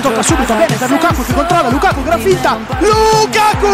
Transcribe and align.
Tocca 0.00 0.22
subito 0.22 0.54
bene 0.54 0.74
per 0.74 0.90
Lukaku 0.90 1.24
che 1.24 1.34
controlla 1.34 1.68
Lukaku 1.68 2.02
gran 2.02 2.20
finta 2.20 2.58
Lukaku! 2.78 3.68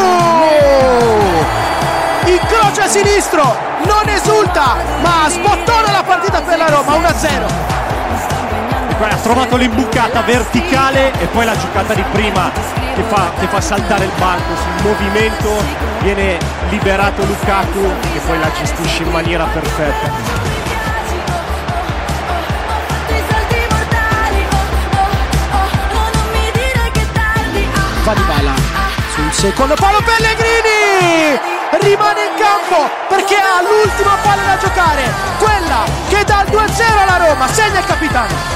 Incrocia 2.24 2.84
a 2.84 2.88
sinistro 2.88 3.56
non 3.84 4.08
esulta 4.08 4.76
ma 5.00 5.28
sbottona 5.28 5.92
la 5.92 6.02
partita 6.02 6.42
per 6.42 6.58
la 6.58 6.68
Roma 6.68 6.94
1-0 6.94 7.74
Qua 8.96 9.08
ha 9.08 9.16
trovato 9.16 9.56
l'imbucata 9.56 10.22
verticale 10.22 11.12
e 11.20 11.26
poi 11.26 11.44
la 11.44 11.56
giocata 11.56 11.92
di 11.92 12.02
prima 12.12 12.50
che 12.94 13.02
fa, 13.02 13.30
che 13.38 13.46
fa 13.46 13.60
saltare 13.60 14.06
il 14.06 14.12
banco 14.18 14.56
sul 14.56 14.88
movimento 14.88 15.62
viene 16.00 16.38
liberato 16.70 17.24
Lukaku 17.24 17.92
che 18.12 18.20
poi 18.26 18.38
la 18.38 18.50
gestisce 18.58 19.02
in 19.02 19.10
maniera 19.10 19.44
perfetta 19.44 20.45
va 28.06 28.14
di 28.14 28.22
balla 28.22 28.54
sul 29.14 29.32
secondo 29.32 29.74
palo 29.74 29.98
Pellegrini! 30.00 31.40
Rimane 31.80 32.22
in 32.22 32.34
campo 32.38 32.88
perché 33.08 33.34
ha 33.34 33.60
l'ultima 33.62 34.16
palla 34.22 34.42
da 34.42 34.56
giocare 34.58 35.12
quella 35.38 35.84
che 36.08 36.24
dà 36.24 36.44
il 36.46 36.52
2-0 36.52 36.98
alla 36.98 37.26
Roma 37.26 37.48
segna 37.48 37.80
il 37.80 37.84
capitano 37.84 38.55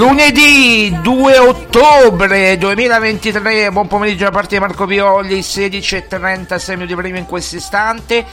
Lunedì 0.00 0.98
2 1.02 1.38
ottobre 1.38 2.56
2023, 2.56 3.70
buon 3.70 3.86
pomeriggio 3.86 4.24
da 4.24 4.30
parte 4.30 4.54
di 4.54 4.58
Marco 4.58 4.86
Violi, 4.86 5.40
16.36 5.40 6.72
minuti 6.72 6.94
prima 6.94 7.18
in 7.18 7.26
questo 7.26 7.56
istante. 7.56 8.24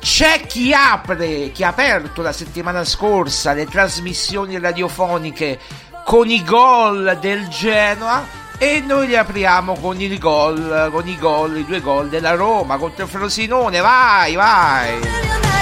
C'è 0.00 0.42
chi 0.46 0.74
apre, 0.74 1.50
chi 1.50 1.64
ha 1.64 1.68
aperto 1.68 2.20
la 2.20 2.34
settimana 2.34 2.84
scorsa 2.84 3.54
le 3.54 3.64
trasmissioni 3.64 4.58
radiofoniche 4.58 5.58
con 6.04 6.28
i 6.28 6.44
gol 6.44 7.16
del 7.22 7.48
Genoa 7.48 8.26
e 8.58 8.82
noi 8.86 9.06
li 9.06 9.16
apriamo 9.16 9.78
con 9.80 9.98
il 9.98 10.18
gol, 10.18 10.90
con 10.92 11.08
i 11.08 11.16
gol, 11.16 11.56
i 11.56 11.64
due 11.64 11.80
gol 11.80 12.10
della 12.10 12.34
Roma 12.34 12.76
contro 12.76 13.04
il 13.04 13.10
Frosinone. 13.10 13.80
Vai, 13.80 14.34
vai! 14.34 15.53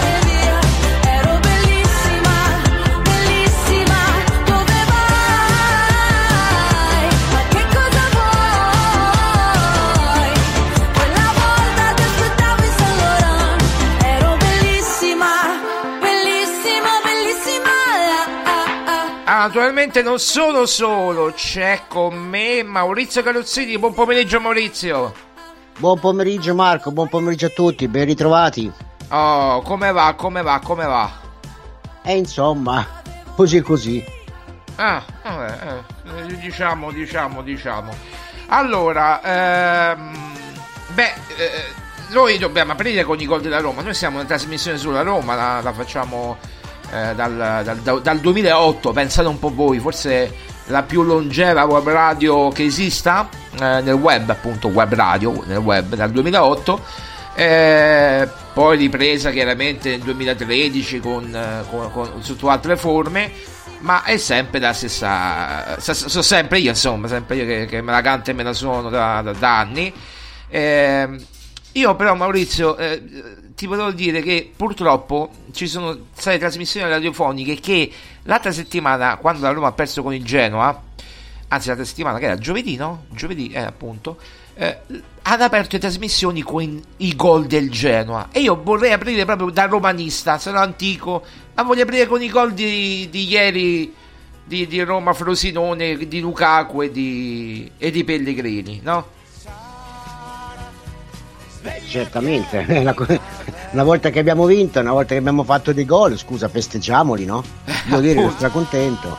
Naturalmente 19.43 20.03
non 20.03 20.21
sono 20.21 20.67
solo, 20.67 21.33
c'è 21.33 21.81
con 21.89 22.15
me 22.17 22.63
Maurizio 22.63 23.25
Carozzini. 23.25 23.77
Buon 23.77 23.93
pomeriggio 23.93 24.39
Maurizio. 24.39 25.13
Buon 25.79 25.99
pomeriggio 25.99 26.55
Marco, 26.55 26.93
buon 26.93 27.09
pomeriggio 27.09 27.47
a 27.47 27.49
tutti, 27.49 27.89
ben 27.89 28.05
ritrovati. 28.05 28.71
Oh, 29.09 29.61
come 29.63 29.91
va, 29.91 30.15
come 30.15 30.43
va, 30.43 30.61
come 30.61 30.85
va? 30.85 31.11
E 32.05 32.17
insomma, 32.17 32.87
così 33.35 33.61
così. 33.63 34.05
Ah, 34.77 35.03
vabbè, 35.25 35.83
eh, 36.29 36.37
diciamo, 36.37 36.93
diciamo, 36.93 37.43
diciamo. 37.43 37.93
Allora, 38.47 39.23
ehm, 39.91 40.17
beh, 40.95 41.13
eh, 41.37 41.65
noi 42.11 42.39
dobbiamo 42.39 42.73
aprire 42.73 43.03
con 43.03 43.19
i 43.19 43.27
gol 43.27 43.41
della 43.41 43.59
Roma. 43.59 43.83
Noi 43.83 43.95
siamo 43.95 44.21
in 44.21 44.27
trasmissione 44.29 44.79
sulla 44.79 45.03
Roma, 45.03 45.35
la, 45.35 45.61
la 45.61 45.73
facciamo 45.73 46.39
eh, 46.93 47.15
dal, 47.15 47.63
dal, 47.65 48.03
dal 48.03 48.19
2008. 48.21 48.93
Pensate 48.93 49.29
un 49.29 49.39
po' 49.39 49.53
voi, 49.53 49.79
forse 49.79 50.51
la 50.67 50.83
più 50.83 51.03
longeva 51.03 51.65
web 51.65 51.89
radio 51.89 52.49
che 52.51 52.65
esista 52.65 53.29
eh, 53.55 53.81
nel 53.81 53.95
web, 53.95 54.29
appunto, 54.31 54.69
web 54.69 54.93
radio 54.95 55.43
nel 55.47 55.59
web 55.59 55.95
dal 55.95 56.11
2008. 56.11 56.81
Eh, 57.35 58.29
poi 58.53 58.77
ripresa 58.77 59.31
chiaramente 59.31 59.89
nel 59.91 60.01
2013 60.01 61.01
con, 61.01 61.35
eh, 61.35 61.65
con, 61.71 61.91
con, 61.91 62.23
sotto 62.23 62.51
altre 62.51 62.77
forme 62.77 63.33
ma 63.79 64.05
è 64.05 64.19
sempre 64.19 64.61
la 64.61 64.75
stessa 64.75 65.81
sono 65.81 66.23
sempre 66.23 66.59
io 66.59 66.69
insomma 66.69 67.09
sempre 67.09 67.37
io 67.37 67.47
che, 67.47 67.65
che 67.65 67.81
me 67.81 67.91
la 67.91 68.03
canto 68.03 68.31
e 68.31 68.35
me 68.35 68.43
la 68.43 68.53
suono 68.53 68.91
da, 68.91 69.23
da, 69.23 69.33
da 69.33 69.59
anni 69.61 69.91
eh, 70.49 71.09
io 71.73 71.97
però 71.97 72.15
Maurizio 72.15 72.77
eh, 72.77 73.03
ti 73.55 73.67
volevo 73.67 73.93
dire 73.93 74.23
che 74.23 74.51
purtroppo 74.55 75.31
ci 75.53 75.67
sono 75.67 75.97
state 76.13 76.39
trasmissioni 76.39 76.89
radiofoniche 76.89 77.59
che 77.61 77.91
l'altra 78.25 78.53
settimana 78.53 79.17
quando 79.17 79.43
la 79.43 79.53
Roma 79.53 79.69
ha 79.69 79.73
perso 79.73 80.03
con 80.03 80.15
il 80.15 80.25
Genoa 80.25 80.83
anzi 81.49 81.69
l'altra 81.69 81.87
settimana 81.87 82.19
che 82.19 82.27
era 82.27 82.39
giovedì 82.39 82.77
no? 82.77 83.05
giovedì 83.11 83.51
eh, 83.51 83.61
appunto 83.61 84.19
eh, 84.55 84.79
hanno 85.23 85.45
aperto 85.45 85.71
le 85.73 85.79
trasmissioni 85.79 86.43
con 86.43 86.81
i 86.99 87.17
gol 87.17 87.47
del 87.47 87.71
Genoa 87.71 88.29
e 88.31 88.41
io 88.41 88.61
vorrei 88.63 88.93
aprire 88.93 89.25
proprio 89.25 89.51
da 89.51 89.65
romanista, 89.65 90.39
sono 90.39 90.59
antico, 90.59 91.25
ma 91.55 91.63
voglio 91.63 91.83
aprire 91.83 92.07
con 92.07 92.21
i 92.23 92.29
gol 92.29 92.53
di, 92.53 93.09
di 93.11 93.29
ieri 93.29 93.95
di, 94.45 94.67
di, 94.67 94.83
Roma 94.83 95.13
Frosinone, 95.13 95.97
di 95.97 96.21
Lukaku 96.21 96.83
e 96.83 96.91
di, 96.91 97.71
e 97.79 97.91
di 97.91 98.05
Pellegrini, 98.05 98.81
no? 98.83 99.21
Beh, 101.63 101.83
certamente, 101.87 102.67
una 103.71 103.85
volta 103.85 104.11
che 104.11 104.19
abbiamo 104.19 104.47
vinto, 104.47 104.81
una 104.81 104.93
volta 104.93 105.13
che 105.13 105.21
abbiamo 105.21 105.45
fatto 105.45 105.73
dei 105.73 105.85
gol, 105.85 106.19
scusa, 106.19 106.49
festeggiamoli, 106.49 107.25
no? 107.25 107.45
Devo 107.85 108.01
dire 108.01 108.21
che 108.21 108.31
sono 108.37 108.51
contento. 108.51 109.17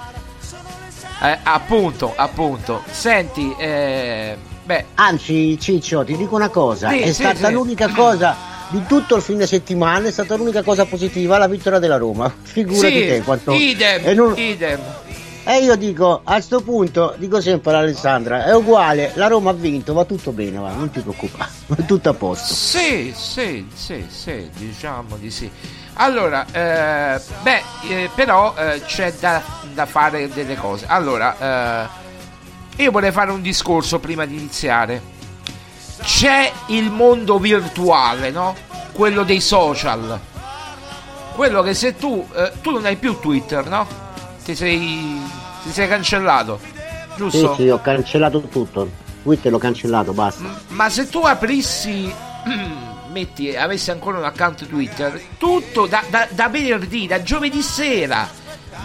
Eh, 1.21 1.39
appunto, 1.43 2.13
appunto. 2.15 2.83
Senti, 2.91 3.55
eh, 3.57 4.35
Beh. 4.65 4.85
Anzi, 4.95 5.57
Ciccio, 5.59 6.03
ti 6.03 6.15
dico 6.15 6.35
una 6.35 6.49
cosa: 6.49 6.89
sì, 6.89 6.99
è 6.99 7.07
sì, 7.07 7.13
stata 7.13 7.47
sì. 7.47 7.53
l'unica 7.53 7.89
cosa 7.89 8.35
di 8.69 8.81
tutto 8.87 9.15
il 9.15 9.21
fine 9.21 9.45
settimana, 9.45 10.07
è 10.07 10.11
stata 10.11 10.35
l'unica 10.35 10.63
cosa 10.63 10.85
positiva 10.85 11.37
la 11.37 11.47
vittoria 11.47 11.79
della 11.79 11.97
Roma. 11.97 12.33
Figurati 12.41 12.93
sì, 12.93 13.07
te 13.07 13.21
quanto. 13.23 13.51
Idem, 13.53 14.13
non... 14.13 14.33
idem. 14.37 14.79
E 15.45 15.57
io 15.57 15.75
dico, 15.75 16.21
a 16.23 16.39
sto 16.39 16.61
punto, 16.61 17.15
dico 17.17 17.41
sempre 17.41 17.71
all'Alessandra, 17.71 18.45
è 18.45 18.55
uguale, 18.55 19.11
la 19.15 19.27
Roma 19.27 19.49
ha 19.49 19.53
vinto, 19.53 19.91
va 19.91 20.05
tutto 20.05 20.31
bene, 20.31 20.57
va, 20.57 20.71
non 20.71 20.89
ti 20.89 21.01
preoccupare, 21.01 21.51
va 21.67 21.75
tutto 21.83 22.09
a 22.09 22.13
posto. 22.13 22.53
Sì, 22.53 23.13
sì, 23.13 23.67
sì, 23.73 24.05
sì, 24.07 24.49
diciamo 24.55 25.17
di 25.17 25.29
sì. 25.29 25.51
Allora, 25.95 26.45
eh, 26.49 27.21
beh, 27.41 27.61
eh, 27.89 28.09
però 28.15 28.55
eh, 28.55 28.81
c'è 28.85 29.13
da, 29.19 29.41
da, 29.73 29.85
fare 29.85 30.29
delle 30.29 30.55
cose. 30.55 30.85
Allora, 30.87 31.89
eh, 32.77 32.83
io 32.83 32.91
vorrei 32.91 33.11
fare 33.11 33.31
un 33.31 33.41
discorso 33.41 33.99
prima 33.99 34.25
di 34.25 34.35
iniziare. 34.35 35.11
C'è 36.01 36.51
il 36.67 36.89
mondo 36.89 37.37
virtuale, 37.37 38.31
no? 38.31 38.55
Quello 38.93 39.23
dei 39.23 39.41
social. 39.41 40.19
Quello 41.35 41.61
che 41.61 41.73
se 41.73 41.95
tu. 41.95 42.25
Eh, 42.33 42.53
tu 42.61 42.71
non 42.71 42.85
hai 42.85 42.95
più 42.95 43.19
Twitter, 43.19 43.67
no? 43.67 44.02
Ti 44.43 44.55
sei. 44.55 45.21
Ti 45.63 45.71
sei 45.71 45.87
cancellato. 45.87 46.59
Giusto? 47.15 47.55
Sì, 47.55 47.63
sì, 47.63 47.69
ho 47.69 47.79
cancellato 47.81 48.41
tutto. 48.41 48.89
Twitter 49.23 49.51
l'ho 49.51 49.57
cancellato, 49.57 50.13
basta. 50.13 50.43
Ma 50.69 50.89
se 50.89 51.07
tu 51.07 51.19
aprissi. 51.19 52.13
metti, 53.13 53.55
avessi 53.55 53.91
ancora 53.91 54.17
un 54.17 54.23
account 54.23 54.67
Twitter, 54.67 55.21
tutto 55.37 55.85
da, 55.85 56.03
da, 56.09 56.27
da 56.31 56.49
venerdì, 56.49 57.05
da 57.05 57.21
giovedì 57.21 57.61
sera 57.61 58.27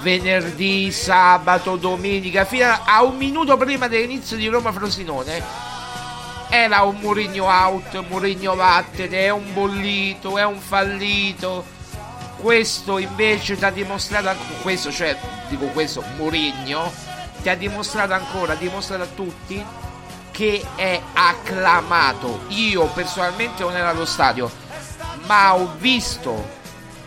venerdì, 0.02 0.92
sabato, 0.92 1.76
domenica, 1.76 2.44
fino 2.44 2.66
a 2.66 3.02
un 3.02 3.16
minuto 3.16 3.56
prima 3.56 3.88
dell'inizio 3.88 4.36
di 4.36 4.46
Roma 4.46 4.72
Frosinone. 4.72 5.42
Era 6.50 6.82
un 6.82 6.96
Murigno 7.00 7.44
out, 7.44 8.04
Murigno 8.08 8.54
vattene, 8.54 9.24
è 9.24 9.30
un 9.30 9.52
bollito, 9.52 10.38
è 10.38 10.44
un 10.44 10.58
fallito. 10.58 11.76
Questo 12.40 12.98
invece 12.98 13.56
ti 13.56 13.64
ha 13.64 13.70
dimostrato, 13.70 14.36
questo 14.62 14.92
cioè, 14.92 15.16
dico 15.48 15.66
questo, 15.66 16.04
Murigno, 16.16 16.92
ti 17.42 17.48
ha 17.48 17.56
dimostrato 17.56 18.12
ancora, 18.12 18.52
ha 18.52 18.56
dimostrato 18.56 19.02
a 19.02 19.08
tutti 19.14 19.64
che 20.30 20.64
è 20.76 21.00
acclamato. 21.14 22.42
Io 22.48 22.84
personalmente 22.86 23.62
non 23.62 23.76
ero 23.76 23.88
allo 23.88 24.04
stadio, 24.04 24.50
ma 25.26 25.54
ho 25.56 25.74
visto 25.78 26.56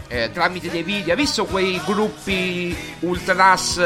eh, 0.09 0.29
tramite 0.33 0.69
dei 0.69 0.83
video. 0.83 1.13
Ha 1.13 1.17
visto 1.17 1.45
quei 1.45 1.81
gruppi 1.85 2.75
ultras 2.99 3.81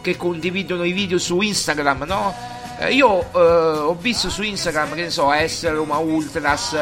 che 0.00 0.16
condividono 0.16 0.84
i 0.84 0.92
video 0.92 1.18
su 1.18 1.40
Instagram, 1.40 2.04
no? 2.04 2.32
Eh, 2.78 2.94
io 2.94 3.22
eh, 3.32 3.38
ho 3.38 3.94
visto 3.94 4.30
su 4.30 4.42
Instagram, 4.42 4.94
che 4.94 5.02
ne 5.02 5.10
so, 5.10 5.32
essere 5.32 5.74
Roma 5.74 5.96
Ultras 5.96 6.76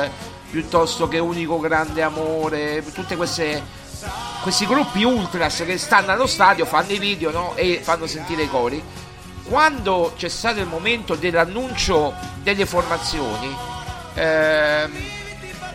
piuttosto 0.51 1.09
che 1.09 1.19
Unico 1.19 1.59
Grande 1.59 2.03
Amore, 2.03 2.85
tutte 2.93 3.17
queste 3.17 3.63
questi 4.43 4.67
gruppi 4.67 5.05
ultras 5.05 5.63
che 5.65 5.79
stanno 5.79 6.13
allo 6.13 6.27
stadio, 6.27 6.67
fanno 6.67 6.93
i 6.93 6.99
video 6.99 7.31
no? 7.31 7.53
e 7.57 7.81
fanno 7.83 8.07
sentire 8.07 8.43
i 8.43 8.49
cori. 8.49 8.83
Quando 9.45 10.13
c'è 10.17 10.29
stato 10.29 10.61
il 10.61 10.67
momento 10.67 11.15
dell'annuncio 11.15 12.15
delle 12.43 12.67
formazioni, 12.67 13.57
ehm, 14.15 14.93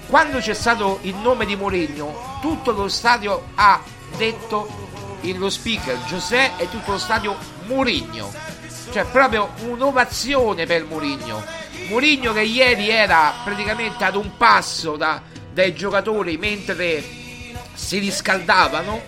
quando 0.07 0.38
c'è 0.38 0.53
stato 0.53 1.00
il 1.01 1.15
nome 1.15 1.45
di 1.45 1.55
Mourinho, 1.55 2.38
tutto 2.41 2.71
lo 2.71 2.88
stadio 2.88 3.50
ha 3.55 3.81
detto 4.17 4.88
lo 5.21 5.50
speaker 5.50 6.03
Giuseppe 6.05 6.63
e 6.63 6.69
tutto 6.69 6.91
lo 6.91 6.98
stadio 7.00 7.36
Mourinho. 7.65 8.31
Cioè 8.91 9.05
proprio 9.05 9.50
un'ovazione 9.62 10.65
per 10.67 10.86
Mourinho. 10.86 11.43
Mourinho 11.89 12.33
che 12.33 12.41
ieri 12.41 12.89
era 12.89 13.33
praticamente 13.43 14.03
ad 14.03 14.15
un 14.15 14.38
passo 14.38 14.95
da, 14.95 15.21
dai 15.51 15.74
giocatori 15.74 16.38
mentre 16.38 17.03
si 17.79 17.98
riscaldavano, 17.98 19.01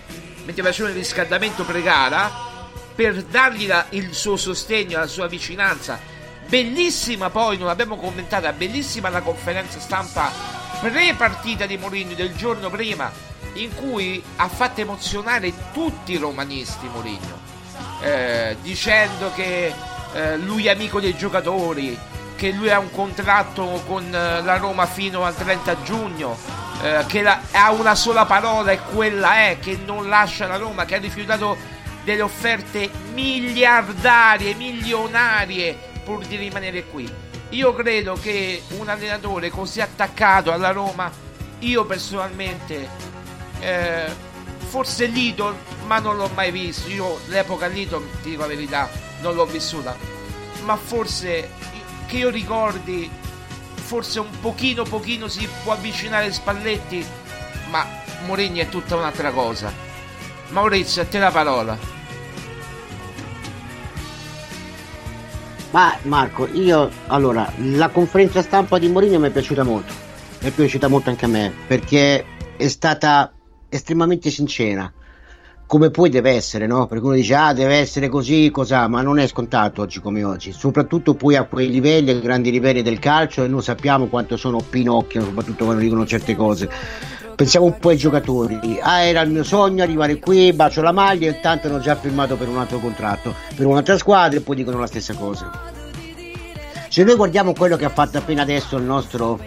mentre 0.44 0.62
facevano 0.64 0.94
il 0.94 1.00
riscaldamento 1.00 1.64
pre-gara, 1.64 2.50
per 2.94 3.22
dargli 3.22 3.66
la, 3.66 3.86
il 3.90 4.14
suo 4.14 4.36
sostegno, 4.36 4.98
la 4.98 5.06
sua 5.06 5.28
vicinanza. 5.28 6.00
Bellissima 6.48 7.30
poi, 7.30 7.58
non 7.58 7.66
l'abbiamo 7.68 7.96
commentata, 7.96 8.52
bellissima 8.52 9.08
la 9.08 9.20
conferenza 9.20 9.78
stampa 9.78 10.32
pre-partita 10.80 11.66
di 11.66 11.76
Mourinho 11.76 12.14
del 12.14 12.34
giorno 12.34 12.70
prima, 12.70 13.12
in 13.54 13.72
cui 13.74 14.20
ha 14.36 14.48
fatto 14.48 14.80
emozionare 14.80 15.52
tutti 15.72 16.12
i 16.12 16.16
romanisti 16.16 16.88
Mourinho, 16.88 17.38
eh, 18.00 18.56
dicendo 18.62 19.32
che 19.34 19.72
eh, 20.14 20.36
lui 20.38 20.66
è 20.66 20.70
amico 20.70 20.98
dei 20.98 21.16
giocatori, 21.16 21.96
che 22.42 22.50
lui 22.50 22.70
ha 22.70 22.80
un 22.80 22.90
contratto 22.90 23.84
con 23.86 24.02
eh, 24.12 24.42
la 24.42 24.56
Roma 24.56 24.84
fino 24.86 25.24
al 25.24 25.32
30 25.32 25.82
giugno, 25.84 26.36
eh, 26.82 27.04
che 27.06 27.22
la, 27.22 27.40
ha 27.52 27.70
una 27.70 27.94
sola 27.94 28.24
parola 28.24 28.72
e 28.72 28.80
quella 28.92 29.46
è 29.46 29.58
che 29.60 29.78
non 29.86 30.08
lascia 30.08 30.48
la 30.48 30.56
Roma, 30.56 30.84
che 30.84 30.96
ha 30.96 30.98
rifiutato 30.98 31.56
delle 32.02 32.20
offerte 32.22 32.90
miliardarie, 33.12 34.54
milionarie 34.54 35.78
pur 36.02 36.26
di 36.26 36.34
rimanere 36.34 36.82
qui. 36.86 37.08
Io 37.50 37.72
credo 37.74 38.14
che 38.20 38.64
un 38.70 38.88
allenatore 38.88 39.48
così 39.48 39.80
attaccato 39.80 40.50
alla 40.50 40.72
Roma, 40.72 41.08
io 41.60 41.84
personalmente, 41.84 42.88
eh, 43.60 44.12
forse 44.66 45.06
Lidl, 45.06 45.54
ma 45.86 46.00
non 46.00 46.16
l'ho 46.16 46.30
mai 46.34 46.50
visto. 46.50 46.88
Io 46.88 47.20
l'epoca 47.28 47.68
Lidl, 47.68 48.02
ti 48.20 48.30
dico 48.30 48.40
la 48.40 48.48
verità, 48.48 48.90
non 49.20 49.36
l'ho 49.36 49.46
vissuta. 49.46 49.96
Ma 50.64 50.74
forse, 50.74 51.70
che 52.06 52.18
io 52.18 52.30
ricordi, 52.30 53.10
forse 53.74 54.20
un 54.20 54.40
pochino 54.40 54.84
pochino 54.84 55.28
si 55.28 55.48
può 55.62 55.72
avvicinare 55.72 56.32
Spalletti, 56.32 57.04
ma 57.70 57.86
Mourinho 58.26 58.60
è 58.60 58.68
tutta 58.68 58.96
un'altra 58.96 59.30
cosa. 59.30 59.72
Maurizio, 60.50 61.02
a 61.02 61.04
te 61.06 61.18
la 61.18 61.30
parola. 61.30 61.78
Ma 65.70 65.96
Marco, 66.02 66.46
io 66.52 66.90
allora 67.06 67.50
la 67.56 67.88
conferenza 67.88 68.42
stampa 68.42 68.78
di 68.78 68.88
Mourinho 68.88 69.18
mi 69.18 69.28
è 69.28 69.30
piaciuta 69.30 69.62
molto. 69.62 69.92
Mi 70.40 70.48
è 70.48 70.50
piaciuta 70.50 70.88
molto 70.88 71.08
anche 71.08 71.24
a 71.24 71.28
me 71.28 71.52
perché 71.66 72.24
è 72.56 72.68
stata 72.68 73.32
estremamente 73.70 74.28
sincera. 74.28 74.92
Come 75.72 75.90
poi 75.90 76.10
deve 76.10 76.32
essere, 76.32 76.66
no? 76.66 76.86
Perché 76.86 77.02
uno 77.02 77.14
dice 77.14 77.34
ah 77.34 77.54
deve 77.54 77.76
essere 77.76 78.10
così, 78.10 78.50
cos'ha, 78.50 78.88
ma 78.88 79.00
non 79.00 79.18
è 79.18 79.26
scontato 79.26 79.80
oggi 79.80 80.02
come 80.02 80.22
oggi, 80.22 80.52
soprattutto 80.52 81.14
poi 81.14 81.34
a 81.36 81.44
quei 81.44 81.70
livelli, 81.70 82.10
ai 82.10 82.20
grandi 82.20 82.50
livelli 82.50 82.82
del 82.82 82.98
calcio 82.98 83.42
e 83.42 83.48
noi 83.48 83.62
sappiamo 83.62 84.08
quanto 84.08 84.36
sono 84.36 84.60
Pinocchio, 84.60 85.22
soprattutto 85.22 85.64
quando 85.64 85.80
dicono 85.80 86.04
certe 86.04 86.36
cose. 86.36 86.68
Pensiamo 87.34 87.64
un 87.64 87.78
po' 87.78 87.88
ai 87.88 87.96
giocatori, 87.96 88.80
ah 88.82 89.00
era 89.00 89.22
il 89.22 89.30
mio 89.30 89.44
sogno 89.44 89.82
arrivare 89.82 90.18
qui, 90.18 90.52
bacio 90.52 90.82
la 90.82 90.92
maglia 90.92 91.30
e 91.30 91.40
tanto 91.40 91.68
hanno 91.68 91.80
già 91.80 91.96
firmato 91.96 92.36
per 92.36 92.48
un 92.48 92.58
altro 92.58 92.78
contratto, 92.78 93.34
per 93.56 93.64
un'altra 93.64 93.96
squadra 93.96 94.38
e 94.38 94.42
poi 94.42 94.56
dicono 94.56 94.78
la 94.78 94.86
stessa 94.86 95.14
cosa. 95.14 95.50
Se 96.90 97.02
noi 97.02 97.16
guardiamo 97.16 97.54
quello 97.54 97.78
che 97.78 97.86
ha 97.86 97.88
fatto 97.88 98.18
appena 98.18 98.42
adesso 98.42 98.76
il 98.76 98.84
nostro 98.84 99.40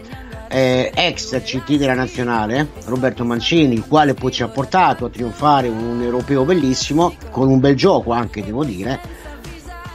eh, 0.56 0.90
ex 0.96 1.38
CT 1.42 1.74
della 1.76 1.96
nazionale, 1.96 2.70
Roberto 2.86 3.26
Mancini, 3.26 3.74
il 3.74 3.86
quale 3.86 4.14
poi 4.14 4.32
ci 4.32 4.42
ha 4.42 4.48
portato 4.48 5.04
a 5.04 5.10
trionfare 5.10 5.68
un 5.68 6.02
europeo 6.02 6.46
bellissimo, 6.46 7.14
con 7.30 7.50
un 7.50 7.60
bel 7.60 7.76
gioco 7.76 8.14
anche 8.14 8.42
devo 8.42 8.64
dire, 8.64 9.02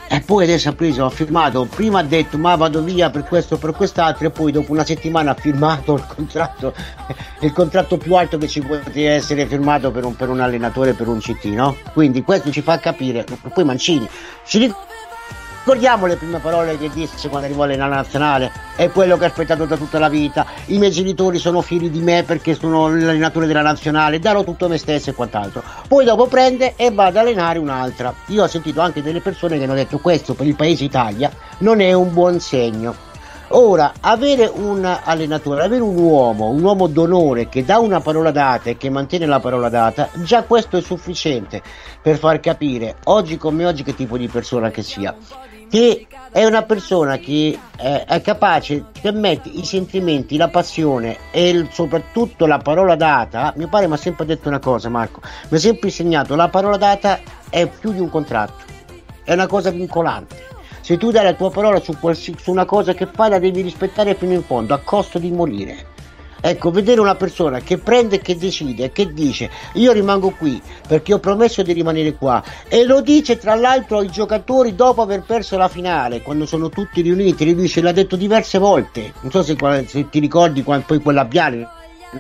e 0.07 0.21
poi 0.21 0.45
adesso 0.45 0.69
ha 0.69 0.73
preso, 0.73 1.07
ha 1.07 1.09
firmato, 1.09 1.65
prima 1.65 2.01
ha 2.01 2.03
detto 2.03 2.37
ma 2.37 2.57
vado 2.57 2.83
via 2.83 3.09
per 3.09 3.25
questo 3.25 3.57
per 3.57 3.73
quest'altro 3.73 4.27
e 4.27 4.31
poi 4.31 4.53
dopo 4.53 4.73
una 4.73 4.85
settimana 4.85 5.31
ha 5.31 5.35
firmato 5.35 5.95
il 5.95 6.05
contratto, 6.15 6.75
il 7.41 7.53
contratto 7.55 7.97
più 7.97 8.15
alto 8.15 8.37
che 8.37 8.47
ci 8.47 8.61
può 8.61 8.79
essere 8.93 9.47
firmato 9.47 9.91
per 9.91 10.05
un, 10.05 10.15
per 10.15 10.29
un 10.29 10.41
allenatore, 10.41 10.93
per 10.93 11.09
un 11.09 11.21
CT, 11.21 11.45
no? 11.47 11.75
Quindi 11.95 12.23
questo 12.23 12.51
ci 12.51 12.61
fa 12.61 12.79
capire, 12.79 13.25
poi 13.55 13.65
Mancini, 13.65 14.07
ci 14.45 14.59
ricordiamo 15.61 16.07
le 16.07 16.17
prime 16.17 16.39
parole 16.39 16.79
che 16.79 16.91
disse 16.93 17.29
quando 17.29 17.47
arrivò 17.47 17.65
all'Enana 17.65 17.97
Nazionale, 17.97 18.51
è 18.77 18.91
quello 18.91 19.17
che 19.17 19.25
ha 19.25 19.29
aspettato 19.29 19.67
da 19.67 19.77
tutta 19.77 19.99
la 19.99 20.09
vita, 20.09 20.47
i 20.67 20.79
miei 20.79 20.91
genitori 20.91 21.39
sono 21.39 21.61
fieri 21.61 21.91
di 21.91 22.01
me 22.01 22.25
perché 22.25 22.55
sono 22.55 22.89
l'allenatore 22.89 23.47
della 23.47 23.61
Nazionale, 23.61 24.19
darò 24.19 24.43
tutto 24.43 24.69
me 24.69 24.79
stesso 24.79 25.11
e 25.11 25.15
quant'altro. 25.15 25.63
Poi 25.87 26.05
dopo 26.05 26.27
prende 26.27 26.75
e 26.77 26.91
va 26.91 27.07
ad 27.07 27.17
allenare 27.17 27.59
un'altra. 27.59 28.13
Io 28.27 28.43
ho 28.43 28.49
sentito 28.49 28.81
anche 28.81 29.03
delle 29.03 29.21
persone 29.21 29.59
che 29.59 29.65
hanno 29.65 29.75
detto 29.75 29.99
questo 29.99 30.35
per 30.35 30.47
il 30.47 30.57
paese 30.57 30.85
Italia 30.85 31.31
non 31.59 31.81
è 31.81 31.93
un 31.93 32.13
buon 32.13 32.41
segno. 32.41 33.09
Ora, 33.53 33.95
avere 34.01 34.51
un 34.53 34.85
allenatore, 34.85 35.65
avere 35.65 35.83
un 35.83 35.97
uomo, 35.97 36.51
un 36.51 36.63
uomo 36.63 36.87
d'onore 36.87 37.49
che 37.49 37.65
dà 37.65 37.81
una 37.81 38.01
parola 38.01 38.31
data 38.31 38.71
e 38.71 38.77
che 38.77 38.91
mantiene 38.91 39.27
la 39.27 39.41
parola 39.41 39.69
data, 39.69 40.09
già 40.23 40.45
questo 40.45 40.77
è 40.77 40.81
sufficiente 40.81 41.61
per 42.01 42.17
far 42.17 42.39
capire 42.39 42.97
oggi 43.05 43.37
come 43.37 43.67
oggi 43.67 43.83
che 43.83 43.97
tipo 43.97 44.17
di 44.17 44.29
persona 44.29 44.71
che 44.71 44.83
sia. 44.83 45.17
Che 45.71 46.07
è 46.33 46.45
una 46.45 46.63
persona 46.63 47.19
che 47.19 47.57
eh, 47.79 48.05
è 48.05 48.21
capace, 48.23 48.87
che 48.93 49.13
mette 49.13 49.49
i 49.51 49.65
sentimenti, 49.65 50.37
la 50.37 50.49
passione 50.49 51.17
e 51.31 51.49
il- 51.49 51.69
soprattutto 51.71 52.47
la 52.47 52.59
parola 52.59 52.97
data. 52.97 53.53
Mio 53.57 53.69
padre 53.69 53.87
mi 53.87 53.95
ha 53.95 53.97
sempre 53.97 54.27
detto 54.27 54.49
una 54.49 54.59
cosa, 54.59 54.89
Marco, 54.89 55.21
mi 55.49 55.57
ha 55.57 55.61
sempre 55.61 55.89
insegnato: 55.89 56.35
la 56.35 56.49
parola 56.49 56.77
data 56.77 57.21
è 57.49 57.69
più 57.69 57.93
di 57.93 58.01
un 58.01 58.11
contratto, 58.11 58.65
è 59.23 59.33
una 59.33 59.47
cosa 59.47 59.71
vincolante. 59.71 60.49
Se 60.81 60.97
tu 60.97 61.13
dai 61.13 61.23
la 61.25 61.35
tua 61.35 61.51
parola 61.51 61.79
su, 61.79 61.97
qualsi- 62.01 62.35
su 62.37 62.51
una 62.51 62.65
cosa 62.65 62.93
che 62.95 63.07
fai, 63.07 63.31
la 63.31 63.39
devi 63.39 63.61
rispettare 63.61 64.15
fino 64.17 64.33
in 64.33 64.43
fondo, 64.43 64.75
a 64.75 64.81
costo 64.83 65.19
di 65.21 65.31
morire. 65.31 65.87
Ecco, 66.41 66.71
vedere 66.71 67.01
una 67.01 67.15
persona 67.15 67.61
che 67.61 67.79
prende 67.79 68.17
e 68.17 68.21
che 68.21 68.37
decide 68.37 68.93
che 68.93 69.13
dice 69.13 69.51
io 69.75 69.93
rimango 69.93 70.31
qui 70.31 70.61
perché 70.87 71.15
ho 71.15 71.19
promesso 71.19 71.63
di 71.63 71.73
rimanere 71.73 72.15
qua. 72.15 72.43
E 72.69 72.85
lo 72.85 73.01
dice 73.01 73.39
tra 73.39 73.55
l'altro 73.55 73.99
ai 73.99 74.11
giocatori 74.11 74.75
dopo 74.75 75.03
aver 75.03 75.23
perso 75.23 75.57
la 75.57 75.69
finale, 75.69 76.23
quando 76.23 76.47
sono 76.47 76.69
tutti 76.69 77.01
riuniti, 77.03 77.45
lui 77.45 77.55
dice, 77.55 77.81
l'ha 77.81 77.93
detto 77.93 78.17
diverse 78.17 78.59
volte, 78.59 79.13
non 79.21 79.31
so 79.31 79.43
se, 79.43 79.57
se 79.87 80.09
ti 80.09 80.19
ricordi 80.19 80.63
quando 80.63 80.85
poi 80.87 81.01
quel 81.01 81.15
labiale 81.15 81.69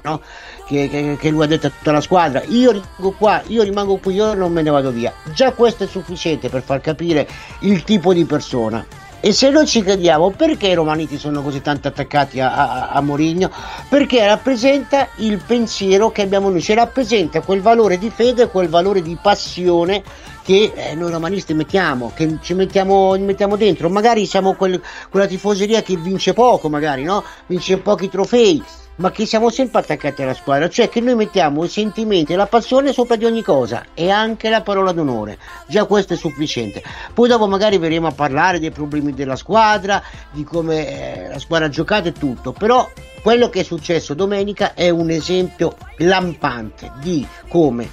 no? 0.03 0.21
che, 0.67 0.89
che- 0.89 1.17
che 1.19 1.31
lui 1.31 1.45
ha 1.45 1.47
detto 1.47 1.67
a 1.67 1.71
tutta 1.71 1.93
la 1.93 2.01
squadra 2.01 2.43
io 2.45 2.71
rimango 2.73 3.11
qua, 3.17 3.43
io 3.47 3.63
rimango 3.63 3.97
qui, 3.97 4.15
io 4.15 4.35
non 4.35 4.53
me 4.53 4.63
ne 4.63 4.71
vado 4.71 4.91
via. 4.91 5.13
Già 5.35 5.53
questo 5.53 5.85
è 5.85 5.87
sufficiente 5.87 6.49
per 6.49 6.63
far 6.63 6.81
capire 6.81 7.27
il 7.61 7.83
tipo 7.85 8.13
di 8.13 8.25
persona 8.25 8.85
e 9.21 9.33
se 9.33 9.51
noi 9.51 9.67
ci 9.67 9.83
crediamo 9.83 10.31
perché 10.31 10.69
i 10.69 10.75
romaniti 10.75 11.19
sono 11.19 11.43
così 11.43 11.61
tanto 11.61 11.89
attaccati 11.89 12.41
a, 12.41 12.53
a, 12.55 12.89
a 12.89 13.01
Mourinho? 13.01 13.51
perché 13.89 14.27
rappresenta 14.27 15.09
il 15.17 15.43
pensiero 15.47 16.11
che 16.11 16.23
abbiamo 16.23 16.49
noi 16.49 16.63
ci 16.63 16.75
rappresenta 16.75 17.41
quel 17.43 17.61
valore 17.61 17.99
di 17.99 18.11
fede 18.11 18.49
quel 18.49 18.69
valore 18.69 19.03
di 19.03 19.19
passione 19.21 20.03
che 20.43 20.73
eh, 20.75 20.95
noi 20.95 21.11
romanisti 21.11 21.55
mettiamo, 21.55 22.13
che 22.15 22.39
ci 22.41 22.55
mettiamo, 22.55 23.17
mettiamo 23.19 23.57
dentro. 23.57 23.89
Magari 23.89 24.27
siamo 24.27 24.55
quel- 24.55 24.81
quella 25.09 25.27
tifoseria 25.27 25.83
che 25.83 25.97
vince 25.97 26.33
poco, 26.33 26.69
magari, 26.69 27.05
no? 27.05 27.23
Vince 27.47 27.79
pochi 27.79 28.09
trofei, 28.09 28.61
ma 29.01 29.11
che 29.11 29.25
siamo 29.25 29.49
sempre 29.49 29.81
attaccati 29.81 30.23
alla 30.23 30.35
squadra, 30.35 30.69
cioè 30.69 30.91
che 30.91 31.01
noi 31.01 31.15
mettiamo 31.15 31.65
i 31.65 31.69
sentimenti 31.69 32.35
e 32.35 32.37
la 32.37 32.47
passione 32.47 32.93
sopra 32.93 33.17
di 33.17 33.25
ogni 33.25 33.43
cosa 33.43 33.87
e 33.95 34.11
anche 34.11 34.51
la 34.51 34.61
parola 34.61 34.93
d'onore. 34.93 35.39
Già 35.67 35.87
questo 35.87 36.13
è 36.13 36.17
sufficiente. 36.17 36.83
Poi 37.15 37.27
dopo 37.27 37.47
magari 37.47 37.79
verremo 37.79 38.09
a 38.09 38.13
parlare 38.13 38.59
dei 38.59 38.71
problemi 38.71 39.15
della 39.15 39.37
squadra, 39.37 40.03
di 40.31 40.45
come 40.45 40.87
eh, 40.87 41.29
la 41.29 41.39
squadra 41.39 41.67
ha 41.67 41.71
giocato 41.71 42.09
e 42.09 42.13
tutto, 42.13 42.53
però 42.53 42.89
quello 43.23 43.49
che 43.49 43.61
è 43.61 43.65
successo 43.65 44.13
domenica 44.13 44.75
è 44.75 44.91
un 44.91 45.09
esempio 45.09 45.77
lampante 45.99 46.93
di 47.01 47.27
come 47.49 47.89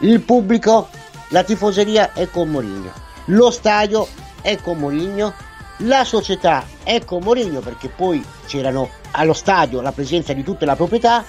il 0.00 0.20
pubblico, 0.22 0.88
la 1.28 1.44
tifoseria 1.44 2.14
è 2.14 2.30
con 2.30 2.48
Mourinho, 2.48 2.92
lo 3.26 3.50
stadio 3.50 4.08
è 4.40 4.56
con 4.56 4.78
Mourinho, 4.78 5.34
la 5.78 6.04
società 6.04 6.64
con 7.04 7.22
Mourinho 7.22 7.60
perché 7.60 7.88
poi 7.88 8.24
c'erano 8.46 8.88
allo 9.12 9.32
stadio 9.32 9.80
la 9.80 9.92
presenza 9.92 10.32
di 10.32 10.42
tutta 10.42 10.64
la 10.64 10.74
proprietà 10.74 11.24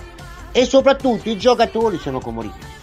e 0.52 0.66
soprattutto 0.66 1.30
i 1.30 1.38
giocatori 1.38 1.98
sono 2.00 2.20
con 2.20 2.34
Mourinho. 2.34 2.78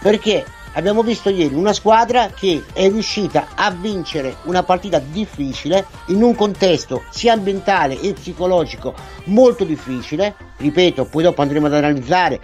Perché 0.00 0.44
abbiamo 0.74 1.02
visto 1.02 1.28
ieri 1.28 1.54
una 1.54 1.72
squadra 1.72 2.28
che 2.28 2.64
è 2.72 2.88
riuscita 2.88 3.48
a 3.54 3.70
vincere 3.70 4.36
una 4.44 4.62
partita 4.62 4.98
difficile 4.98 5.86
in 6.06 6.22
un 6.22 6.34
contesto 6.34 7.04
sia 7.10 7.34
ambientale 7.34 8.00
che 8.00 8.14
psicologico 8.14 8.94
molto 9.24 9.64
difficile. 9.64 10.34
Ripeto, 10.56 11.04
poi 11.04 11.24
dopo 11.24 11.42
andremo 11.42 11.66
ad 11.66 11.74
analizzare 11.74 12.40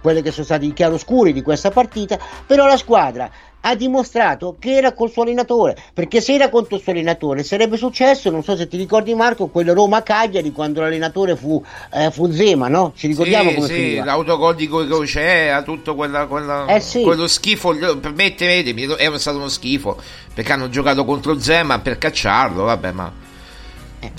quelli 0.00 0.22
che 0.22 0.30
sono 0.30 0.44
stati 0.44 0.66
i 0.66 0.72
chiaroscuri 0.72 1.32
di 1.32 1.42
questa 1.42 1.70
partita, 1.70 2.18
però 2.46 2.66
la 2.66 2.76
squadra 2.76 3.30
ha 3.60 3.74
dimostrato 3.74 4.56
che 4.58 4.76
era 4.76 4.92
col 4.92 5.10
suo 5.10 5.22
allenatore, 5.22 5.76
perché 5.92 6.20
se 6.20 6.34
era 6.34 6.48
contro 6.48 6.76
il 6.76 6.82
suo 6.82 6.92
allenatore 6.92 7.42
sarebbe 7.42 7.76
successo, 7.76 8.30
non 8.30 8.42
so 8.44 8.56
se 8.56 8.68
ti 8.68 8.76
ricordi 8.76 9.14
Marco, 9.14 9.48
quello 9.48 9.74
Roma-Cagliari 9.74 10.52
quando 10.52 10.80
l'allenatore 10.80 11.36
fu, 11.36 11.62
eh, 11.92 12.10
fu 12.10 12.30
Zema, 12.30 12.68
no? 12.68 12.92
Ci 12.96 13.08
ricordiamo 13.08 13.50
sì, 13.50 13.54
come 13.56 13.66
sì, 13.66 13.74
finiva? 13.74 14.04
l'autogol 14.04 14.54
di 14.54 14.68
Goicea, 14.68 15.62
tutto 15.62 15.94
quella, 15.94 16.26
quella- 16.26 16.66
Eh 16.66 16.80
sì. 16.80 17.02
quello 17.02 17.26
schifo. 17.26 17.76
Permettetemi, 18.00 18.82
è 18.96 19.18
stato 19.18 19.36
uno 19.38 19.48
schifo 19.48 19.96
perché 20.32 20.52
hanno 20.52 20.68
giocato 20.68 21.04
contro 21.04 21.38
Zema 21.38 21.80
per 21.80 21.98
cacciarlo. 21.98 22.62
Vabbè, 22.64 22.92
ma 22.92 23.12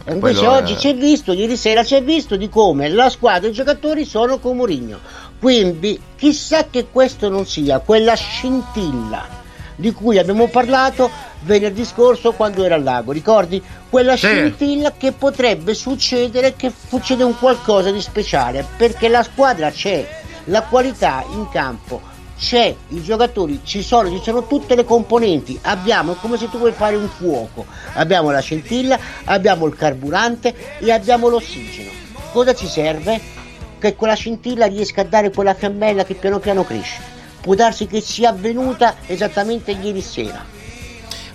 Invece 0.08 0.19
quello 0.19 0.51
oggi 0.51 0.74
è- 0.74 0.77
si 0.77 0.89
è 0.89 0.96
visto, 0.96 1.31
ieri 1.31 1.55
sera 1.55 1.84
si 1.84 1.96
è 1.96 2.03
visto 2.03 2.36
di 2.36 2.50
come 2.50 2.89
la 2.89 3.10
squadra 3.10 3.48
e 3.48 3.51
i 3.51 3.53
giocatori 3.53 4.03
sono 4.03 4.38
con 4.39 4.58
Mourinho. 4.58 5.00
Quindi 5.39 6.00
chissà 6.17 6.67
che 6.69 6.88
questo 6.91 7.29
non 7.29 7.46
sia 7.46 7.79
quella 7.79 8.13
scintilla 8.15 9.38
di 9.75 9.93
cui 9.93 10.17
abbiamo 10.17 10.48
parlato 10.48 11.10
venerdì 11.43 11.86
scorso 11.86 12.34
quando 12.34 12.65
era 12.65 12.75
al 12.75 12.84
lago, 12.84 13.13
ricordi? 13.13 13.63
Quella 13.89 14.17
Sì. 14.17 14.27
scintilla 14.27 14.91
che 14.98 15.13
potrebbe 15.13 15.74
succedere 15.74 16.55
che 16.58 16.72
succede 16.89 17.24
un 17.24 17.38
qualcosa 17.39 17.89
di 17.89 18.01
speciale, 18.01 18.65
perché 18.75 19.08
la 19.08 19.24
squadra 19.24 19.72
c'è, 19.72 20.05
la 20.46 20.63
qualità 20.63 21.24
in 21.31 21.48
campo 21.50 22.01
c'è, 22.38 22.75
i 22.89 23.01
giocatori 23.01 23.62
ci 23.63 23.81
sono, 23.81 24.10
ci 24.10 24.22
sono 24.22 24.46
tutte 24.48 24.75
le 24.75 24.84
componenti, 24.84 25.58
abbiamo, 25.63 26.12
è 26.12 26.15
come 26.19 26.38
se 26.38 26.50
tu 26.50 26.58
vuoi 26.58 26.74
fare 26.74 26.98
un 26.98 27.08
fuoco, 27.08 27.65
abbiamo 27.93 28.31
la 28.31 28.39
scintilla, 28.41 29.00
abbiamo 29.25 29.65
il 29.65 29.75
carburante 29.75 30.53
e 30.79 30.91
abbiamo 30.91 31.29
l'ossigeno. 31.29 31.91
Cosa 32.34 32.53
ci 32.53 32.67
serve? 32.67 33.38
Che 33.79 33.95
quella 33.95 34.13
scintilla 34.13 34.65
riesca 34.65 35.01
a 35.01 35.05
dare 35.05 35.31
quella 35.31 35.53
fiammella 35.53 36.03
che 36.03 36.13
piano 36.15 36.39
piano 36.39 36.63
cresce. 36.65 37.00
Può 37.41 37.55
darsi 37.55 37.88
che 37.88 38.01
sia 38.01 38.29
avvenuta 38.29 38.95
esattamente 39.05 39.71
ieri 39.71 40.01
sera. 40.01 40.43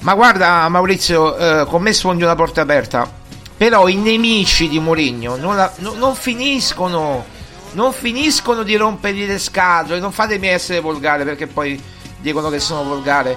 Ma 0.01 0.15
guarda 0.15 0.69
Maurizio, 0.69 1.37
eh, 1.37 1.65
con 1.67 1.81
me 1.81 1.93
sfondi 1.95 2.23
una 2.23 2.35
porta 2.35 2.61
aperta. 2.61 3.11
Però 3.57 3.89
i 3.89 3.95
nemici 3.97 4.69
di 4.69 4.79
Mourinho 4.79 5.37
non, 5.37 5.57
la- 5.57 5.73
no- 5.77 5.95
non 5.95 6.15
finiscono. 6.15 7.25
Non 7.73 7.93
finiscono 7.93 8.63
di 8.63 8.77
rompergli 8.77 9.27
le 9.27 9.39
scatole. 9.39 9.99
Non 9.99 10.13
fatemi 10.13 10.49
essere 10.49 10.81
volgare 10.81 11.25
perché 11.25 11.47
poi 11.47 11.83
dicono 12.21 12.51
che 12.51 12.61
sono 12.61 12.85
volgare. 12.85 13.37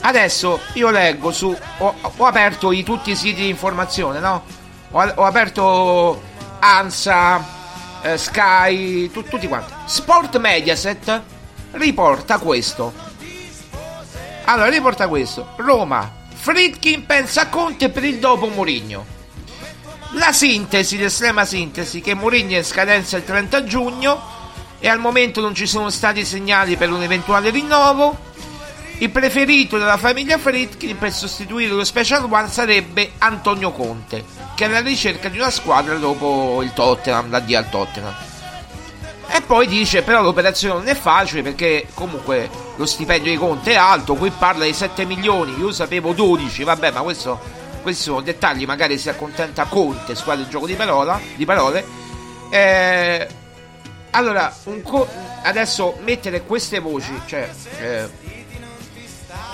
Adesso 0.00 0.60
io 0.74 0.90
leggo 0.90 1.32
su. 1.32 1.54
Ho, 1.78 1.94
ho 2.16 2.24
aperto 2.24 2.70
i, 2.70 2.84
tutti 2.84 3.10
i 3.10 3.16
siti 3.16 3.42
di 3.42 3.48
informazione, 3.48 4.20
no? 4.20 4.44
Ho, 4.92 5.12
ho 5.16 5.24
aperto 5.24 6.22
ANSA, 6.60 7.44
eh, 8.02 8.16
Sky, 8.16 9.10
tu- 9.10 9.24
tutti 9.24 9.46
quanti. 9.48 9.72
Sport 9.86 10.38
Mediaset 10.38 11.22
riporta 11.72 12.38
questo. 12.38 12.92
Allora, 14.44 14.68
riporta 14.68 15.08
questo. 15.08 15.52
Roma. 15.56 16.16
Fritkin 16.34 17.04
pensa 17.04 17.42
a 17.42 17.48
Conte 17.48 17.90
per 17.90 18.04
il 18.04 18.18
dopo 18.18 18.46
Mourinho. 18.46 19.04
La 20.12 20.32
sintesi, 20.32 20.96
l'estrema 20.96 21.44
sintesi, 21.44 22.00
che 22.00 22.14
Mourinho 22.14 22.54
è 22.54 22.58
in 22.58 22.64
scadenza 22.64 23.16
il 23.16 23.24
30 23.24 23.64
giugno 23.64 24.36
e 24.78 24.88
al 24.88 25.00
momento 25.00 25.40
non 25.40 25.54
ci 25.54 25.66
sono 25.66 25.90
stati 25.90 26.24
segnali 26.24 26.76
per 26.76 26.90
un 26.90 27.02
eventuale 27.02 27.50
rinnovo. 27.50 28.26
Il 29.00 29.10
preferito 29.10 29.78
della 29.78 29.96
famiglia 29.96 30.38
Fritkin 30.38 30.98
per 30.98 31.12
sostituire 31.12 31.72
lo 31.72 31.84
Special 31.84 32.26
One 32.28 32.48
sarebbe 32.48 33.12
Antonio 33.18 33.70
Conte, 33.70 34.24
che 34.56 34.64
è 34.64 34.66
alla 34.66 34.80
ricerca 34.80 35.28
di 35.28 35.38
una 35.38 35.50
squadra 35.50 35.94
dopo 35.94 36.62
il 36.62 36.72
Tottenham, 36.72 37.30
l'addio 37.30 37.58
al 37.58 37.68
Tottenham. 37.68 38.14
E 39.30 39.40
poi 39.42 39.68
dice: 39.68 40.02
Però 40.02 40.20
l'operazione 40.20 40.74
non 40.74 40.88
è 40.88 40.94
facile 40.94 41.42
perché 41.42 41.86
comunque 41.94 42.50
lo 42.76 42.86
stipendio 42.86 43.30
di 43.30 43.36
Conte 43.36 43.72
è 43.72 43.76
alto. 43.76 44.14
Qui 44.14 44.30
parla 44.30 44.64
di 44.64 44.72
7 44.72 45.04
milioni. 45.04 45.56
Io 45.58 45.70
sapevo 45.70 46.12
12. 46.12 46.64
Vabbè, 46.64 46.90
ma 46.90 47.02
questo, 47.02 47.38
questi 47.82 48.02
sono 48.02 48.20
dettagli. 48.20 48.64
Magari 48.64 48.98
si 48.98 49.08
accontenta 49.08 49.66
Conte, 49.66 50.16
squadra 50.16 50.42
di 50.42 50.50
gioco 50.50 50.66
di, 50.66 50.74
parola, 50.74 51.20
di 51.36 51.44
parole. 51.44 51.84
Eh, 52.50 53.28
allora, 54.10 54.52
co- 54.82 55.06
adesso 55.42 55.98
mettere 56.02 56.42
queste 56.42 56.80
voci, 56.80 57.12
cioè. 57.26 57.48
Eh, 57.78 58.27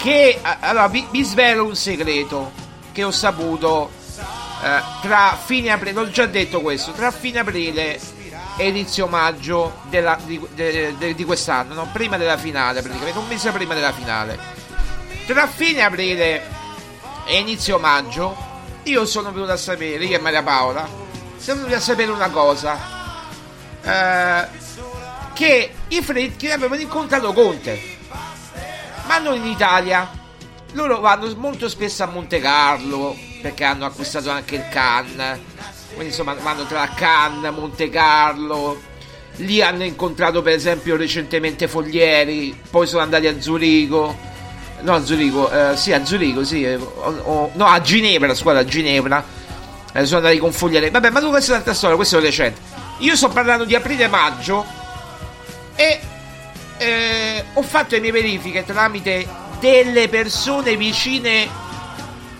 che 0.04 0.38
allora 0.60 0.88
vi, 0.88 1.06
vi, 1.10 1.24
svelo 1.24 1.64
un 1.64 1.74
segreto 1.74 2.52
che 2.92 3.02
ho 3.02 3.10
saputo 3.10 3.90
eh, 4.62 4.82
tra 5.00 5.34
fine 5.42 5.70
aprile, 5.70 5.92
l'ho 5.92 6.10
già 6.10 6.26
detto 6.26 6.60
questo, 6.60 6.92
tra 6.92 7.10
fine 7.10 7.38
aprile 7.38 7.98
e 8.58 8.68
inizio 8.68 9.06
maggio 9.06 9.78
della, 9.84 10.18
di, 10.22 10.38
de, 10.54 10.94
de, 10.98 11.14
di, 11.14 11.24
quest'anno, 11.24 11.72
no? 11.72 11.88
prima 11.90 12.18
della 12.18 12.36
finale, 12.36 12.82
praticamente 12.82 13.18
un 13.18 13.26
mese 13.28 13.50
prima 13.50 13.72
della 13.72 13.94
finale. 13.94 14.38
Tra 15.24 15.46
fine 15.46 15.82
aprile 15.82 16.42
e 17.24 17.38
inizio 17.38 17.78
maggio, 17.78 18.36
io 18.82 19.06
sono 19.06 19.32
venuto 19.32 19.52
a 19.52 19.56
sapere, 19.56 20.04
io 20.04 20.18
e 20.18 20.20
Maria 20.20 20.42
Paola, 20.42 20.86
siamo 21.38 21.60
venuti 21.60 21.78
a 21.78 21.82
sapere 21.82 22.10
una 22.10 22.28
cosa. 22.28 22.78
Eh, 23.82 24.62
che 25.32 25.74
i 25.88 26.02
Fredkin 26.02 26.50
avevano 26.50 26.82
incontrato 26.82 27.32
Conte 27.32 27.93
ma 29.06 29.18
non 29.18 29.36
in 29.36 29.46
Italia. 29.46 30.22
Loro 30.72 31.00
vanno 31.00 31.32
molto 31.36 31.68
spesso 31.68 32.02
a 32.02 32.06
Monte 32.06 32.40
Carlo 32.40 33.16
perché 33.40 33.64
hanno 33.64 33.86
acquistato 33.86 34.30
anche 34.30 34.56
il 34.56 34.68
Cannes. 34.70 35.38
Quindi 35.88 36.06
insomma 36.06 36.34
vanno 36.34 36.64
tra 36.64 36.88
Cannes, 36.88 37.52
Monte 37.52 37.88
Carlo. 37.90 38.80
Lì 39.36 39.62
hanno 39.62 39.84
incontrato 39.84 40.42
per 40.42 40.52
esempio 40.52 40.96
recentemente 40.96 41.68
Foglieri, 41.68 42.58
poi 42.70 42.86
sono 42.86 43.02
andati 43.02 43.26
a 43.26 43.40
Zurigo. 43.40 44.32
No, 44.80 44.94
a 44.94 45.04
Zurigo, 45.04 45.50
eh, 45.50 45.76
sì, 45.76 45.92
a 45.92 46.04
Zurigo, 46.04 46.44
sì. 46.44 46.64
Eh, 46.64 46.76
o, 46.76 47.20
o, 47.24 47.50
no, 47.54 47.66
a 47.66 47.80
Ginevra, 47.80 48.34
scuola 48.34 48.60
a 48.60 48.64
Ginevra. 48.64 49.24
Eh, 49.92 50.04
sono 50.04 50.18
andati 50.18 50.38
con 50.38 50.52
Foglieri. 50.52 50.90
Vabbè, 50.90 51.10
ma 51.10 51.20
questa 51.20 51.52
è 51.52 51.54
un'altra 51.54 51.74
storia, 51.74 51.96
questo 51.96 52.18
è 52.18 52.20
recente. 52.20 52.60
Io 52.98 53.16
sto 53.16 53.28
parlando 53.28 53.64
di 53.64 53.74
aprile-maggio 53.74 54.64
e 55.74 56.00
eh, 56.78 57.44
ho 57.52 57.62
fatto 57.62 57.94
le 57.94 58.00
mie 58.00 58.12
verifiche 58.12 58.64
tramite 58.64 59.26
delle 59.60 60.08
persone 60.08 60.76
vicine 60.76 61.48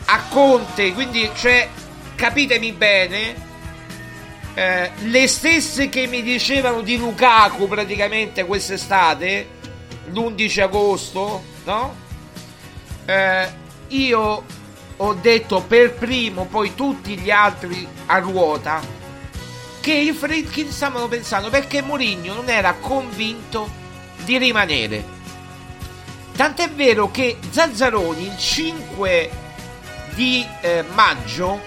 a 0.06 0.22
Conte, 0.28 0.92
quindi 0.92 1.30
cioè, 1.34 1.68
capitemi 2.14 2.72
bene, 2.72 3.34
eh, 4.54 4.90
le 5.04 5.26
stesse 5.26 5.88
che 5.88 6.06
mi 6.06 6.22
dicevano 6.22 6.82
di 6.82 6.96
Lukaku 6.96 7.66
praticamente 7.66 8.44
quest'estate, 8.44 9.48
l'11 10.12 10.60
agosto, 10.60 11.42
no? 11.64 11.94
Eh, 13.06 13.48
io 13.88 14.44
ho 14.96 15.14
detto 15.14 15.62
per 15.62 15.94
primo, 15.94 16.44
poi 16.44 16.74
tutti 16.74 17.16
gli 17.18 17.30
altri 17.30 17.86
a 18.06 18.18
ruota, 18.18 18.80
che 19.80 19.92
i 19.92 20.12
Fredkin 20.12 20.70
stavano 20.70 21.08
pensando 21.08 21.50
perché 21.50 21.82
Mourinho 21.82 22.34
non 22.34 22.48
era 22.48 22.74
convinto 22.74 23.82
di 24.24 24.38
rimanere. 24.38 25.04
Tant'è 26.36 26.70
vero 26.70 27.10
che 27.10 27.38
Zazzaroni 27.48 28.26
il 28.26 28.36
5 28.36 29.30
di 30.14 30.44
eh, 30.60 30.84
maggio 30.92 31.60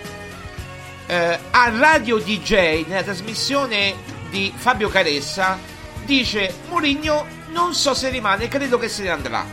eh, 1.06 1.40
a 1.52 1.70
Radio 1.78 2.18
DJ 2.18 2.86
nella 2.88 3.04
trasmissione 3.04 3.96
di 4.30 4.52
Fabio 4.56 4.90
Caressa 4.90 5.58
dice 6.04 6.54
Mourinho 6.70 7.26
non 7.50 7.74
so 7.74 7.94
se 7.94 8.10
rimane, 8.10 8.48
credo 8.48 8.78
che 8.78 8.90
se 8.90 9.04
ne 9.04 9.10
andrà. 9.10 9.46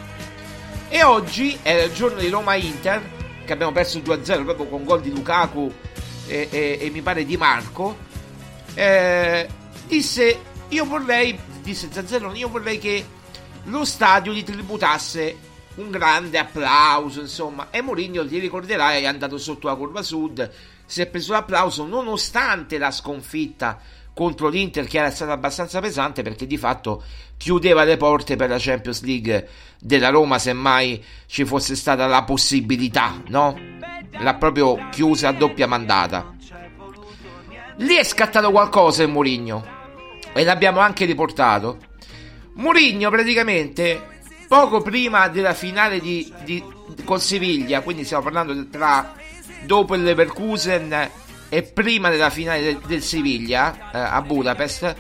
E 0.89 1.03
oggi 1.03 1.59
era 1.63 1.83
il 1.83 1.93
giorno 1.93 2.19
di 2.19 2.29
Roma-Inter 2.29 3.03
che 3.45 3.53
abbiamo 3.53 3.73
perso 3.73 3.99
il 3.99 4.05
2-0 4.05 4.45
proprio 4.45 4.67
con 4.67 4.85
gol 4.85 5.01
di 5.01 5.11
Lukaku 5.11 5.73
e, 6.27 6.49
e, 6.51 6.79
e 6.81 6.91
mi 6.91 7.03
pare 7.03 7.25
di 7.25 7.37
Marco. 7.37 7.97
Eh, 8.75 9.49
disse 9.87 10.41
io 10.69 10.85
vorrei 10.85 11.39
disse 11.65 11.89
Zazzaroni, 11.91 12.39
io 12.39 12.49
vorrei 12.49 12.79
che 12.79 13.05
lo 13.65 13.85
stadio 13.85 14.33
gli 14.33 14.45
tributasse 14.45 15.53
un 15.77 15.91
grande 15.91 16.39
applauso, 16.39 17.21
insomma. 17.21 17.69
E 17.71 17.81
Mourinho, 17.81 18.27
ti 18.27 18.39
ricorderai, 18.39 19.03
è 19.03 19.07
andato 19.07 19.39
sotto 19.39 19.67
la 19.67 19.75
curva 19.75 20.03
sud, 20.03 20.49
si 20.85 21.01
è 21.01 21.07
preso 21.07 21.33
l'applauso 21.33 21.87
nonostante 21.87 22.79
la 22.79 22.91
sconfitta 22.91 23.81
contro 24.13 24.49
l'Inter 24.49 24.87
che 24.87 24.99
era 24.99 25.11
stata 25.11 25.33
abbastanza 25.33 25.81
pesante 25.81 26.23
perché 26.23 26.47
di 26.47 26.57
fatto 26.57 27.03
chiudeva 27.37 27.83
le 27.83 27.97
porte 27.97 28.37
per 28.37 28.49
la 28.49 28.59
Champions 28.61 29.03
League 29.03 29.49
della 29.81 30.11
Roma 30.11 30.39
semmai 30.39 31.03
ci 31.27 31.45
fosse 31.45 31.75
stata 31.75 32.07
la 32.07 32.23
possibilità, 32.23 33.21
no? 33.29 33.59
L'ha 34.19 34.35
proprio 34.35 34.89
chiusa 34.91 35.29
a 35.29 35.33
doppia 35.33 35.67
mandata. 35.67 36.33
Lì 37.79 37.95
è 37.97 38.05
scattato 38.05 38.53
qualcosa 38.53 39.03
in 39.03 39.11
Mourinho 39.11 39.83
e 40.35 40.45
l'abbiamo 40.45 40.81
anche 40.81 41.05
riportato. 41.05 41.79
Mourinho 42.55 43.11
praticamente 43.11 44.13
poco 44.49 44.83
prima 44.83 45.29
della 45.29 45.55
finale 45.55 46.01
di, 46.01 46.33
di, 46.45 46.63
con 47.05 47.21
Siviglia, 47.21 47.81
quindi 47.81 48.05
stiamo 48.05 48.23
parlando 48.23 48.69
tra 48.69 49.15
dopo 49.65 49.95
il 49.95 50.03
Leverkusen 50.03 51.11
e 51.49 51.63
prima 51.63 52.11
della 52.11 52.31
finale 52.31 52.63
del, 52.63 52.79
del 52.87 53.03
Siviglia 53.03 53.91
eh, 53.93 53.99
a 53.99 54.21
Budapest, 54.23 54.95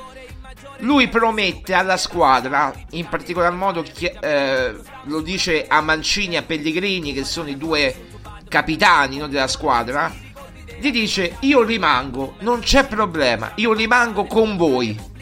lui 0.79 1.09
promette 1.09 1.75
alla 1.75 1.97
squadra, 1.97 2.73
in 2.90 3.09
particolar 3.09 3.53
modo 3.53 3.85
eh, 4.20 4.75
lo 5.05 5.20
dice 5.20 5.66
a 5.66 5.81
Mancini 5.81 6.35
e 6.35 6.38
a 6.38 6.42
Pellegrini, 6.42 7.12
che 7.12 7.25
sono 7.25 7.49
i 7.49 7.57
due 7.57 8.09
capitani 8.49 9.18
no, 9.18 9.29
della 9.29 9.47
squadra, 9.47 10.12
gli 10.79 10.90
dice 10.90 11.37
io 11.40 11.62
rimango, 11.62 12.37
non 12.40 12.61
c'è 12.61 12.87
problema, 12.87 13.53
io 13.57 13.73
rimango 13.73 14.25
con 14.25 14.57
voi 14.57 15.12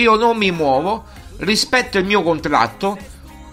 io 0.00 0.16
non 0.16 0.36
mi 0.36 0.50
muovo, 0.50 1.04
rispetto 1.38 1.98
il 1.98 2.04
mio 2.04 2.22
contratto 2.22 2.98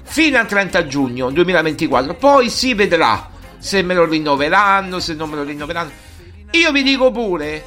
fino 0.03 0.37
al 0.37 0.47
30 0.47 0.87
giugno 0.87 1.29
2024. 1.31 2.15
Poi 2.15 2.49
si 2.49 2.73
vedrà 2.73 3.29
se 3.57 3.81
me 3.81 3.93
lo 3.93 4.05
rinnoveranno, 4.05 4.99
se 4.99 5.13
non 5.13 5.29
me 5.29 5.35
lo 5.35 5.43
rinnoveranno. 5.43 5.91
Io 6.51 6.71
vi 6.71 6.83
dico 6.83 7.11
pure 7.11 7.63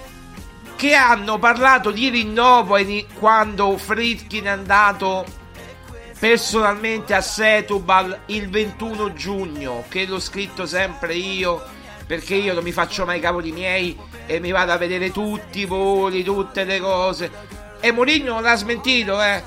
che 0.77 0.95
hanno 0.95 1.39
parlato 1.39 1.91
di 1.91 2.09
rinnovo 2.09 2.77
quando 3.19 3.77
Fritkin 3.77 4.45
è 4.45 4.49
andato 4.49 5.27
personalmente 6.19 7.15
a 7.15 7.21
Setubal 7.21 8.21
il 8.27 8.49
21 8.49 9.13
giugno, 9.13 9.85
che 9.89 10.07
l'ho 10.07 10.21
scritto 10.21 10.67
sempre 10.67 11.15
io, 11.15 11.63
perché 12.07 12.37
io 12.37 12.55
non 12.55 12.63
mi 12.63 12.73
faccio 12.73 13.05
mai 13.05 13.21
cavoli 13.21 13.53
miei 13.53 13.97
e 14.27 14.41
mi 14.41 14.51
vado 14.53 14.73
a 14.73 14.77
vedere 14.77 15.11
tutti 15.11 15.61
i 15.61 15.65
voli, 15.65 16.23
tutte 16.23 16.65
le 16.65 16.79
cose. 16.79 17.58
E 17.81 17.93
Mourinho 17.93 18.41
l'ha 18.41 18.57
smentito, 18.57 19.21
eh. 19.23 19.43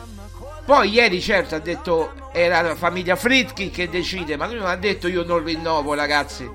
Poi 0.66 0.90
ieri 0.90 1.20
certo 1.20 1.56
ha 1.56 1.60
detto 1.60 2.14
era 2.32 2.62
la 2.62 2.76
famiglia 2.76 3.16
Fritkin 3.16 3.72
che 3.72 3.90
decide, 3.90 4.38
ma 4.38 4.46
lui 4.46 4.56
non 4.56 4.68
ha 4.68 4.76
detto 4.76 5.08
io 5.08 5.24
non 5.24 5.44
rinnovo 5.44 5.94
ragazzi. 5.94 6.50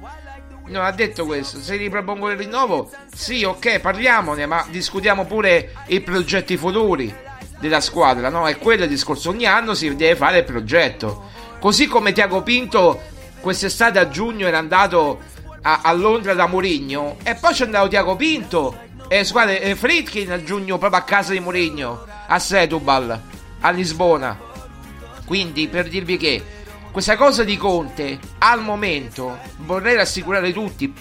Non 0.68 0.84
ha 0.84 0.90
detto 0.90 1.26
questo. 1.26 1.58
Se 1.58 1.76
ripropongo 1.76 2.30
il 2.30 2.38
rinnovo, 2.38 2.90
sì, 3.14 3.44
ok, 3.44 3.78
parliamone, 3.78 4.46
ma 4.46 4.64
discutiamo 4.68 5.24
pure 5.26 5.72
i 5.88 6.00
progetti 6.00 6.56
futuri 6.56 7.14
della 7.60 7.80
squadra, 7.80 8.30
no? 8.30 8.48
È 8.48 8.58
quello 8.58 8.84
il 8.84 8.88
discorso. 8.88 9.30
Ogni 9.30 9.46
anno 9.46 9.74
si 9.74 9.94
deve 9.94 10.16
fare 10.16 10.38
il 10.38 10.44
progetto. 10.44 11.30
Così 11.60 11.86
come 11.86 12.12
Tiago 12.12 12.42
Pinto 12.42 13.00
quest'estate 13.40 13.98
a 13.98 14.08
giugno 14.08 14.46
era 14.46 14.58
andato 14.58 15.20
a, 15.62 15.80
a 15.82 15.92
Londra 15.92 16.34
da 16.34 16.46
Mourinho 16.46 17.16
e 17.22 17.34
poi 17.34 17.52
c'è 17.52 17.64
andato 17.64 17.88
Tiago 17.88 18.16
Pinto 18.16 18.78
e 19.08 19.24
squadre 19.24 19.60
eh, 19.60 19.76
Fritkin 19.76 20.32
a 20.32 20.42
giugno 20.42 20.78
proprio 20.78 21.00
a 21.00 21.04
casa 21.04 21.32
di 21.32 21.40
Mourinho 21.40 22.04
a 22.26 22.38
Setubal 22.38 23.20
a 23.60 23.70
Lisbona. 23.70 24.38
Quindi 25.24 25.68
per 25.68 25.88
dirvi 25.88 26.16
che 26.16 26.42
questa 26.90 27.16
cosa 27.16 27.44
di 27.44 27.56
Conte 27.56 28.18
al 28.38 28.62
momento 28.62 29.38
vorrei 29.58 29.96
rassicurare 29.96 30.52
tutti 30.52 30.92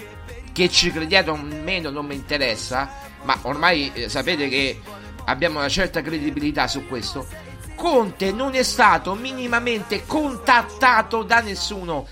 che 0.52 0.68
ci 0.68 0.90
crediate 0.90 1.30
o 1.30 1.36
meno 1.36 1.90
non 1.90 2.06
mi 2.06 2.14
interessa 2.14 3.04
ma 3.22 3.38
ormai 3.42 3.90
eh, 3.92 4.08
sapete 4.08 4.48
che 4.48 4.80
abbiamo 5.24 5.58
una 5.58 5.68
certa 5.68 6.00
credibilità 6.00 6.68
su 6.68 6.86
questo. 6.86 7.26
Conte 7.74 8.32
non 8.32 8.54
è 8.54 8.62
stato 8.62 9.14
minimamente 9.14 10.06
contattato 10.06 11.22
da 11.22 11.40
nessuno. 11.40 12.06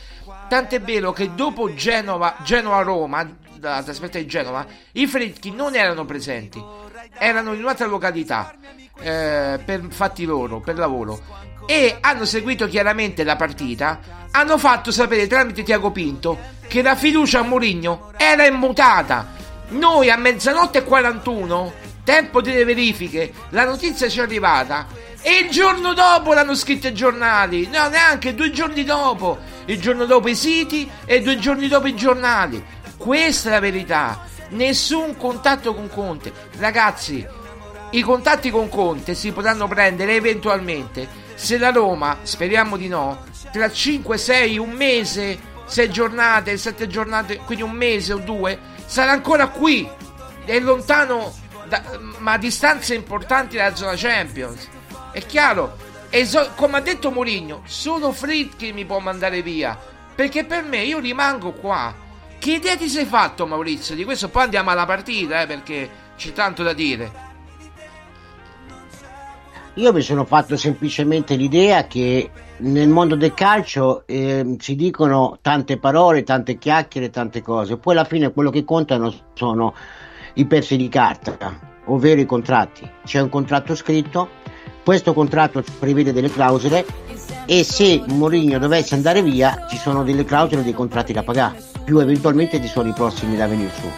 Tant'è 0.49 0.81
vero 0.81 1.13
che 1.13 1.35
dopo 1.35 1.73
Genova 1.75 2.37
Genova-Roma 2.43 3.27
dalla 3.65 3.83
trasferta 3.83 4.19
di 4.19 4.27
Genova, 4.27 4.67
i 4.93 5.07
Fredkin 5.07 5.55
non 5.55 5.75
erano 5.75 6.05
presenti, 6.05 6.63
erano 7.19 7.55
in 7.55 7.63
un'altra 7.63 7.87
località 7.87 8.55
eh, 9.01 9.59
per 9.65 9.87
fatti 9.89 10.25
loro, 10.25 10.61
per 10.61 10.77
lavoro. 10.77 11.43
e 11.67 11.97
hanno 12.01 12.27
seguito 12.27 12.69
chiaramente 12.69 13.25
la 13.25 13.37
partita, 13.37 14.27
hanno 14.31 14.59
fatto 14.59 14.91
sapere 14.91 15.27
tramite 15.27 15.63
Tiago 15.63 15.91
Pinto 15.91 16.39
che 16.69 16.83
la 16.83 16.95
fiducia 16.95 17.39
a 17.39 17.43
Mourinho 17.43 18.13
era 18.19 18.45
immutata. 18.47 19.33
Noi 19.69 20.11
a 20.11 20.17
mezzanotte 20.17 20.79
e 20.79 20.85
41, 20.85 21.73
tempo 22.05 22.43
delle 22.43 22.65
verifiche, 22.65 23.33
la 23.51 23.65
notizia 23.65 24.11
ci 24.11 24.19
è 24.19 24.23
arrivata 24.23 24.87
e 25.23 25.39
il 25.45 25.51
giorno 25.51 25.95
dopo 25.95 26.35
l'hanno 26.35 26.55
scritto 26.55 26.89
i 26.89 26.93
giornali, 26.93 27.67
no 27.69 27.89
neanche 27.89 28.35
due 28.35 28.51
giorni 28.51 28.85
dopo, 28.85 29.39
il 29.65 29.81
giorno 29.81 30.05
dopo 30.05 30.29
i 30.29 30.35
siti 30.35 30.87
e 31.07 31.23
due 31.23 31.39
giorni 31.39 31.67
dopo 31.67 31.87
i 31.87 31.97
giornali. 31.97 32.63
Questa 33.05 33.51
è 33.51 33.53
la 33.53 33.61
verità. 33.61 34.25
Nessun 34.53 35.19
contatto 35.19 35.75
con 35.75 35.91
Conte. 35.91 36.33
Ragazzi, 36.57 37.27
i 37.91 38.01
contatti 38.01 38.51
con 38.51 38.71
Conte 38.71 39.13
si 39.15 39.31
potranno 39.31 39.69
prendere 39.69 40.15
eventualmente 40.15 41.07
se 41.35 41.59
la 41.59 41.71
Roma, 41.71 42.21
speriamo 42.23 42.79
di 42.79 42.89
no, 42.89 43.27
tra 43.53 43.71
5, 43.71 44.17
6, 44.17 44.57
un 44.57 44.71
mese, 44.71 45.39
6 45.67 45.91
giornate, 45.91 46.57
7 46.57 46.87
giornate, 46.87 47.37
quindi 47.45 47.63
un 47.63 47.73
mese 47.73 48.15
o 48.15 48.17
due, 48.17 48.59
sarà 48.87 49.13
ancora 49.13 49.49
qui. 49.49 49.87
È 50.47 50.59
lontano, 50.59 51.31
da, 51.69 51.83
ma 52.21 52.33
a 52.33 52.39
distanze 52.39 52.95
importanti 52.95 53.57
dalla 53.57 53.77
zona 53.77 53.97
Champions. 53.97 54.67
È 55.13 55.21
chiaro, 55.27 55.77
eso- 56.09 56.53
come 56.55 56.79
ha 56.79 56.81
detto 56.81 57.11
Mourinho, 57.11 57.65
solo 57.67 58.13
Fritkin 58.13 58.73
mi 58.73 58.87
può 58.87 58.99
mandare 58.99 59.43
via. 59.43 59.79
Perché 60.15 60.45
per 60.45 60.63
me 60.63 60.79
io 60.79 61.01
rimango 61.01 61.53
qua. 61.53 62.04
Che 62.45 62.53
idea 62.53 62.77
ti 62.77 62.91
sei 62.91 63.07
fatto, 63.07 63.47
Maurizio? 63.47 63.95
Di 63.95 64.05
questo 64.05 64.29
poi 64.29 64.43
andiamo 64.43 64.69
alla 64.69 64.85
partita, 64.85 65.41
eh, 65.41 65.47
perché 65.47 65.89
c'è 66.15 66.33
tanto 66.33 66.63
da 66.63 66.75
dire. 66.75 67.11
Io 69.77 69.93
mi 69.95 70.03
sono 70.03 70.27
fatto 70.27 70.55
semplicemente 70.59 71.37
l'idea 71.37 71.87
che 71.87 72.31
nel 72.59 72.91
mondo 72.91 73.17
del 73.17 73.33
calcio 73.33 74.07
eh, 74.07 74.57
si 74.59 74.77
dicono 74.77 75.39
tante 75.41 75.79
parole, 75.79 76.23
tante 76.23 76.59
chiacchiere, 76.59 77.09
tante 77.09 77.41
cose, 77.41 77.79
poi 77.79 77.95
alla 77.95 78.05
fine 78.05 78.31
quello 78.31 78.51
che 78.51 78.63
contano 78.63 79.11
sono 79.33 79.73
i 80.35 80.45
pezzi 80.45 80.77
di 80.77 80.91
carta, 80.91 81.81
ovvero 81.87 82.21
i 82.21 82.27
contratti. 82.27 82.87
C'è 83.07 83.21
un 83.21 83.31
contratto 83.31 83.75
scritto, 83.75 84.29
questo 84.85 85.15
contratto 85.15 85.65
prevede 85.79 86.13
delle 86.13 86.29
clausole 86.29 86.85
e 87.47 87.65
se 87.65 88.03
Mourinho 88.07 88.59
dovesse 88.59 88.95
andare 88.95 89.23
via 89.23 89.67
ci 89.71 89.79
sono 89.79 90.05
delle 90.05 90.27
clausole 90.27 90.63
dei 90.63 90.75
contratti 90.75 91.15
da 91.15 91.23
pagare, 91.23 91.73
più 91.85 91.99
eventualmente 91.99 92.61
ci 92.61 92.69
sono 92.69 92.89
i 92.89 92.93
prossimi 92.93 93.37
da 93.37 93.47
venire 93.47 93.71
su. 93.81 93.89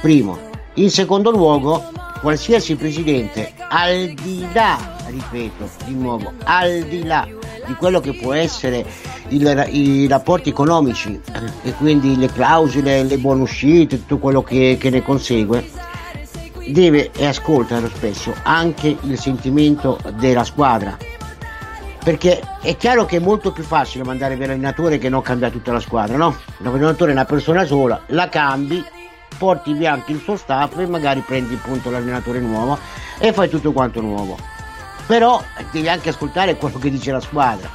Primo. 0.00 0.38
In 0.74 0.90
secondo 0.90 1.30
luogo, 1.30 1.90
qualsiasi 2.20 2.76
presidente, 2.76 3.52
al 3.68 4.08
di 4.22 4.46
là, 4.52 4.78
ripeto 5.06 5.68
di 5.86 5.94
nuovo, 5.94 6.32
al 6.44 6.82
di 6.82 7.04
là 7.04 7.26
di 7.66 7.74
quello 7.74 8.00
che 8.00 8.14
può 8.14 8.32
essere 8.32 8.84
il- 9.28 9.68
i 9.70 10.06
rapporti 10.06 10.48
economici 10.48 11.20
e 11.62 11.72
quindi 11.74 12.16
le 12.16 12.30
clausole, 12.32 13.02
le 13.02 13.18
buone 13.18 13.42
uscite, 13.42 13.98
tutto 13.98 14.18
quello 14.18 14.42
che, 14.42 14.76
che 14.78 14.90
ne 14.90 15.02
consegue, 15.02 15.68
deve 16.68 17.10
e 17.12 17.26
ascolta 17.26 17.80
spesso 17.88 18.34
anche 18.42 18.96
il 19.00 19.18
sentimento 19.18 19.98
della 20.18 20.44
squadra. 20.44 20.96
Perché 22.02 22.40
è 22.62 22.76
chiaro 22.76 23.04
che 23.04 23.16
è 23.16 23.20
molto 23.20 23.52
più 23.52 23.62
facile 23.62 24.04
mandare 24.04 24.36
via 24.36 24.46
l'allenatore 24.46 24.98
che 24.98 25.08
non 25.08 25.20
cambiare 25.20 25.52
tutta 25.52 25.72
la 25.72 25.80
squadra, 25.80 26.16
no? 26.16 26.36
L'allenatore 26.58 27.10
è 27.10 27.14
una 27.14 27.24
persona 27.24 27.64
sola, 27.64 28.00
la 28.06 28.28
cambi, 28.28 28.82
porti 29.36 29.72
via 29.72 29.92
anche 29.92 30.12
il 30.12 30.20
suo 30.20 30.36
staff 30.36 30.78
e 30.78 30.86
magari 30.86 31.20
prendi 31.20 31.54
appunto 31.54 31.90
l'allenatore 31.90 32.40
nuovo 32.40 32.78
e 33.18 33.32
fai 33.32 33.48
tutto 33.48 33.72
quanto 33.72 34.00
nuovo. 34.00 34.36
Però 35.06 35.42
devi 35.70 35.88
anche 35.88 36.10
ascoltare 36.10 36.56
quello 36.56 36.78
che 36.78 36.90
dice 36.90 37.12
la 37.12 37.20
squadra. 37.20 37.68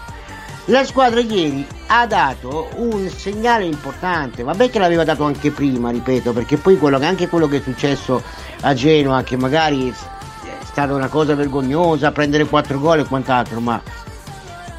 La 0.68 0.86
squadra 0.86 1.20
ieri 1.20 1.68
ha 1.88 2.08
dato 2.08 2.70
un 2.76 3.10
segnale 3.10 3.66
importante, 3.66 4.44
vabbè 4.44 4.70
che 4.70 4.80
l'aveva 4.80 5.04
dato 5.04 5.26
anche 5.26 5.52
prima, 5.52 5.90
ripeto, 5.90 6.32
perché 6.32 6.58
poi 6.58 6.78
quello, 6.78 6.98
anche 6.98 7.28
quello 7.28 7.48
che 7.48 7.58
è 7.58 7.62
successo 7.62 8.24
a 8.62 8.74
Genoa, 8.74 9.24
che 9.24 9.36
magari 9.36 9.90
è 9.90 9.94
stata 10.64 10.94
una 10.94 11.10
cosa 11.10 11.36
vergognosa, 11.36 12.14
prendere 12.14 12.46
quattro 12.46 12.80
gol 12.80 13.00
e 13.00 13.06
quant'altro, 13.06 13.60
ma 13.60 13.82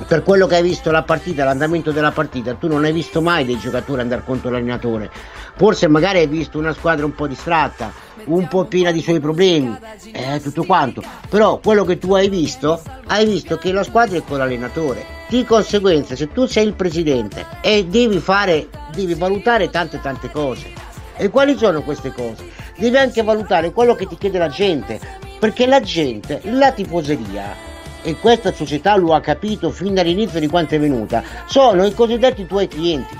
per 0.06 0.22
quello 0.22 0.46
che 0.46 0.56
hai 0.56 0.62
visto 0.62 0.90
la 0.90 1.02
partita, 1.02 1.44
l'andamento 1.44 1.92
della 1.92 2.10
partita, 2.10 2.54
tu 2.54 2.66
non 2.66 2.84
hai 2.84 2.92
visto 2.92 3.22
mai 3.22 3.44
dei 3.44 3.58
giocatori 3.58 4.00
andare 4.00 4.22
contro 4.24 4.50
l'allenatore. 4.50 5.10
Forse 5.56 5.86
magari 5.86 6.18
hai 6.18 6.26
visto 6.26 6.58
una 6.58 6.72
squadra 6.72 7.04
un 7.04 7.14
po' 7.14 7.28
distratta, 7.28 7.92
un 8.24 8.48
po' 8.48 8.64
piena 8.64 8.90
di 8.90 9.00
suoi 9.00 9.20
problemi, 9.20 9.76
eh, 10.12 10.40
tutto 10.42 10.64
quanto. 10.64 11.02
Però 11.28 11.58
quello 11.58 11.84
che 11.84 11.98
tu 11.98 12.12
hai 12.14 12.28
visto, 12.28 12.82
hai 13.06 13.24
visto 13.24 13.56
che 13.56 13.72
la 13.72 13.84
squadra 13.84 14.18
è 14.18 14.24
con 14.24 14.38
l'allenatore. 14.38 15.04
Di 15.28 15.44
conseguenza, 15.44 16.16
se 16.16 16.32
tu 16.32 16.46
sei 16.46 16.66
il 16.66 16.74
presidente 16.74 17.46
e 17.60 17.86
devi 17.86 18.18
fare, 18.18 18.68
devi 18.92 19.14
valutare 19.14 19.70
tante 19.70 20.00
tante 20.00 20.30
cose. 20.30 20.72
E 21.16 21.30
quali 21.30 21.56
sono 21.56 21.82
queste 21.82 22.12
cose? 22.12 22.50
Devi 22.76 22.96
anche 22.96 23.22
valutare 23.22 23.72
quello 23.72 23.94
che 23.94 24.06
ti 24.06 24.16
chiede 24.18 24.38
la 24.38 24.48
gente, 24.48 24.98
perché 25.38 25.66
la 25.66 25.80
gente, 25.80 26.40
la 26.44 26.72
tifoseria, 26.72 27.72
e 28.04 28.16
questa 28.18 28.52
società 28.52 28.94
lo 28.96 29.14
ha 29.14 29.20
capito 29.20 29.70
fin 29.70 29.94
dall'inizio 29.94 30.38
di 30.38 30.46
quanto 30.46 30.74
è 30.74 30.78
venuta, 30.78 31.22
sono 31.46 31.84
i 31.84 31.94
cosiddetti 31.94 32.46
tuoi 32.46 32.68
clienti. 32.68 33.18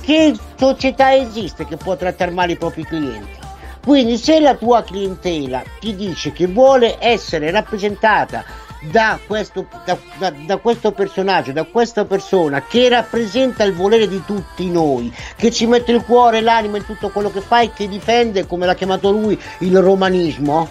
Che 0.00 0.36
società 0.56 1.14
esiste 1.14 1.66
che 1.66 1.76
può 1.76 1.96
trattare 1.96 2.30
male 2.30 2.52
i 2.52 2.56
propri 2.56 2.84
clienti? 2.84 3.36
Quindi 3.84 4.18
se 4.18 4.38
la 4.40 4.54
tua 4.54 4.82
clientela 4.82 5.62
ti 5.80 5.96
dice 5.96 6.32
che 6.32 6.46
vuole 6.46 6.96
essere 7.00 7.50
rappresentata 7.50 8.44
da 8.90 9.18
questo, 9.26 9.66
da, 9.84 9.96
da- 10.18 10.30
da 10.30 10.56
questo 10.58 10.92
personaggio, 10.92 11.52
da 11.52 11.64
questa 11.64 12.04
persona 12.04 12.62
che 12.62 12.88
rappresenta 12.88 13.64
il 13.64 13.72
volere 13.72 14.06
di 14.06 14.22
tutti 14.24 14.70
noi, 14.70 15.12
che 15.36 15.50
ci 15.50 15.66
mette 15.66 15.92
il 15.92 16.04
cuore 16.04 16.38
e 16.38 16.40
l'anima 16.42 16.76
in 16.76 16.84
tutto 16.84 17.08
quello 17.08 17.30
che 17.30 17.40
fa 17.40 17.60
e 17.60 17.72
che 17.72 17.88
difende, 17.88 18.46
come 18.46 18.66
l'ha 18.66 18.74
chiamato 18.74 19.10
lui, 19.10 19.40
il 19.60 19.80
romanismo, 19.80 20.68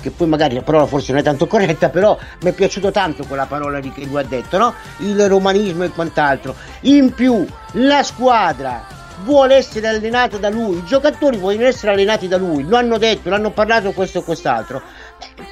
che 0.00 0.10
poi 0.10 0.26
magari 0.26 0.54
la 0.54 0.62
parola 0.62 0.86
forse 0.86 1.12
non 1.12 1.20
è 1.20 1.24
tanto 1.24 1.46
corretta, 1.46 1.88
però 1.88 2.18
mi 2.42 2.50
è 2.50 2.52
piaciuto 2.52 2.90
tanto 2.90 3.24
quella 3.26 3.46
parola 3.46 3.80
di 3.80 3.92
che 3.92 4.04
lui 4.04 4.18
ha 4.18 4.24
detto, 4.24 4.58
no? 4.58 4.74
Il 4.98 5.28
romanismo 5.28 5.84
e 5.84 5.90
quant'altro. 5.90 6.54
In 6.82 7.12
più, 7.12 7.46
la 7.72 8.02
squadra 8.02 8.98
vuole 9.24 9.56
essere 9.56 9.86
allenata 9.86 10.38
da 10.38 10.48
lui, 10.48 10.78
i 10.78 10.84
giocatori 10.84 11.36
vogliono 11.36 11.66
essere 11.66 11.92
allenati 11.92 12.28
da 12.28 12.36
lui, 12.36 12.66
lo 12.66 12.76
hanno 12.76 12.98
detto, 12.98 13.28
l'hanno 13.28 13.50
parlato 13.50 13.92
questo 13.92 14.20
e 14.20 14.24
quest'altro. 14.24 14.82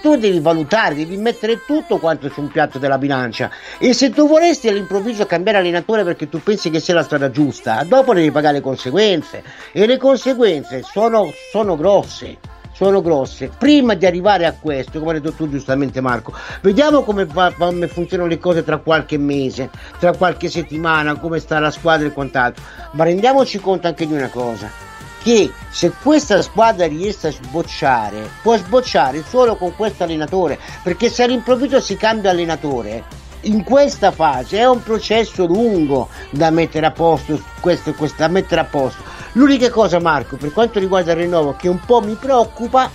Tu 0.00 0.16
devi 0.16 0.40
valutare, 0.40 0.94
devi 0.94 1.16
mettere 1.16 1.64
tutto 1.66 1.98
quanto 1.98 2.28
su 2.30 2.40
un 2.40 2.48
piatto 2.48 2.78
della 2.78 2.98
bilancia 2.98 3.50
e 3.78 3.92
se 3.92 4.10
tu 4.10 4.26
vorresti 4.26 4.68
all'improvviso 4.68 5.26
cambiare 5.26 5.58
allenatore 5.58 6.04
perché 6.04 6.28
tu 6.28 6.42
pensi 6.42 6.70
che 6.70 6.80
sia 6.80 6.94
la 6.94 7.02
strada 7.02 7.30
giusta, 7.30 7.84
dopo 7.84 8.14
devi 8.14 8.30
pagare 8.30 8.54
le 8.54 8.62
conseguenze 8.62 9.42
e 9.72 9.86
le 9.86 9.98
conseguenze 9.98 10.82
sono, 10.82 11.30
sono 11.52 11.76
grosse 11.76 12.56
sono 12.78 13.02
grosse. 13.02 13.50
Prima 13.58 13.94
di 13.94 14.06
arrivare 14.06 14.46
a 14.46 14.52
questo, 14.52 15.00
come 15.00 15.14
hai 15.14 15.20
detto 15.20 15.34
tu 15.34 15.50
giustamente 15.50 16.00
Marco, 16.00 16.32
vediamo 16.62 17.02
come, 17.02 17.24
va- 17.24 17.52
come 17.52 17.88
funzionano 17.88 18.28
le 18.28 18.38
cose 18.38 18.62
tra 18.62 18.76
qualche 18.76 19.18
mese, 19.18 19.68
tra 19.98 20.14
qualche 20.16 20.48
settimana, 20.48 21.16
come 21.16 21.40
sta 21.40 21.58
la 21.58 21.72
squadra 21.72 22.06
e 22.06 22.12
quant'altro. 22.12 22.62
Ma 22.92 23.02
rendiamoci 23.02 23.58
conto 23.58 23.88
anche 23.88 24.06
di 24.06 24.12
una 24.12 24.28
cosa, 24.28 24.70
che 25.20 25.50
se 25.70 25.92
questa 26.00 26.40
squadra 26.40 26.86
riesce 26.86 27.26
a 27.26 27.32
sbocciare, 27.32 28.30
può 28.42 28.56
sbocciare 28.56 29.24
solo 29.28 29.56
con 29.56 29.74
questo 29.74 30.04
allenatore, 30.04 30.56
perché 30.84 31.10
se 31.10 31.24
all'improvviso 31.24 31.80
si 31.80 31.96
cambia 31.96 32.30
allenatore, 32.30 33.02
in 33.42 33.64
questa 33.64 34.12
fase 34.12 34.58
è 34.58 34.68
un 34.68 34.82
processo 34.84 35.46
lungo 35.46 36.08
da 36.30 36.50
mettere 36.50 36.86
a 36.86 36.92
posto, 36.92 37.40
questo, 37.60 37.92
questo, 37.94 38.18
da 38.18 38.28
mettere 38.28 38.60
a 38.60 38.64
posto. 38.64 39.07
L'unica 39.32 39.70
cosa, 39.70 40.00
Marco, 40.00 40.36
per 40.36 40.52
quanto 40.52 40.78
riguarda 40.78 41.12
il 41.12 41.18
rinnovo, 41.18 41.54
che 41.56 41.68
un 41.68 41.80
po' 41.84 42.00
mi 42.00 42.14
preoccupa 42.14 42.90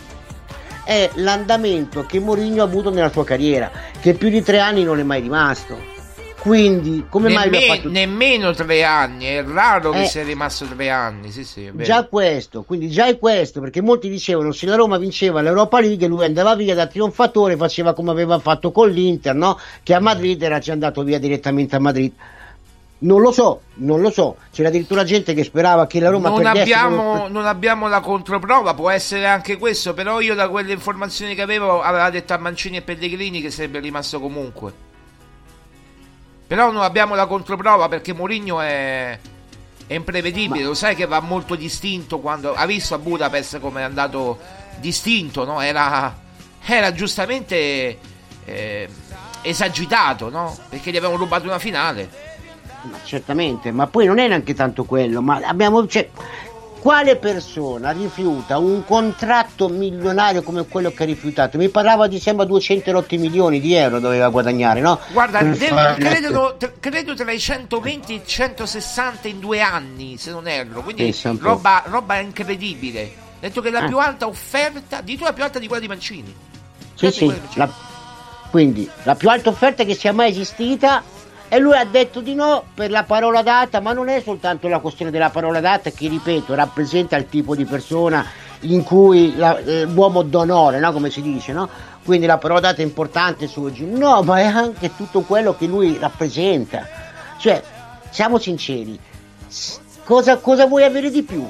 è 0.84 1.10
l'andamento 1.16 2.06
che 2.06 2.20
Mourinho 2.20 2.62
ha 2.62 2.66
avuto 2.66 2.90
nella 2.90 3.12
sua 3.12 3.24
carriera, 3.24 3.72
che 4.02 4.14
più 4.14 4.30
di 4.30 4.42
tre 4.44 4.60
anni 4.60 4.84
non 4.84 5.00
è 5.00 5.04
mai 5.04 5.22
rimasto. 5.22 5.92
Quindi, 6.40 7.06
come 7.08 7.30
mai 7.32 7.50
Nemme- 7.50 7.66
fatto 7.68 7.90
Nemmeno 7.90 8.54
tre 8.54 8.84
anni, 8.84 9.24
è 9.28 9.42
raro 9.46 9.92
che 9.92 10.02
Eh. 10.02 10.06
sia 10.08 10.24
rimasto 10.24 10.66
tre 10.66 10.90
anni. 10.90 11.32
Sì, 11.32 11.46
sì. 11.46 11.72
Già 11.74 12.04
questo, 12.04 12.64
quindi 12.64 12.90
già 12.90 13.06
è 13.06 13.18
questo, 13.18 13.62
perché 13.62 13.82
molti 13.82 14.10
dicevano 14.10 14.52
se 14.52 14.66
la 14.66 14.76
Roma 14.76 14.98
vinceva 14.98 15.40
l'Europa 15.40 15.80
League 15.80 16.06
lui 16.06 16.26
andava 16.26 16.54
via 16.56 16.76
da 16.76 16.88
trionfatore, 16.88 17.56
faceva 17.56 17.94
come 17.94 18.12
aveva 18.12 18.40
fatto 18.40 18.74
con 18.74 18.90
l'Inter, 18.90 19.34
no? 19.36 19.58
Che 19.84 19.94
a 19.94 20.02
Madrid 20.02 20.42
era 20.44 20.60
già 20.60 20.74
andato 20.74 21.02
via 21.04 21.18
direttamente 21.18 21.78
a 21.78 21.80
Madrid. 21.80 22.12
Non 23.04 23.20
lo 23.20 23.34
so, 23.34 23.64
non 23.76 24.00
lo 24.00 24.10
so, 24.10 24.38
c'era 24.52 24.70
addirittura 24.70 25.04
gente 25.04 25.34
che 25.34 25.44
sperava 25.44 25.88
che 25.88 26.00
la 26.00 26.10
Roma 26.10 26.30
non 26.30 26.46
abbiamo, 26.46 27.28
non 27.28 27.46
abbiamo 27.46 27.90
la 27.90 28.00
controprova, 28.00 28.74
può 28.74 28.90
essere 28.90 29.26
anche 29.26 29.58
questo, 29.58 29.94
però 29.94 30.22
io 30.22 30.36
da 30.36 30.48
quelle 30.48 30.72
informazioni 30.72 31.36
che 31.36 31.42
avevo 31.42 31.82
aveva 31.82 32.10
detto 32.10 32.34
a 32.34 32.38
Mancini 32.38 32.78
e 32.78 32.82
Pellegrini 32.82 33.42
che 33.42 33.52
sarebbe 33.52 33.80
rimasto 33.80 34.22
comunque. 34.22 34.74
Però 36.48 36.72
non 36.72 36.82
abbiamo 36.82 37.14
la 37.16 37.26
controprova 37.26 37.90
perché 37.90 38.14
Mourinho 38.14 38.62
è, 38.62 39.20
è 39.86 39.94
imprevedibile, 39.94 40.64
lo 40.64 40.74
sai 40.74 40.96
che 40.96 41.06
va 41.06 41.20
molto 41.20 41.56
distinto 41.56 42.20
quando 42.20 42.54
ha 42.54 42.66
visto 42.66 42.96
a 42.96 43.00
Budapest 43.00 43.60
come 43.60 43.82
è 43.82 43.84
andato 43.84 44.40
distinto, 44.80 45.44
no? 45.44 45.60
Era, 45.60 46.16
era 46.66 46.94
giustamente 46.94 47.98
eh, 48.46 48.90
esagitato, 49.42 50.30
no? 50.30 50.58
Perché 50.70 50.90
gli 50.90 50.98
avevano 50.98 51.20
rubato 51.20 51.44
una 51.44 51.60
finale. 51.60 52.32
Ma 52.84 52.98
certamente, 53.04 53.72
ma 53.72 53.88
poi 53.88 54.06
non 54.06 54.20
è 54.20 54.28
neanche 54.28 54.54
tanto 54.54 54.84
quello, 54.84 55.22
ma 55.22 55.40
abbiamo. 55.44 55.88
Cioè, 55.88 56.10
quale 56.80 57.16
persona 57.16 57.92
rifiuta 57.92 58.58
un 58.58 58.84
contratto 58.84 59.70
milionario 59.70 60.44
come 60.44 60.68
quello 60.68 60.92
che 60.92 61.04
ha 61.04 61.06
rifiutato? 61.06 61.58
Mi 61.58 61.70
parlava 61.70 62.08
di 62.08 62.20
sembra 62.20 62.44
208 62.44 63.16
milioni 63.18 63.62
di 63.62 63.74
euro 63.74 64.00
doveva 64.00 64.28
guadagnare, 64.28 64.82
no? 64.82 65.00
Guarda, 65.14 65.42
devo- 65.44 65.94
credo, 65.96 66.56
tra- 66.58 66.74
credo 66.82 67.14
tra 67.16 67.32
i 67.32 67.40
120 67.40 68.12
e 68.12 68.16
i 68.18 68.22
160 68.26 69.30
in 69.30 69.40
due 69.40 69.62
anni, 69.62 70.18
se 70.18 70.32
non 70.32 70.46
erro. 70.46 70.82
Quindi 70.82 71.16
roba, 71.40 71.84
roba 71.86 72.18
incredibile. 72.20 73.12
Detto 73.40 73.62
che 73.62 73.70
la 73.70 73.86
Eh. 73.86 73.88
più 73.88 73.98
alta 74.00 74.28
offerta, 74.28 74.98
addirittura 74.98 75.32
più 75.32 75.44
alta 75.44 75.60
di 75.60 75.68
quella 75.68 75.82
di 75.82 75.88
Mancini. 75.88 76.36
Sì, 76.96 77.12
sì, 77.12 77.34
la- 77.54 77.70
quindi 78.52 78.90
la 79.04 79.16
più 79.16 79.30
alta 79.30 79.50
offerta 79.50 79.84
che 79.86 79.96
sia 79.96 80.12
mai 80.14 80.30
esistita 80.32 81.02
e 81.54 81.60
lui 81.60 81.78
ha 81.78 81.86
detto 81.86 82.22
di 82.22 82.34
no 82.34 82.64
per 82.74 82.90
la 82.90 83.04
parola 83.04 83.44
data, 83.44 83.80
ma 83.80 83.94
non 83.94 84.10
è 84.10 84.20
soltanto 84.22 84.68
la 84.68 84.80
questione 84.80 85.12
della 85.12 85.30
parola 85.30 85.60
data 85.60 85.92
che, 85.92 86.08
ripeto, 86.08 86.56
rappresenta 86.56 87.16
il 87.16 87.30
tipo 87.30 87.56
di 87.56 87.64
persona 87.64 88.26
in 88.62 88.82
cui 88.82 89.36
la- 89.36 89.60
eh, 89.60 89.84
l'uomo 89.86 90.24
d'onore, 90.24 90.80
no? 90.80 90.92
come 90.92 91.12
si 91.12 91.22
dice, 91.22 91.54
no? 91.54 91.70
quindi 92.04 92.26
la 92.26 92.40
parola 92.40 92.60
data 92.60 92.82
è 92.82 92.84
importante 92.84 93.46
su 93.46 93.62
oggi, 93.62 93.86
no, 93.86 94.24
ma 94.24 94.40
è 94.40 94.46
anche 94.46 94.96
tutto 94.96 95.22
quello 95.22 95.56
che 95.56 95.68
lui 95.68 95.96
rappresenta. 96.00 96.88
Cioè, 97.38 97.62
siamo 98.10 98.40
sinceri, 98.40 99.00
cosa, 100.06 100.38
cosa 100.38 100.66
vuoi 100.66 100.86
avere 100.86 101.12
di 101.12 101.22
più? 101.22 101.48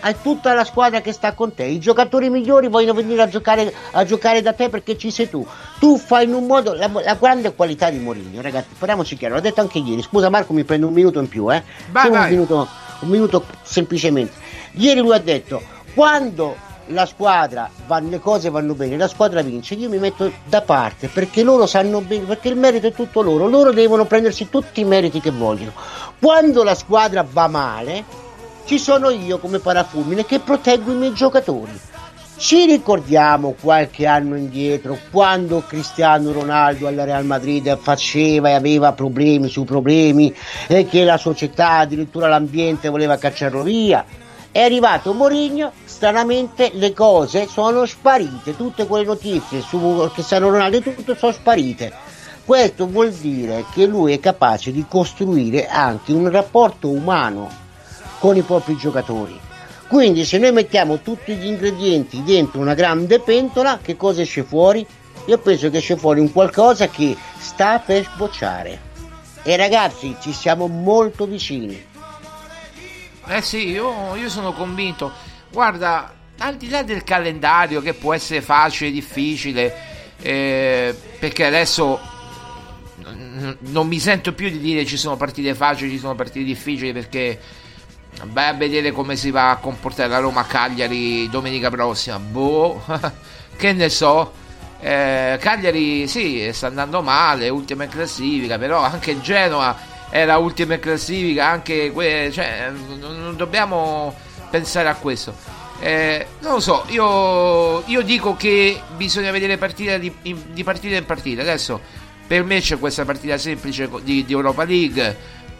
Hai 0.00 0.14
tutta 0.22 0.54
la 0.54 0.64
squadra 0.64 1.00
che 1.00 1.12
sta 1.12 1.32
con 1.32 1.54
te, 1.54 1.64
i 1.64 1.80
giocatori 1.80 2.30
migliori 2.30 2.68
vogliono 2.68 2.94
venire 2.94 3.22
a 3.22 3.28
giocare, 3.28 3.72
a 3.92 4.04
giocare 4.04 4.40
da 4.42 4.52
te 4.52 4.68
perché 4.68 4.96
ci 4.96 5.10
sei 5.10 5.28
tu. 5.28 5.44
Tu 5.80 5.98
fai 5.98 6.24
in 6.24 6.34
un 6.34 6.46
modo 6.46 6.74
la, 6.74 6.88
la 6.92 7.14
grande 7.14 7.54
qualità 7.54 7.90
di 7.90 7.98
Mourinho, 7.98 8.40
ragazzi, 8.40 8.68
parliamoci 8.78 9.16
chiaro, 9.16 9.34
l'ho 9.34 9.40
detto 9.40 9.60
anche 9.60 9.78
ieri. 9.78 10.02
Scusa 10.02 10.28
Marco, 10.28 10.52
mi 10.52 10.64
prendo 10.64 10.86
un 10.86 10.92
minuto 10.92 11.18
in 11.18 11.28
più, 11.28 11.52
eh? 11.52 11.62
Vai, 11.90 12.10
vai. 12.10 12.22
Un, 12.22 12.28
minuto, 12.28 12.68
un 13.00 13.08
minuto 13.08 13.44
semplicemente. 13.62 14.32
Ieri 14.72 15.00
lui 15.00 15.14
ha 15.14 15.18
detto: 15.18 15.60
quando 15.94 16.54
la 16.90 17.06
squadra 17.06 17.68
va, 17.86 17.98
le 17.98 18.20
cose 18.20 18.48
vanno 18.48 18.74
bene, 18.74 18.96
la 18.96 19.08
squadra 19.08 19.42
vince, 19.42 19.74
io 19.74 19.88
mi 19.88 19.98
metto 19.98 20.30
da 20.44 20.60
parte 20.60 21.08
perché 21.08 21.42
loro 21.42 21.66
sanno 21.66 22.00
bene, 22.00 22.26
perché 22.26 22.48
il 22.48 22.56
merito 22.56 22.86
è 22.86 22.92
tutto 22.92 23.22
loro, 23.22 23.48
loro 23.48 23.72
devono 23.72 24.04
prendersi 24.04 24.48
tutti 24.48 24.82
i 24.82 24.84
meriti 24.84 25.20
che 25.20 25.30
vogliono. 25.30 25.72
Quando 26.20 26.62
la 26.62 26.74
squadra 26.74 27.26
va 27.28 27.48
male, 27.48 28.24
ci 28.66 28.78
sono 28.80 29.10
io 29.10 29.38
come 29.38 29.60
parafulmine 29.60 30.26
che 30.26 30.40
proteggo 30.40 30.90
i 30.90 30.96
miei 30.96 31.14
giocatori. 31.14 31.70
Ci 32.36 32.66
ricordiamo 32.66 33.54
qualche 33.58 34.06
anno 34.06 34.36
indietro 34.36 34.98
quando 35.10 35.62
Cristiano 35.66 36.32
Ronaldo 36.32 36.88
alla 36.88 37.04
Real 37.04 37.24
Madrid 37.24 37.78
faceva 37.78 38.48
e 38.48 38.54
aveva 38.54 38.92
problemi 38.92 39.48
su 39.48 39.64
problemi 39.64 40.34
e 40.66 40.84
che 40.86 41.04
la 41.04 41.16
società, 41.16 41.78
addirittura 41.78 42.28
l'ambiente 42.28 42.88
voleva 42.88 43.16
cacciarlo 43.16 43.62
via. 43.62 44.04
È 44.50 44.60
arrivato 44.60 45.14
Mourinho, 45.14 45.70
stranamente 45.84 46.72
le 46.74 46.92
cose 46.92 47.46
sono 47.46 47.86
sparite, 47.86 48.56
tutte 48.56 48.86
quelle 48.86 49.06
notizie 49.06 49.60
su 49.60 50.10
Cristiano 50.12 50.50
Ronaldo 50.50 50.78
e 50.78 50.94
tutto 50.94 51.14
sono 51.14 51.32
sparite. 51.32 51.92
Questo 52.44 52.86
vuol 52.86 53.12
dire 53.12 53.64
che 53.72 53.86
lui 53.86 54.12
è 54.12 54.20
capace 54.20 54.72
di 54.72 54.84
costruire 54.88 55.68
anche 55.68 56.12
un 56.12 56.28
rapporto 56.30 56.88
umano 56.88 57.64
con 58.18 58.36
i 58.36 58.42
propri 58.42 58.76
giocatori. 58.76 59.38
Quindi 59.88 60.24
se 60.24 60.38
noi 60.38 60.52
mettiamo 60.52 61.00
tutti 61.00 61.34
gli 61.36 61.46
ingredienti 61.46 62.22
dentro 62.24 62.60
una 62.60 62.74
grande 62.74 63.20
pentola, 63.20 63.78
che 63.80 63.96
cosa 63.96 64.22
esce 64.22 64.42
fuori? 64.42 64.84
Io 65.26 65.38
penso 65.38 65.70
che 65.70 65.78
esce 65.78 65.96
fuori 65.96 66.20
un 66.20 66.32
qualcosa 66.32 66.88
che 66.88 67.16
sta 67.38 67.78
per 67.78 68.04
sbocciare. 68.04 68.80
E 69.42 69.56
ragazzi, 69.56 70.16
ci 70.20 70.32
siamo 70.32 70.66
molto 70.66 71.26
vicini. 71.26 71.84
Eh 73.28 73.42
sì, 73.42 73.68
io, 73.68 74.16
io 74.16 74.28
sono 74.28 74.52
convinto. 74.52 75.12
Guarda, 75.52 76.12
al 76.38 76.56
di 76.56 76.68
là 76.68 76.82
del 76.82 77.04
calendario 77.04 77.80
che 77.80 77.94
può 77.94 78.12
essere 78.12 78.40
facile, 78.40 78.90
difficile, 78.90 79.74
eh, 80.20 80.94
perché 81.18 81.44
adesso 81.44 81.98
non 83.58 83.86
mi 83.86 83.98
sento 83.98 84.32
più 84.32 84.50
di 84.50 84.58
dire 84.58 84.84
ci 84.84 84.96
sono 84.96 85.16
partite 85.16 85.54
facili, 85.54 85.90
ci 85.90 85.98
sono 85.98 86.14
partite 86.14 86.44
difficili, 86.44 86.92
perché 86.92 87.38
vai 88.24 88.48
a 88.48 88.52
vedere 88.54 88.92
come 88.92 89.16
si 89.16 89.30
va 89.30 89.50
a 89.50 89.56
comportare 89.56 90.08
la 90.08 90.18
Roma 90.18 90.40
a 90.40 90.44
Cagliari 90.44 91.28
domenica 91.28 91.70
prossima. 91.70 92.18
Boh, 92.18 92.82
che 93.56 93.72
ne 93.72 93.88
so. 93.88 94.32
Eh, 94.78 95.38
Cagliari 95.40 96.06
sì, 96.06 96.48
sta 96.52 96.66
andando 96.66 97.02
male, 97.02 97.48
ultima 97.48 97.84
in 97.84 97.90
classifica, 97.90 98.58
però 98.58 98.82
anche 98.82 99.20
Genoa 99.20 99.76
era 100.10 100.36
ultima 100.36 100.74
in 100.74 100.80
classifica, 100.80 101.46
anche 101.46 101.90
que- 101.92 102.30
cioè, 102.32 102.70
non, 102.98 103.34
dobbiamo 103.36 104.14
pensare 104.50 104.88
a 104.88 104.94
questo. 104.94 105.34
Eh, 105.78 106.26
non 106.40 106.52
lo 106.54 106.60
so, 106.60 106.84
io, 106.88 107.82
io 107.86 108.00
dico 108.02 108.34
che 108.34 108.80
bisogna 108.96 109.30
vedere 109.30 109.58
partita 109.58 109.98
di, 109.98 110.12
di 110.22 110.64
partita 110.64 110.96
in 110.96 111.04
partita. 111.04 111.42
Adesso 111.42 111.80
per 112.26 112.42
me 112.44 112.60
c'è 112.60 112.78
questa 112.78 113.04
partita 113.04 113.38
semplice 113.38 113.88
di, 114.02 114.24
di 114.24 114.32
Europa 114.32 114.64
League 114.64 115.16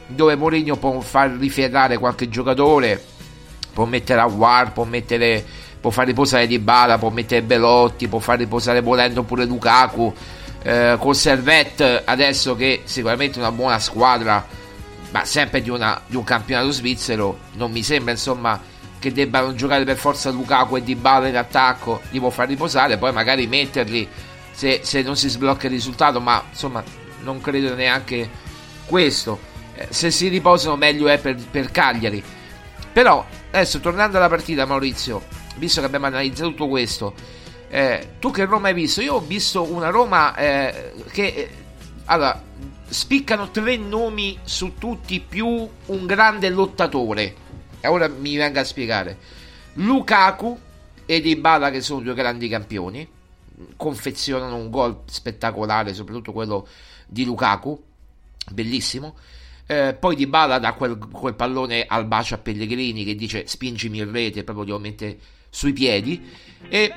dove 0.07 0.37
Mourinho 0.37 0.77
può 0.77 1.01
far 1.01 1.31
rifiatare 1.33 1.99
qualche 1.99 2.29
giocatore, 2.29 3.03
può 3.73 3.85
mettere 3.85 4.21
a 4.21 4.27
War, 4.27 4.73
può 4.73 4.85
mettere 4.85 5.45
può 5.81 5.91
far 5.91 6.07
riposare 6.07 6.47
Dybala, 6.47 6.99
può 6.99 7.11
mettere 7.11 7.43
Belotti, 7.43 8.09
può 8.09 8.19
far 8.19 8.39
riposare 8.39 8.81
volendo 8.81 9.23
pure 9.23 9.45
Lukaku. 9.45 10.13
Eh, 10.63 10.97
col 10.99 11.15
Servette 11.15 12.03
adesso 12.05 12.57
che 12.57 12.81
sicuramente 12.85 13.39
è 13.39 13.41
una 13.41 13.53
buona 13.53 13.79
squadra 13.79 14.45
ma 15.13 15.25
sempre 15.25 15.63
di, 15.63 15.71
una- 15.71 16.01
di 16.05 16.17
un 16.17 16.25
campionato 16.25 16.73
svizzero 16.73 17.39
non 17.53 17.71
mi 17.71 17.85
sembra 17.85 18.11
insomma 18.11 18.61
che 18.99 19.13
debbano 19.13 19.55
giocare 19.55 19.85
per 19.85 19.97
forza 19.97 20.31
Lukaku 20.31 20.77
e 20.79 20.83
Dybala 20.83 21.29
in 21.29 21.37
attacco 21.37 22.01
li 22.11 22.19
può 22.19 22.31
far 22.31 22.49
riposare 22.49 22.97
poi 22.97 23.13
magari 23.13 23.47
metterli 23.47 24.09
se, 24.51 24.81
se 24.83 25.03
non 25.03 25.17
si 25.17 25.29
sblocca 25.29 25.67
il 25.67 25.73
risultato 25.75 26.21
ma 26.21 26.43
insomma 26.51 26.83
non 27.23 27.41
credo 27.41 27.73
neanche 27.77 28.29
questo 28.87 29.39
se 29.91 30.11
si 30.11 30.29
riposano 30.29 30.77
meglio 30.77 31.09
è 31.09 31.19
per, 31.19 31.37
per 31.37 31.71
Cagliari 31.71 32.23
però 32.93 33.25
adesso 33.51 33.81
tornando 33.81 34.17
alla 34.17 34.29
partita 34.29 34.65
Maurizio 34.65 35.23
visto 35.57 35.81
che 35.81 35.87
abbiamo 35.87 36.07
analizzato 36.07 36.51
tutto 36.51 36.69
questo 36.69 37.15
eh, 37.69 38.15
tu 38.21 38.31
che 38.31 38.45
Roma 38.45 38.69
hai 38.69 38.75
visto? 38.75 39.01
Io 39.01 39.15
ho 39.15 39.21
visto 39.21 39.63
una 39.71 39.91
Roma 39.91 40.35
eh, 40.37 40.93
che 41.11 41.27
eh, 41.27 41.51
allora 42.05 42.41
spiccano 42.89 43.51
tre 43.51 43.77
nomi 43.77 44.39
su 44.45 44.75
tutti 44.79 45.21
più 45.21 45.69
un 45.87 46.07
grande 46.07 46.49
lottatore. 46.49 47.35
E 47.81 47.89
ora 47.89 48.09
mi 48.09 48.37
venga 48.37 48.61
a 48.61 48.65
spiegare. 48.65 49.19
Lukaku 49.75 50.59
e 51.05 51.21
Dybala 51.21 51.71
che 51.71 51.81
sono 51.81 52.01
due 52.01 52.15
grandi 52.15 52.49
campioni, 52.49 53.07
confezionano 53.77 54.57
un 54.57 54.71
gol 54.71 55.03
spettacolare, 55.07 55.93
soprattutto 55.93 56.33
quello 56.33 56.67
di 57.07 57.25
Lukaku, 57.25 57.81
bellissimo. 58.51 59.17
Eh, 59.69 59.97
poi 59.99 60.15
Dybala 60.15 60.59
dà 60.59 60.75
quel, 60.75 60.97
quel 60.97 61.35
pallone 61.35 61.85
al 61.89 62.07
bacio 62.07 62.35
a 62.35 62.39
Pellegrini 62.39 63.05
che 63.05 63.17
dice 63.17 63.47
spingimi 63.47 63.99
in 63.99 64.13
rete, 64.13 64.45
proprio 64.45 64.75
lo 64.75 64.79
mette 64.79 65.19
sui 65.51 65.73
piedi. 65.73 66.25
E, 66.69 66.93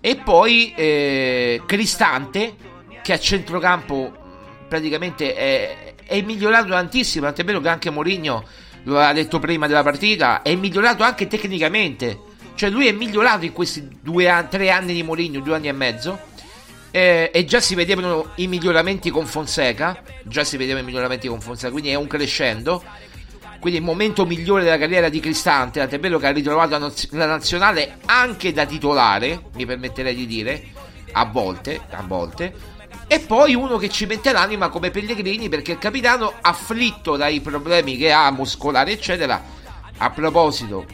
e 0.00 0.16
poi 0.16 0.72
eh, 0.76 1.62
Cristante 1.66 2.54
che 3.02 3.12
a 3.12 3.18
centrocampo 3.18 4.10
mh, 4.10 4.68
praticamente 4.68 5.34
è, 5.34 5.94
è 6.04 6.20
migliorato 6.22 6.68
tantissimo, 6.68 7.24
tant'è 7.24 7.44
vero 7.44 7.60
che 7.60 7.68
anche 7.68 7.90
Mourinho 7.90 8.44
lo 8.84 8.96
aveva 8.96 9.12
detto 9.12 9.38
prima 9.38 9.66
della 9.66 9.82
partita, 9.82 10.42
è 10.42 10.54
migliorato 10.54 11.02
anche 11.02 11.26
tecnicamente. 11.26 12.26
Cioè 12.54 12.70
lui 12.70 12.86
è 12.86 12.92
migliorato 12.92 13.44
in 13.44 13.52
questi 13.52 13.88
due 14.00 14.46
tre 14.50 14.70
anni 14.70 14.92
di 14.92 15.02
Mourinho, 15.02 15.40
due 15.40 15.56
anni 15.56 15.68
e 15.68 15.72
mezzo. 15.72 16.18
Eh, 16.90 17.30
e 17.32 17.44
già 17.44 17.60
si 17.60 17.74
vedevano 17.74 18.32
i 18.36 18.46
miglioramenti 18.46 19.10
con 19.10 19.26
Fonseca. 19.26 20.02
Già 20.22 20.44
si 20.44 20.56
vedevano 20.56 20.82
i 20.82 20.86
miglioramenti 20.86 21.28
con 21.28 21.40
Fonseca, 21.40 21.70
quindi 21.70 21.90
è 21.90 21.94
un 21.94 22.06
crescendo. 22.06 22.82
Quindi 23.60 23.80
il 23.80 23.84
momento 23.84 24.24
migliore 24.24 24.62
della 24.62 24.78
carriera 24.78 25.08
di 25.08 25.18
Cristante, 25.18 25.80
tant'è 25.80 25.98
vero 25.98 26.18
che 26.18 26.26
ha 26.26 26.30
ritrovato 26.30 26.78
la, 26.78 26.92
la 27.10 27.26
nazionale 27.26 27.98
anche 28.06 28.52
da 28.52 28.64
titolare, 28.64 29.42
mi 29.54 29.66
permetterei 29.66 30.14
di 30.14 30.26
dire, 30.26 30.64
a 31.12 31.24
volte, 31.24 31.80
a 31.90 32.02
volte. 32.06 32.76
E 33.08 33.20
poi 33.20 33.54
uno 33.54 33.76
che 33.76 33.88
ci 33.88 34.06
mette 34.06 34.32
l'anima 34.32 34.68
come 34.68 34.90
Pellegrini 34.90 35.48
perché 35.48 35.72
il 35.72 35.78
capitano 35.78 36.34
afflitto 36.40 37.16
dai 37.16 37.40
problemi 37.40 37.96
che 37.96 38.12
ha 38.12 38.30
muscolari 38.30 38.92
eccetera. 38.92 39.42
A 39.96 40.10
proposito, 40.10 40.86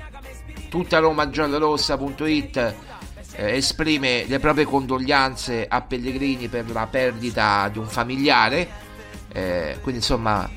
tutta 0.70 0.98
Roma 0.98 1.28
giallorossa.it 1.28 2.74
eh, 3.36 3.56
esprime 3.56 4.24
le 4.26 4.38
proprie 4.38 4.64
condoglianze 4.64 5.66
a 5.68 5.80
Pellegrini 5.82 6.48
per 6.48 6.70
la 6.70 6.86
perdita 6.86 7.68
di 7.72 7.78
un 7.78 7.86
familiare. 7.86 8.82
Eh, 9.32 9.78
quindi 9.80 10.00
insomma 10.00 10.48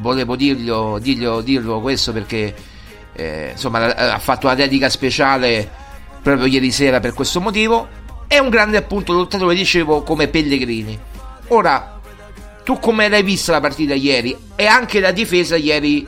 volevo 0.00 0.36
dirlo, 0.36 0.98
dirlo, 1.00 1.40
dirlo 1.40 1.80
questo 1.80 2.12
perché 2.12 2.54
eh, 3.14 3.50
insomma 3.52 3.94
ha 3.94 4.18
fatto 4.18 4.46
una 4.46 4.54
dedica 4.54 4.88
speciale 4.88 5.68
proprio 6.22 6.46
ieri 6.46 6.70
sera 6.70 7.00
per 7.00 7.14
questo 7.14 7.40
motivo. 7.40 7.88
È 8.26 8.38
un 8.38 8.50
grande 8.50 8.76
appunto 8.76 9.14
lottatore, 9.14 9.54
dicevo, 9.54 10.02
come 10.02 10.28
Pellegrini. 10.28 10.98
Ora, 11.48 11.98
tu 12.62 12.78
come 12.78 13.08
l'hai 13.08 13.22
vista 13.22 13.52
la 13.52 13.60
partita 13.60 13.94
ieri? 13.94 14.36
E 14.54 14.66
anche 14.66 15.00
la 15.00 15.12
difesa 15.12 15.56
ieri 15.56 16.06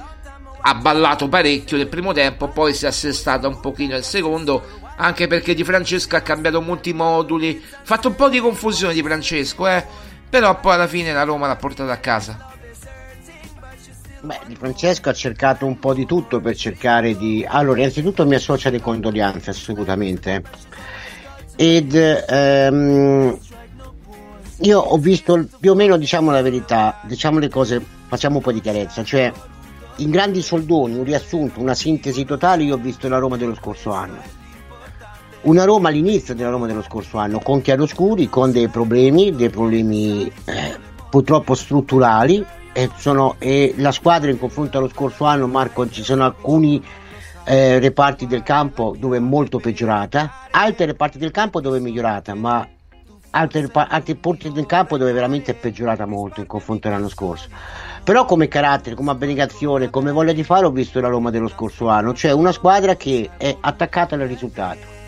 ha 0.63 0.75
ballato 0.75 1.29
parecchio 1.29 1.79
nel 1.79 1.89
primo 1.89 2.13
tempo, 2.13 2.49
poi 2.49 2.75
si 2.75 2.85
è 2.85 2.89
assestata 2.89 3.49
un 3.49 3.61
pochino 3.61 3.95
nel 3.95 4.05
secondo, 4.05 4.63
anche 5.01 5.27
perché 5.27 5.55
Di 5.55 5.65
Francesco 5.65 6.17
ha 6.17 6.21
cambiato 6.21 6.61
molti 6.61 6.93
moduli, 6.93 7.63
fatto 7.83 8.09
un 8.09 8.15
po' 8.15 8.29
di 8.29 8.39
confusione 8.39 8.93
Di 8.93 9.03
Francesco, 9.03 9.67
eh, 9.67 9.85
però 10.29 10.61
poi 10.61 10.75
alla 10.75 10.87
fine 10.87 11.13
la 11.13 11.23
Roma 11.23 11.47
l'ha 11.47 11.57
portata 11.57 11.91
a 11.91 11.97
casa. 11.97 12.49
Beh, 14.21 14.41
Di 14.47 14.55
Francesco 14.55 15.09
ha 15.09 15.15
cercato 15.15 15.65
un 15.65 15.79
po' 15.79 15.95
di 15.95 16.05
tutto 16.05 16.41
per 16.41 16.55
cercare 16.55 17.17
di... 17.17 17.45
Allora, 17.49 17.81
innanzitutto 17.81 18.27
mi 18.27 18.35
associa 18.35 18.69
alle 18.69 18.81
condoglianze, 18.81 19.51
assolutamente. 19.51 20.43
Ed 21.57 21.95
ehm, 21.95 23.39
io 24.59 24.79
ho 24.79 24.99
visto 24.99 25.49
più 25.59 25.71
o 25.71 25.75
meno, 25.75 25.97
diciamo 25.97 26.31
la 26.31 26.43
verità, 26.43 27.01
diciamo 27.05 27.39
le 27.39 27.49
cose, 27.49 27.83
facciamo 28.07 28.37
un 28.37 28.43
po' 28.43 28.53
di 28.53 28.61
chiarezza, 28.61 29.03
cioè 29.03 29.33
in 29.97 30.11
grandi 30.11 30.43
soldoni, 30.43 30.97
un 30.97 31.05
riassunto, 31.05 31.61
una 31.61 31.75
sintesi 31.75 32.25
totale, 32.25 32.65
io 32.65 32.75
ho 32.75 32.79
visto 32.79 33.09
la 33.09 33.19
Roma 33.19 33.39
dello 33.39 33.55
scorso 33.55 33.93
anno. 33.93 34.40
Una 35.43 35.65
Roma 35.65 35.89
all'inizio 35.89 36.35
della 36.35 36.51
Roma 36.51 36.67
dello 36.67 36.83
scorso 36.83 37.17
anno, 37.17 37.39
con 37.39 37.63
chiaroscuri, 37.63 38.29
con 38.29 38.53
dei 38.53 38.69
problemi, 38.69 39.35
dei 39.35 39.49
problemi 39.49 40.31
eh, 40.45 40.77
purtroppo 41.09 41.55
strutturali, 41.55 42.45
e, 42.73 42.91
sono, 42.97 43.37
e 43.39 43.73
la 43.79 43.91
squadra 43.91 44.31
in 44.31 44.39
confronto 44.39 44.77
allo 44.77 44.91
scorso 44.91 45.25
anno, 45.25 45.47
Marco, 45.47 45.89
ci 45.89 46.03
sono 46.03 46.25
alcuni 46.25 46.83
eh, 47.45 47.79
reparti 47.79 48.27
del 48.27 48.43
campo 48.43 48.95
dove 48.99 49.17
è 49.17 49.21
molto 49.21 49.59
peggiorata, 49.59 50.47
altri 50.51 50.85
reparti 50.85 51.17
del 51.17 51.31
campo 51.31 51.63
dove 51.63 51.79
è 51.79 51.81
migliorata, 51.81 52.35
ma 52.35 52.69
altri, 53.31 53.67
altri 53.73 54.15
punti 54.17 54.53
del 54.53 54.67
campo 54.67 54.99
dove 54.99 55.13
veramente 55.13 55.53
è 55.53 55.55
peggiorata 55.55 56.05
molto 56.05 56.41
in 56.41 56.47
confronto 56.47 56.89
all'anno 56.89 57.09
scorso. 57.09 57.49
Però 58.05 58.27
come 58.27 58.47
carattere, 58.47 58.95
come 58.95 59.13
abnegazione, 59.13 59.89
come 59.89 60.13
voglia 60.13 60.33
di 60.33 60.45
fare 60.45 60.67
ho 60.67 60.71
visto 60.71 61.01
la 61.01 61.09
Roma 61.09 61.31
dello 61.31 61.49
scorso 61.49 61.89
anno, 61.89 62.13
cioè 62.13 62.31
una 62.33 62.53
squadra 62.53 62.95
che 62.95 63.31
è 63.39 63.57
attaccata 63.59 64.17
al 64.17 64.21
risultato. 64.23 64.99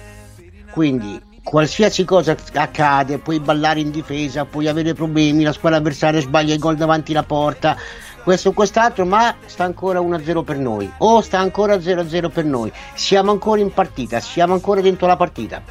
Quindi 0.72 1.20
qualsiasi 1.44 2.04
cosa 2.04 2.34
accade, 2.54 3.18
puoi 3.18 3.40
ballare 3.40 3.80
in 3.80 3.90
difesa, 3.90 4.46
puoi 4.46 4.68
avere 4.68 4.94
problemi, 4.94 5.42
la 5.42 5.52
squadra 5.52 5.78
avversaria 5.78 6.18
sbaglia 6.18 6.54
il 6.54 6.58
gol 6.58 6.76
davanti 6.76 7.12
alla 7.12 7.24
porta, 7.24 7.76
questo 8.24 8.48
o 8.48 8.52
quest'altro, 8.52 9.04
ma 9.04 9.34
sta 9.44 9.64
ancora 9.64 10.00
1-0 10.00 10.42
per 10.44 10.56
noi, 10.56 10.90
o 10.98 11.20
sta 11.20 11.38
ancora 11.40 11.76
0-0 11.76 12.30
per 12.30 12.46
noi, 12.46 12.72
siamo 12.94 13.32
ancora 13.32 13.60
in 13.60 13.70
partita, 13.70 14.18
siamo 14.20 14.54
ancora 14.54 14.80
dentro 14.80 15.06
la 15.06 15.16
partita. 15.16 15.62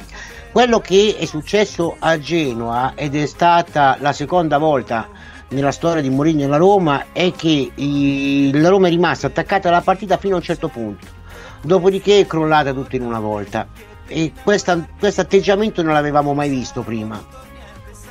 Quello 0.52 0.78
che 0.78 1.16
è 1.18 1.24
successo 1.24 1.96
a 1.98 2.16
Genoa 2.16 2.92
ed 2.94 3.16
è 3.16 3.26
stata 3.26 3.96
la 3.98 4.12
seconda 4.12 4.58
volta 4.58 5.08
nella 5.48 5.72
storia 5.72 6.00
di 6.00 6.10
Mourinho 6.10 6.44
e 6.44 6.46
la 6.46 6.58
Roma 6.58 7.06
è 7.10 7.32
che 7.32 7.72
la 8.52 8.68
Roma 8.68 8.86
è 8.86 8.90
rimasta 8.90 9.26
attaccata 9.26 9.68
alla 9.68 9.80
partita 9.80 10.16
fino 10.16 10.34
a 10.34 10.36
un 10.38 10.44
certo 10.44 10.68
punto, 10.68 11.08
dopodiché 11.62 12.20
è 12.20 12.26
crollata 12.26 12.72
tutto 12.72 12.94
in 12.94 13.02
una 13.02 13.18
volta 13.18 13.66
e 14.12 14.32
questo 14.42 15.20
atteggiamento 15.20 15.82
non 15.82 15.94
l'avevamo 15.94 16.34
mai 16.34 16.50
visto 16.50 16.82
prima. 16.82 17.20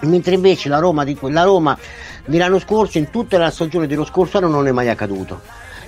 Mentre 0.01 0.33
invece 0.33 0.67
la 0.67 0.79
Roma, 0.79 1.03
di, 1.03 1.15
la 1.21 1.43
Roma 1.43 1.77
dell'anno 2.25 2.59
scorso 2.59 2.97
in 2.97 3.11
tutta 3.11 3.37
la 3.37 3.51
stagione 3.51 3.85
dello 3.85 4.03
scorso 4.03 4.37
anno 4.37 4.47
non 4.47 4.67
è 4.67 4.71
mai 4.71 4.89
accaduto. 4.89 5.41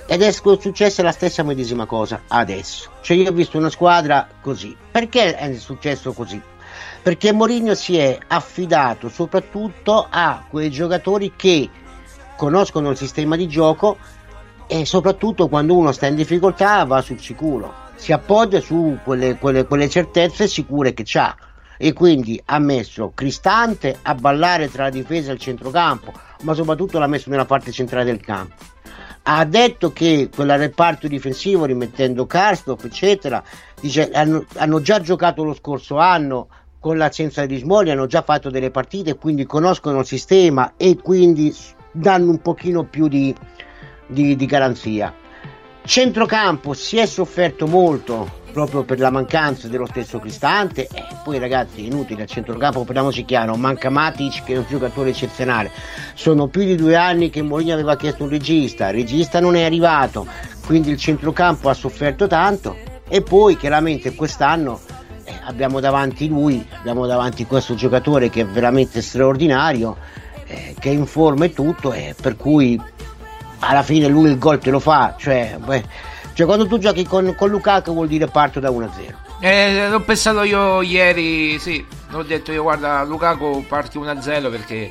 Ed 0.06 0.22
è 0.22 0.30
successa 0.30 1.02
la 1.02 1.10
stessa 1.10 1.42
medesima 1.42 1.86
cosa 1.86 2.22
adesso. 2.28 2.90
Cioè 3.00 3.16
io 3.16 3.30
ho 3.30 3.32
visto 3.32 3.58
una 3.58 3.70
squadra 3.70 4.28
così. 4.40 4.76
Perché 4.90 5.34
è 5.34 5.54
successo 5.54 6.12
così? 6.12 6.40
Perché 7.02 7.32
Mourinho 7.32 7.74
si 7.74 7.98
è 7.98 8.16
affidato 8.28 9.08
soprattutto 9.08 10.06
a 10.08 10.44
quei 10.48 10.70
giocatori 10.70 11.32
che 11.34 11.68
conoscono 12.36 12.90
il 12.90 12.96
sistema 12.96 13.36
di 13.36 13.48
gioco 13.48 13.96
e 14.66 14.86
soprattutto 14.86 15.48
quando 15.48 15.76
uno 15.76 15.92
sta 15.92 16.06
in 16.06 16.14
difficoltà 16.14 16.84
va 16.84 17.00
sul 17.02 17.20
sicuro 17.20 17.83
si 17.94 18.12
appoggia 18.12 18.60
su 18.60 18.98
quelle, 19.02 19.36
quelle- 19.36 19.64
quelle 19.64 19.88
certezze 19.88 20.46
sicure 20.46 20.92
che 20.92 21.04
ha 21.18 21.34
e 21.76 21.92
quindi 21.92 22.40
ha 22.46 22.58
messo 22.58 23.12
Cristante 23.14 23.98
a 24.02 24.14
ballare 24.14 24.70
tra 24.70 24.84
la 24.84 24.90
difesa 24.90 25.30
e 25.30 25.34
il 25.34 25.40
centrocampo 25.40 26.12
ma 26.42 26.54
soprattutto 26.54 26.98
l'ha 26.98 27.06
messo 27.06 27.30
nella 27.30 27.46
parte 27.46 27.72
centrale 27.72 28.04
del 28.04 28.20
campo. 28.20 28.54
Ha 29.26 29.44
detto 29.46 29.92
che 29.92 30.28
quel 30.34 30.58
reparto 30.58 31.08
difensivo 31.08 31.64
rimettendo 31.64 32.26
Karstoff 32.26 32.84
eccetera 32.84 33.42
dice, 33.80 34.10
hanno, 34.10 34.44
hanno 34.56 34.82
già 34.82 35.00
giocato 35.00 35.42
lo 35.42 35.54
scorso 35.54 35.96
anno 35.96 36.48
con 36.78 36.98
l'assenza 36.98 37.46
di 37.46 37.56
Smoli 37.56 37.90
hanno 37.90 38.06
già 38.06 38.20
fatto 38.20 38.50
delle 38.50 38.70
partite 38.70 39.16
quindi 39.16 39.46
conoscono 39.46 40.00
il 40.00 40.06
sistema 40.06 40.74
e 40.76 40.98
quindi 40.98 41.54
danno 41.90 42.30
un 42.30 42.42
pochino 42.42 42.84
più 42.84 43.08
di, 43.08 43.34
di, 44.06 44.36
di 44.36 44.46
garanzia 44.46 45.14
centrocampo 45.86 46.72
si 46.72 46.96
è 46.96 47.06
sofferto 47.06 47.66
molto 47.66 48.42
proprio 48.54 48.84
per 48.84 49.00
la 49.00 49.10
mancanza 49.10 49.68
dello 49.68 49.86
stesso 49.86 50.18
Cristante. 50.18 50.86
E 50.86 51.04
poi 51.22 51.38
ragazzi 51.38 51.84
inutile 51.84 52.22
a 52.22 52.26
centrocampo 52.26 52.84
parliamoci 52.84 53.24
chiaro 53.24 53.56
manca 53.56 53.90
Matic 53.90 54.44
che 54.44 54.54
è 54.54 54.58
un 54.58 54.64
giocatore 54.68 55.10
eccezionale. 55.10 55.70
Sono 56.14 56.46
più 56.46 56.62
di 56.62 56.76
due 56.76 56.96
anni 56.96 57.28
che 57.30 57.42
Mourinho 57.42 57.74
aveva 57.74 57.96
chiesto 57.96 58.22
un 58.22 58.30
regista 58.30 58.88
il 58.88 58.94
regista 58.94 59.40
non 59.40 59.56
è 59.56 59.64
arrivato 59.64 60.26
quindi 60.64 60.90
il 60.90 60.96
centrocampo 60.96 61.68
ha 61.68 61.74
sofferto 61.74 62.26
tanto. 62.26 62.76
E 63.08 63.20
poi 63.22 63.56
chiaramente 63.56 64.14
quest'anno 64.14 64.80
eh, 65.24 65.32
abbiamo 65.44 65.80
davanti 65.80 66.28
lui 66.28 66.66
abbiamo 66.78 67.06
davanti 67.06 67.44
questo 67.44 67.74
giocatore 67.74 68.30
che 68.30 68.42
è 68.42 68.46
veramente 68.46 69.02
straordinario 69.02 69.96
eh, 70.46 70.74
che 70.78 70.90
è 70.90 70.92
in 70.92 71.06
forma 71.06 71.44
e 71.44 71.52
tutto 71.52 71.92
e 71.92 72.14
per 72.18 72.36
cui 72.36 72.80
alla 73.68 73.82
fine 73.82 74.08
lui 74.08 74.30
il 74.30 74.38
gol 74.38 74.58
te 74.58 74.70
lo 74.70 74.80
fa 74.80 75.14
cioè, 75.18 75.58
cioè 76.34 76.46
quando 76.46 76.66
tu 76.66 76.78
giochi 76.78 77.04
con, 77.04 77.34
con 77.36 77.48
Lukaku 77.48 77.92
vuol 77.92 78.08
dire 78.08 78.26
parto 78.26 78.60
da 78.60 78.70
1-0 78.70 78.90
Eh, 79.40 79.88
l'ho 79.88 80.00
pensato 80.00 80.42
io 80.42 80.80
ieri, 80.80 81.58
sì, 81.58 81.84
l'ho 82.08 82.22
detto 82.22 82.50
io, 82.50 82.62
guarda, 82.62 83.02
Lukaku 83.02 83.64
parti 83.68 83.98
1-0 83.98 84.50
perché 84.50 84.90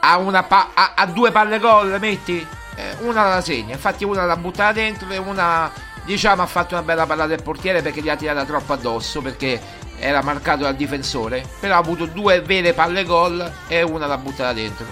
ha, 0.00 0.42
pa- 0.42 0.70
ha, 0.74 0.92
ha 0.94 1.06
due 1.06 1.30
palle 1.30 1.58
gol, 1.58 1.96
metti, 1.98 2.44
eh, 2.74 2.96
una 3.00 3.26
la 3.26 3.40
segna, 3.40 3.72
infatti 3.72 4.04
una 4.04 4.26
l'ha 4.26 4.36
buttata 4.36 4.72
dentro 4.72 5.08
e 5.10 5.16
una, 5.16 5.70
diciamo, 6.04 6.42
ha 6.42 6.46
fatto 6.46 6.74
una 6.74 6.82
bella 6.82 7.06
palla 7.06 7.26
del 7.26 7.42
portiere 7.42 7.80
perché 7.80 8.02
gli 8.02 8.10
ha 8.10 8.16
tirata 8.16 8.44
troppo 8.44 8.74
addosso, 8.74 9.22
perché 9.22 9.58
era 9.98 10.22
marcato 10.22 10.64
dal 10.64 10.76
difensore, 10.76 11.42
però 11.58 11.76
ha 11.76 11.78
avuto 11.78 12.04
due 12.04 12.42
vere 12.42 12.74
palle 12.74 13.04
gol 13.04 13.50
e 13.66 13.82
una 13.82 14.06
l'ha 14.06 14.18
buttata 14.18 14.52
dentro. 14.52 14.84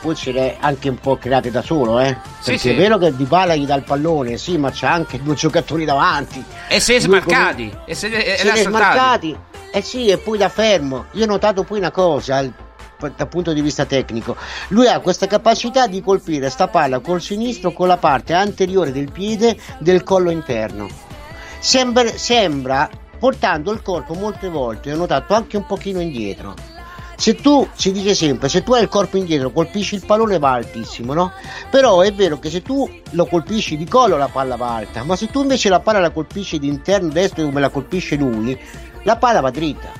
Poi 0.00 0.14
ce 0.14 0.32
l'è 0.32 0.56
anche 0.60 0.88
un 0.88 0.98
po' 0.98 1.16
create 1.16 1.50
da 1.50 1.62
solo 1.62 1.98
eh. 2.00 2.16
Sì, 2.40 2.52
perché 2.52 2.58
sì. 2.58 2.68
è 2.70 2.76
vero 2.76 2.98
che 2.98 3.14
Di 3.14 3.24
Bala 3.24 3.54
gli 3.54 3.66
dà 3.66 3.74
il 3.74 3.82
pallone 3.84 4.36
sì 4.36 4.56
ma 4.58 4.70
c'ha 4.72 4.92
anche 4.92 5.22
due 5.22 5.34
giocatori 5.34 5.84
davanti. 5.84 6.42
E 6.68 6.80
se 6.80 6.94
Due 6.94 7.02
smarcati, 7.02 7.76
e 7.84 7.94
se, 7.94 8.06
e 8.08 8.36
se 8.36 8.44
saltati. 8.46 8.62
smarcati 8.62 9.38
eh 9.70 9.82
sì 9.82 10.08
e 10.08 10.18
poi 10.18 10.38
da 10.38 10.48
fermo. 10.48 11.06
Io 11.12 11.24
ho 11.24 11.26
notato 11.28 11.62
poi 11.62 11.78
una 11.78 11.90
cosa 11.90 12.36
al- 12.36 12.52
dal 13.14 13.28
punto 13.28 13.52
di 13.52 13.60
vista 13.60 13.84
tecnico. 13.84 14.36
Lui 14.68 14.88
ha 14.88 14.98
questa 15.00 15.26
capacità 15.26 15.86
di 15.86 16.02
colpire 16.02 16.50
sta 16.50 16.68
palla 16.68 16.98
col 17.00 17.20
sinistro 17.22 17.72
con 17.72 17.86
la 17.86 17.96
parte 17.96 18.32
anteriore 18.32 18.90
del 18.92 19.12
piede 19.12 19.56
del 19.78 20.02
collo 20.02 20.30
interno. 20.30 20.88
Sembra, 21.60 22.06
sembra 22.16 22.88
portando 23.18 23.72
il 23.72 23.82
corpo 23.82 24.14
molte 24.14 24.48
volte 24.48 24.92
ho 24.92 24.96
notato 24.96 25.34
anche 25.34 25.56
un 25.56 25.66
pochino 25.66 26.00
indietro 26.00 26.54
se 27.18 27.34
tu 27.34 27.68
si 27.74 27.90
dice 27.90 28.14
sempre 28.14 28.48
se 28.48 28.62
tu 28.62 28.74
hai 28.74 28.82
il 28.82 28.88
corpo 28.88 29.16
indietro 29.16 29.50
colpisci 29.50 29.96
il 29.96 30.06
pallone 30.06 30.38
va 30.38 30.52
altissimo 30.52 31.14
no? 31.14 31.32
però 31.68 32.00
è 32.00 32.12
vero 32.12 32.38
che 32.38 32.48
se 32.48 32.62
tu 32.62 32.88
lo 33.10 33.26
colpisci 33.26 33.76
di 33.76 33.86
collo 33.86 34.16
la 34.16 34.28
palla 34.28 34.54
va 34.54 34.76
alta 34.76 35.02
ma 35.02 35.16
se 35.16 35.26
tu 35.26 35.42
invece 35.42 35.68
la 35.68 35.80
palla 35.80 35.98
la 35.98 36.10
colpisci 36.10 36.60
di 36.60 36.68
interno 36.68 37.08
destro 37.08 37.42
come 37.42 37.60
la 37.60 37.70
colpisce 37.70 38.14
lui 38.14 38.56
la 39.02 39.16
palla 39.16 39.40
va 39.40 39.50
dritta 39.50 39.90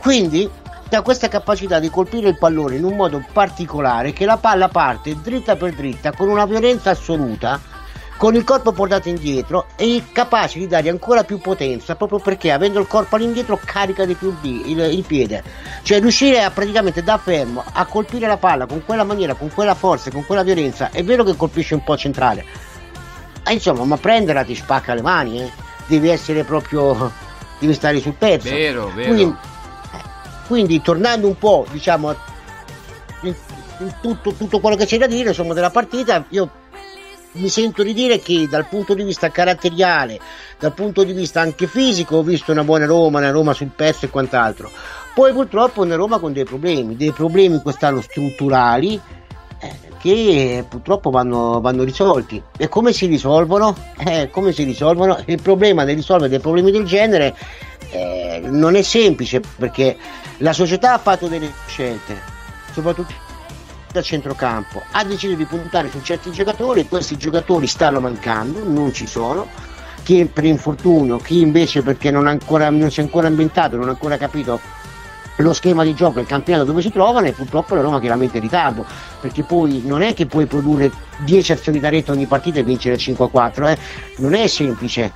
quindi 0.00 0.50
ha 0.90 1.02
questa 1.02 1.28
capacità 1.28 1.78
di 1.78 1.90
colpire 1.90 2.30
il 2.30 2.38
pallone 2.38 2.74
in 2.74 2.82
un 2.82 2.96
modo 2.96 3.24
particolare 3.32 4.12
che 4.12 4.24
la 4.24 4.36
palla 4.36 4.66
parte 4.66 5.16
dritta 5.22 5.54
per 5.54 5.74
dritta 5.74 6.10
con 6.10 6.28
una 6.28 6.44
violenza 6.44 6.90
assoluta 6.90 7.60
con 8.16 8.34
il 8.34 8.44
corpo 8.44 8.72
portato 8.72 9.08
indietro 9.10 9.66
e 9.76 10.02
capace 10.12 10.58
di 10.58 10.66
dare 10.66 10.88
ancora 10.88 11.22
più 11.24 11.38
potenza 11.38 11.96
proprio 11.96 12.18
perché 12.18 12.50
avendo 12.50 12.80
il 12.80 12.86
corpo 12.86 13.16
all'indietro 13.16 13.60
carica 13.62 14.04
di 14.06 14.14
più 14.14 14.34
il, 14.42 14.78
il- 14.80 15.04
piede 15.06 15.42
cioè 15.82 16.00
riuscire 16.00 16.42
a 16.42 16.50
praticamente 16.50 17.02
da 17.02 17.18
fermo 17.18 17.62
a 17.70 17.84
colpire 17.84 18.26
la 18.26 18.38
palla 18.38 18.64
con 18.66 18.82
quella 18.86 19.04
maniera 19.04 19.34
con 19.34 19.50
quella 19.52 19.74
forza 19.74 20.10
con 20.10 20.24
quella 20.24 20.42
violenza 20.42 20.90
è 20.90 21.04
vero 21.04 21.24
che 21.24 21.36
colpisce 21.36 21.74
un 21.74 21.84
po' 21.84 21.96
centrale 21.96 22.44
Ah, 23.48 23.52
insomma 23.52 23.84
ma 23.84 23.96
prenderla 23.96 24.42
ti 24.44 24.54
spacca 24.56 24.94
le 24.94 25.02
mani 25.02 25.40
eh. 25.42 25.52
devi 25.86 26.08
essere 26.08 26.42
proprio 26.42 27.12
devi 27.60 27.74
stare 27.74 28.00
sul 28.00 28.14
pezzo 28.14 28.48
Vero, 28.50 28.90
vero. 28.94 29.12
quindi, 29.12 29.36
quindi 30.48 30.80
tornando 30.82 31.26
un 31.28 31.38
po' 31.38 31.64
diciamo 31.70 32.14
in 33.20 33.34
tutto, 34.00 34.32
tutto 34.32 34.58
quello 34.58 34.74
che 34.74 34.86
c'è 34.86 34.96
da 34.98 35.06
dire 35.06 35.28
insomma 35.28 35.52
della 35.54 35.70
partita 35.70 36.24
io 36.30 36.48
mi 37.36 37.48
sento 37.48 37.82
di 37.82 37.92
dire 37.92 38.18
che 38.18 38.46
dal 38.48 38.66
punto 38.66 38.94
di 38.94 39.02
vista 39.02 39.30
caratteriale 39.30 40.18
dal 40.58 40.72
punto 40.72 41.04
di 41.04 41.12
vista 41.12 41.40
anche 41.40 41.66
fisico 41.66 42.16
ho 42.16 42.22
visto 42.22 42.52
una 42.52 42.64
buona 42.64 42.86
Roma 42.86 43.18
una 43.18 43.30
Roma 43.30 43.52
sul 43.52 43.70
pezzo 43.74 44.06
e 44.06 44.10
quant'altro 44.10 44.70
Poi 45.16 45.32
purtroppo 45.32 45.80
una 45.80 45.94
Roma 45.94 46.18
con 46.18 46.34
dei 46.34 46.44
problemi, 46.44 46.94
dei 46.94 47.10
problemi 47.10 47.62
quest'anno 47.62 48.02
strutturali 48.02 49.00
eh, 49.58 49.78
che 49.98 50.62
purtroppo 50.68 51.08
vanno, 51.08 51.58
vanno 51.62 51.84
risolti. 51.84 52.42
E 52.54 52.68
come 52.68 52.92
si 52.92 53.06
risolvono? 53.06 53.74
Eh, 53.96 54.28
come 54.30 54.52
si 54.52 54.64
risolvono? 54.64 55.18
Il 55.24 55.40
problema 55.40 55.86
di 55.86 55.94
risolvere 55.94 56.28
dei 56.28 56.40
problemi 56.40 56.70
del 56.70 56.84
genere 56.84 57.34
eh, 57.92 58.42
non 58.44 58.76
è 58.76 58.82
semplice 58.82 59.40
perché 59.40 59.96
la 60.38 60.52
società 60.52 60.92
ha 60.92 60.98
fatto 60.98 61.28
delle 61.28 61.50
scelte, 61.66 62.20
soprattutto 62.72 63.14
da 63.90 64.02
centrocampo, 64.02 64.82
ha 64.90 65.04
deciso 65.04 65.34
di 65.34 65.44
puntare 65.44 65.90
su 65.90 66.00
certi 66.02 66.30
giocatori, 66.30 66.86
questi 66.88 67.16
giocatori 67.16 67.66
stanno 67.66 68.00
mancando, 68.00 68.62
non 68.64 68.92
ci 68.92 69.06
sono, 69.06 69.46
chi 70.02 70.24
per 70.26 70.44
infortunio, 70.44 71.18
chi 71.18 71.40
invece 71.40 71.82
perché 71.82 72.10
non, 72.10 72.26
ancora, 72.26 72.70
non 72.70 72.90
si 72.90 73.00
è 73.00 73.02
ancora 73.02 73.26
ambientato, 73.26 73.76
non 73.76 73.88
ha 73.88 73.90
ancora 73.90 74.16
capito 74.16 74.60
lo 75.36 75.52
schema 75.52 75.84
di 75.84 75.94
gioco 75.94 76.20
il 76.20 76.26
campionato 76.26 76.64
dove 76.64 76.80
si 76.80 76.90
trovano 76.90 77.26
e 77.26 77.32
purtroppo 77.32 77.74
la 77.74 77.82
Roma 77.82 78.00
chiaramente 78.00 78.38
in 78.38 78.42
ritardo 78.42 78.86
perché 79.20 79.42
poi 79.42 79.82
non 79.84 80.02
è 80.02 80.14
che 80.14 80.26
puoi 80.26 80.46
produrre 80.46 80.90
10 81.18 81.52
azioni 81.52 81.78
da 81.78 81.88
rete 81.88 82.10
ogni 82.10 82.26
partita 82.26 82.58
e 82.60 82.62
vincere 82.62 82.96
5 82.96 83.26
a 83.26 83.28
4 83.28 83.66
eh? 83.68 83.78
non 84.18 84.34
è 84.34 84.46
semplice 84.46 85.12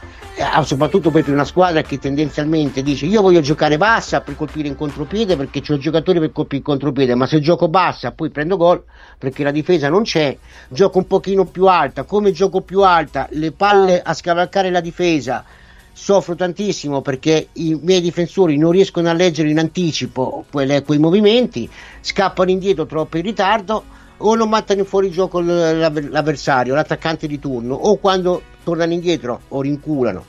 soprattutto 0.62 1.10
per 1.10 1.28
una 1.28 1.44
squadra 1.44 1.82
che 1.82 1.98
tendenzialmente 1.98 2.82
dice 2.82 3.06
io 3.06 3.20
voglio 3.20 3.40
giocare 3.40 3.76
bassa 3.76 4.20
per 4.20 4.36
colpire 4.36 4.68
in 4.68 4.76
contropiede 4.76 5.36
perché 5.36 5.62
ho 5.72 5.76
giocatori 5.76 6.18
per 6.18 6.32
colpire 6.32 6.58
in 6.58 6.62
contropiede 6.62 7.14
ma 7.14 7.26
se 7.26 7.40
gioco 7.40 7.68
bassa 7.68 8.12
poi 8.12 8.30
prendo 8.30 8.56
gol 8.56 8.82
perché 9.18 9.42
la 9.42 9.50
difesa 9.50 9.88
non 9.88 10.02
c'è 10.02 10.36
gioco 10.68 10.98
un 10.98 11.06
pochino 11.06 11.44
più 11.44 11.66
alta. 11.66 12.04
Come 12.04 12.32
gioco 12.32 12.62
più 12.62 12.82
alta 12.82 13.28
le 13.32 13.52
palle 13.52 14.00
a 14.00 14.14
scavalcare 14.14 14.70
la 14.70 14.80
difesa 14.80 15.44
soffro 15.92 16.34
tantissimo 16.34 17.02
perché 17.02 17.48
i 17.54 17.78
miei 17.80 18.00
difensori 18.00 18.56
non 18.56 18.70
riescono 18.70 19.10
a 19.10 19.12
leggere 19.12 19.50
in 19.50 19.58
anticipo 19.58 20.46
quelle, 20.50 20.82
quei 20.82 20.98
movimenti, 20.98 21.68
scappano 22.00 22.50
indietro 22.50 22.86
troppo 22.86 23.18
in 23.18 23.24
ritardo 23.24 23.84
o 24.16 24.34
non 24.34 24.48
mandano 24.48 24.84
fuori 24.84 25.10
gioco 25.10 25.40
l'avversario, 25.40 26.74
l'attaccante 26.74 27.26
di 27.26 27.38
turno 27.38 27.74
o 27.74 27.96
quando 27.96 28.42
tornano 28.62 28.92
indietro 28.92 29.40
o 29.48 29.60
rinculano. 29.60 30.24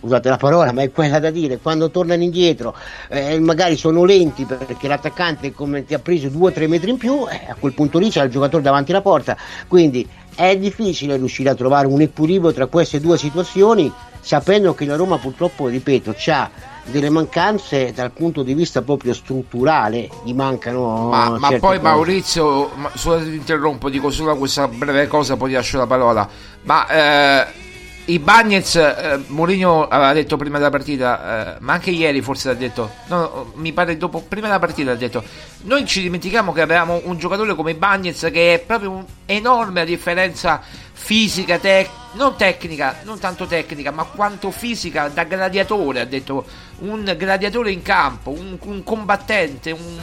Scusate 0.00 0.30
la 0.30 0.38
parola, 0.38 0.72
ma 0.72 0.80
è 0.80 0.90
quella 0.90 1.18
da 1.18 1.30
dire, 1.30 1.58
quando 1.58 1.90
tornano 1.90 2.22
indietro 2.22 2.74
eh, 3.08 3.38
magari 3.38 3.76
sono 3.76 4.04
lenti 4.04 4.46
perché 4.46 4.88
l'attaccante 4.88 5.52
come 5.52 5.84
ti 5.84 5.92
ha 5.92 5.98
preso 5.98 6.28
2-3 6.28 6.68
metri 6.68 6.88
in 6.88 6.96
più, 6.96 7.26
eh, 7.28 7.50
a 7.50 7.56
quel 7.58 7.74
punto 7.74 7.98
lì 7.98 8.08
c'è 8.08 8.24
il 8.24 8.30
giocatore 8.30 8.62
davanti 8.62 8.92
alla 8.92 9.02
porta, 9.02 9.36
quindi 9.68 10.08
è 10.34 10.56
difficile 10.56 11.16
riuscire 11.16 11.50
a 11.50 11.54
trovare 11.54 11.86
un 11.86 12.00
equilibrio 12.00 12.50
tra 12.50 12.64
queste 12.64 12.98
due 12.98 13.18
situazioni 13.18 13.92
sapendo 14.20 14.74
che 14.74 14.86
la 14.86 14.96
Roma 14.96 15.18
purtroppo, 15.18 15.66
ripeto, 15.66 16.14
ha 16.28 16.50
delle 16.84 17.10
mancanze 17.10 17.92
dal 17.92 18.10
punto 18.10 18.42
di 18.42 18.54
vista 18.54 18.82
proprio 18.82 19.12
strutturale, 19.12 20.08
gli 20.24 20.32
mancano... 20.32 21.08
Ma, 21.08 21.38
ma 21.38 21.48
poi 21.48 21.58
cose. 21.60 21.80
Maurizio, 21.80 22.70
ma, 22.74 22.90
solo 22.94 23.22
ti 23.22 23.34
interrompo, 23.34 23.90
dico 23.90 24.10
solo 24.10 24.36
questa 24.36 24.66
breve 24.66 25.06
cosa, 25.06 25.36
poi 25.36 25.50
ti 25.50 25.54
lascio 25.56 25.78
la 25.78 25.86
parola, 25.86 26.28
ma... 26.62 26.86
Eh, 26.88 27.68
i 28.06 28.18
Bagnets, 28.18 28.74
eh, 28.76 29.20
Mourinho 29.28 29.86
aveva 29.86 30.12
detto 30.12 30.36
prima 30.36 30.58
della 30.58 30.70
partita, 30.70 31.56
eh, 31.56 31.60
ma 31.60 31.74
anche 31.74 31.90
ieri 31.90 32.22
forse 32.22 32.48
l'ha 32.48 32.54
detto, 32.54 32.90
no, 33.06 33.52
mi 33.54 33.72
pare 33.72 33.96
dopo, 33.96 34.20
prima 34.20 34.46
della 34.46 34.58
partita 34.58 34.90
ha 34.90 34.96
detto, 34.96 35.22
noi 35.62 35.86
ci 35.86 36.00
dimentichiamo 36.02 36.52
che 36.52 36.60
avevamo 36.60 37.00
un 37.04 37.18
giocatore 37.18 37.54
come 37.54 37.74
Bagnets 37.74 38.28
che 38.32 38.54
è 38.54 38.58
proprio 38.60 39.06
un'enorme 39.26 39.84
differenza 39.84 40.60
fisica, 40.92 41.58
tec- 41.58 41.90
non 42.12 42.36
tecnica, 42.36 42.96
non 43.04 43.18
tanto 43.18 43.46
tecnica, 43.46 43.90
ma 43.90 44.04
quanto 44.04 44.50
fisica 44.50 45.08
da 45.08 45.24
gladiatore, 45.24 46.00
ha 46.00 46.04
detto, 46.04 46.44
un 46.78 47.14
gladiatore 47.16 47.70
in 47.70 47.82
campo, 47.82 48.30
un, 48.30 48.58
un 48.60 48.82
combattente, 48.82 49.70
un, 49.70 49.98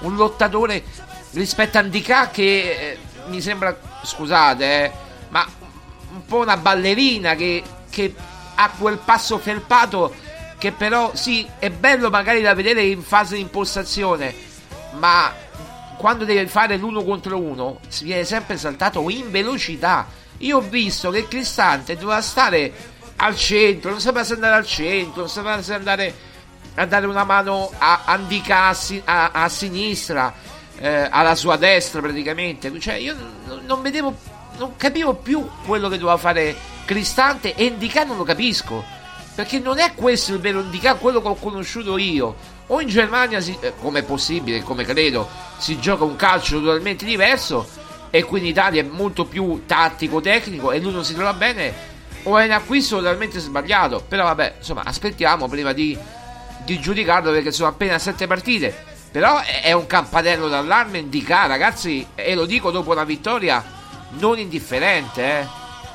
un, 0.00 0.16
lottatore 0.16 0.82
rispetto 1.32 1.76
a 1.76 1.80
Andicà 1.80 2.30
che 2.30 2.42
eh, 2.42 2.98
mi 3.26 3.40
sembra, 3.40 3.78
scusate, 4.02 4.84
eh, 4.84 4.90
ma 5.28 5.46
un 6.12 6.24
po' 6.24 6.38
una 6.38 6.56
ballerina 6.56 7.34
che, 7.34 7.62
che 7.88 8.14
ha 8.54 8.70
quel 8.78 8.98
passo 8.98 9.38
felpato 9.38 10.14
che 10.60 10.72
però 10.72 11.12
sì, 11.14 11.48
è 11.58 11.70
bello 11.70 12.10
magari 12.10 12.42
da 12.42 12.52
vedere 12.52 12.82
in 12.82 13.02
fase 13.02 13.36
di 13.36 13.40
impostazione, 13.40 14.34
ma 14.98 15.32
quando 15.96 16.26
deve 16.26 16.46
fare 16.48 16.76
l'uno 16.76 17.02
contro 17.02 17.38
uno 17.38 17.80
viene 18.02 18.24
sempre 18.24 18.58
saltato 18.58 19.08
in 19.08 19.30
velocità. 19.30 20.06
Io 20.38 20.58
ho 20.58 20.60
visto 20.60 21.10
che 21.10 21.26
Cristante 21.28 21.96
doveva 21.96 22.20
stare 22.20 22.72
al 23.16 23.36
centro, 23.36 23.90
non 23.90 24.00
sapeva 24.00 24.22
se 24.22 24.34
andare 24.34 24.54
al 24.54 24.66
centro, 24.66 25.20
non 25.20 25.30
sapeva 25.30 25.62
se 25.62 25.72
andare 25.72 26.14
a 26.74 26.84
dare 26.84 27.06
una 27.06 27.24
mano 27.24 27.70
a 27.78 28.02
Andica 28.04 28.68
a, 28.68 28.76
a, 29.04 29.30
a 29.32 29.48
sinistra, 29.48 30.34
eh, 30.76 31.08
alla 31.10 31.34
sua 31.34 31.56
destra 31.56 32.02
praticamente. 32.02 32.78
Cioè, 32.78 32.94
io 32.94 33.14
non, 33.46 33.64
non 33.64 33.80
vedevo 33.80 34.14
non 34.60 34.76
capivo 34.76 35.14
più 35.14 35.48
quello 35.64 35.88
che 35.88 35.96
doveva 35.96 36.18
fare 36.18 36.54
Cristante 36.84 37.54
e 37.54 37.64
Indica 37.64 38.04
non 38.04 38.18
lo 38.18 38.24
capisco. 38.24 38.84
Perché 39.34 39.58
non 39.58 39.78
è 39.78 39.94
questo 39.94 40.34
il 40.34 40.40
vero 40.40 40.60
Indica, 40.60 40.96
quello 40.96 41.22
che 41.22 41.28
ho 41.28 41.34
conosciuto 41.34 41.96
io. 41.96 42.36
O 42.66 42.80
in 42.82 42.88
Germania, 42.88 43.40
si, 43.40 43.56
eh, 43.58 43.72
come 43.80 44.00
è 44.00 44.02
possibile, 44.02 44.62
come 44.62 44.84
credo, 44.84 45.26
si 45.56 45.80
gioca 45.80 46.04
un 46.04 46.14
calcio 46.14 46.60
totalmente 46.60 47.06
diverso 47.06 47.66
e 48.10 48.22
qui 48.24 48.40
in 48.40 48.46
Italia 48.46 48.82
è 48.82 48.84
molto 48.84 49.24
più 49.24 49.62
tattico, 49.64 50.20
tecnico 50.20 50.72
e 50.72 50.78
lui 50.78 50.92
non 50.92 51.04
si 51.04 51.14
trova 51.14 51.32
bene, 51.32 51.72
o 52.24 52.36
è 52.36 52.44
un 52.44 52.50
acquisto 52.50 52.98
totalmente 52.98 53.38
sbagliato. 53.38 54.04
Però 54.06 54.24
vabbè, 54.24 54.56
insomma, 54.58 54.82
aspettiamo 54.84 55.48
prima 55.48 55.72
di, 55.72 55.96
di 56.64 56.78
giudicarlo 56.78 57.30
perché 57.30 57.50
sono 57.50 57.70
appena 57.70 57.98
sette 57.98 58.26
partite. 58.26 58.88
Però 59.10 59.40
è 59.40 59.72
un 59.72 59.86
campanello 59.86 60.48
d'allarme 60.48 60.98
Indica, 60.98 61.46
ragazzi, 61.46 62.06
e 62.14 62.34
lo 62.34 62.44
dico 62.44 62.70
dopo 62.70 62.92
una 62.92 63.04
vittoria 63.04 63.78
non 64.18 64.38
indifferente, 64.38 65.40
eh? 65.40 65.46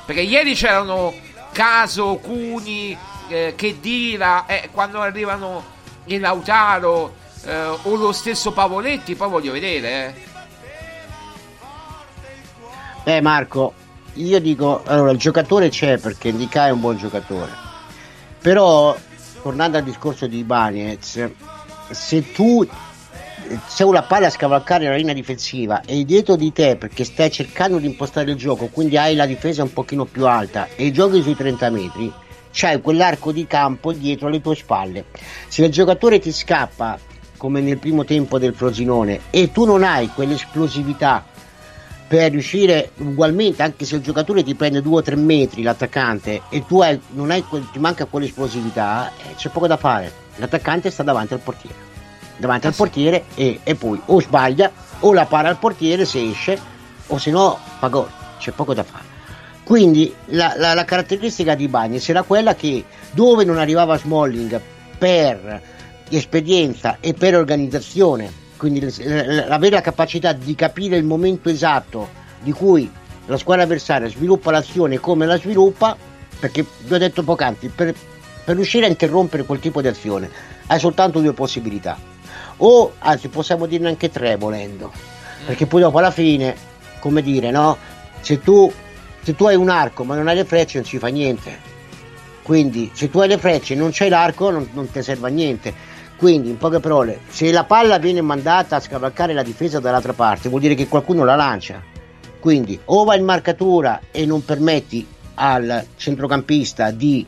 Perché 0.04 0.22
ieri 0.22 0.54
c'erano 0.54 1.12
Caso, 1.52 2.16
Cuni, 2.16 2.96
eh, 3.28 3.54
che 3.56 3.80
dira, 3.80 4.46
eh, 4.46 4.68
quando 4.72 5.00
arrivano 5.00 5.64
il 6.04 6.20
Lautaro 6.20 7.14
eh, 7.44 7.64
o 7.82 7.94
lo 7.96 8.12
stesso 8.12 8.52
Pavoletti, 8.52 9.14
poi 9.14 9.28
voglio 9.28 9.52
vedere. 9.52 10.06
Eh. 10.06 10.14
Beh 13.04 13.20
Marco, 13.20 13.72
io 14.14 14.40
dico, 14.40 14.82
allora 14.84 15.10
il 15.12 15.18
giocatore 15.18 15.68
c'è 15.68 15.98
perché 15.98 16.28
Indica 16.28 16.66
è 16.66 16.70
un 16.70 16.80
buon 16.80 16.96
giocatore, 16.96 17.52
però 18.40 18.96
tornando 19.42 19.76
al 19.78 19.84
discorso 19.84 20.26
di 20.26 20.42
Bagnez, 20.42 21.30
se 21.90 22.32
tu 22.32 22.66
se 23.66 23.84
una 23.84 24.02
palla 24.02 24.26
a 24.26 24.30
scavalcare 24.30 24.88
la 24.88 24.96
linea 24.96 25.14
difensiva 25.14 25.82
e 25.82 26.04
dietro 26.04 26.36
di 26.36 26.52
te 26.52 26.76
perché 26.76 27.04
stai 27.04 27.30
cercando 27.30 27.78
di 27.78 27.86
impostare 27.86 28.30
il 28.30 28.36
gioco, 28.36 28.66
quindi 28.66 28.96
hai 28.96 29.14
la 29.14 29.26
difesa 29.26 29.62
un 29.62 29.72
pochino 29.72 30.04
più 30.04 30.26
alta 30.26 30.68
e 30.74 30.90
giochi 30.90 31.22
sui 31.22 31.36
30 31.36 31.70
metri, 31.70 32.12
c'hai 32.52 32.80
quell'arco 32.80 33.32
di 33.32 33.46
campo 33.46 33.92
dietro 33.92 34.28
alle 34.28 34.40
tue 34.40 34.54
spalle. 34.54 35.04
Se 35.48 35.64
il 35.64 35.70
giocatore 35.70 36.18
ti 36.18 36.32
scappa, 36.32 36.98
come 37.36 37.60
nel 37.60 37.78
primo 37.78 38.04
tempo 38.04 38.38
del 38.38 38.54
Frosinone, 38.54 39.20
e 39.30 39.52
tu 39.52 39.64
non 39.64 39.82
hai 39.82 40.08
quell'esplosività 40.08 41.24
per 42.08 42.30
riuscire 42.30 42.90
ugualmente, 42.98 43.62
anche 43.62 43.84
se 43.84 43.96
il 43.96 44.02
giocatore 44.02 44.42
ti 44.42 44.54
prende 44.54 44.80
2 44.80 44.96
o 44.96 45.02
3 45.02 45.16
metri, 45.16 45.62
l'attaccante, 45.62 46.42
e 46.48 46.64
tu 46.64 46.80
hai, 46.80 46.98
non 47.10 47.30
hai, 47.30 47.44
ti 47.72 47.78
manca 47.78 48.04
quell'esplosività, 48.06 49.10
eh, 49.10 49.34
c'è 49.34 49.48
poco 49.48 49.66
da 49.66 49.76
fare. 49.76 50.24
L'attaccante 50.36 50.90
sta 50.90 51.02
davanti 51.02 51.34
al 51.34 51.40
portiere 51.40 51.95
davanti 52.36 52.66
al 52.66 52.74
portiere 52.74 53.24
e, 53.34 53.60
e, 53.62 53.74
poi 53.74 54.00
o 54.06 54.20
sbaglia 54.20 54.70
o 55.00 55.12
la 55.12 55.26
para 55.26 55.48
al 55.48 55.58
portiere 55.58 56.04
se 56.04 56.30
esce 56.30 56.58
o 57.08 57.18
se 57.18 57.30
no 57.30 57.58
fa 57.78 57.88
gol, 57.88 58.08
c'è 58.38 58.52
poco 58.52 58.74
da 58.74 58.82
fare. 58.82 59.14
Quindi 59.62 60.14
la, 60.26 60.54
la, 60.56 60.74
la 60.74 60.84
caratteristica 60.84 61.54
di 61.54 61.66
Bagnes 61.68 62.08
era 62.08 62.22
quella 62.22 62.54
che 62.54 62.84
dove 63.10 63.44
non 63.44 63.58
arrivava 63.58 63.98
Smalling 63.98 64.60
per 64.96 65.60
esperienza 66.08 66.98
e 67.00 67.14
per 67.14 67.34
organizzazione, 67.34 68.30
quindi 68.56 68.80
avere 69.48 69.74
la 69.74 69.80
capacità 69.80 70.32
di 70.32 70.54
capire 70.54 70.96
il 70.96 71.04
momento 71.04 71.48
esatto 71.48 72.08
di 72.40 72.52
cui 72.52 72.88
la 73.26 73.36
squadra 73.36 73.64
avversaria 73.64 74.08
sviluppa 74.08 74.52
l'azione 74.52 75.00
come 75.00 75.26
la 75.26 75.36
sviluppa, 75.36 75.96
perché 76.38 76.64
vi 76.84 76.94
ho 76.94 76.98
detto 76.98 77.24
poc'anzi, 77.24 77.68
per, 77.68 77.92
per 78.44 78.54
riuscire 78.54 78.86
a 78.86 78.88
interrompere 78.88 79.44
quel 79.44 79.58
tipo 79.58 79.80
di 79.80 79.88
azione 79.88 80.30
hai 80.68 80.78
soltanto 80.78 81.20
due 81.20 81.32
possibilità 81.32 82.14
o 82.58 82.92
anzi 82.98 83.28
possiamo 83.28 83.66
dirne 83.66 83.88
anche 83.88 84.10
tre 84.10 84.36
volendo. 84.36 84.92
Perché 85.44 85.66
poi 85.66 85.80
dopo 85.80 85.98
alla 85.98 86.10
fine 86.10 86.54
come 86.98 87.22
dire 87.22 87.50
no? 87.50 87.76
Se 88.20 88.40
tu, 88.40 88.72
se 89.22 89.34
tu 89.34 89.44
hai 89.46 89.54
un 89.54 89.68
arco 89.68 90.04
ma 90.04 90.14
non 90.14 90.28
hai 90.28 90.36
le 90.36 90.44
frecce 90.44 90.78
non 90.78 90.86
ci 90.86 90.98
fa 90.98 91.08
niente. 91.08 91.74
Quindi 92.42 92.90
se 92.94 93.10
tu 93.10 93.18
hai 93.18 93.28
le 93.28 93.38
frecce 93.38 93.74
e 93.74 93.76
non 93.76 93.90
c'hai 93.92 94.08
l'arco 94.08 94.50
non, 94.50 94.68
non 94.72 94.90
ti 94.90 95.02
serve 95.02 95.28
a 95.28 95.30
niente. 95.30 95.94
Quindi 96.16 96.48
in 96.48 96.56
poche 96.56 96.80
parole 96.80 97.20
se 97.28 97.52
la 97.52 97.64
palla 97.64 97.98
viene 97.98 98.22
mandata 98.22 98.76
a 98.76 98.80
scavalcare 98.80 99.34
la 99.34 99.42
difesa 99.42 99.80
dall'altra 99.80 100.14
parte 100.14 100.48
vuol 100.48 100.62
dire 100.62 100.74
che 100.74 100.88
qualcuno 100.88 101.24
la 101.24 101.36
lancia. 101.36 101.82
Quindi 102.40 102.78
o 102.86 103.04
vai 103.04 103.18
in 103.18 103.24
marcatura 103.24 104.00
e 104.10 104.24
non 104.24 104.44
permetti 104.44 105.06
al 105.34 105.84
centrocampista 105.96 106.90
di 106.90 107.26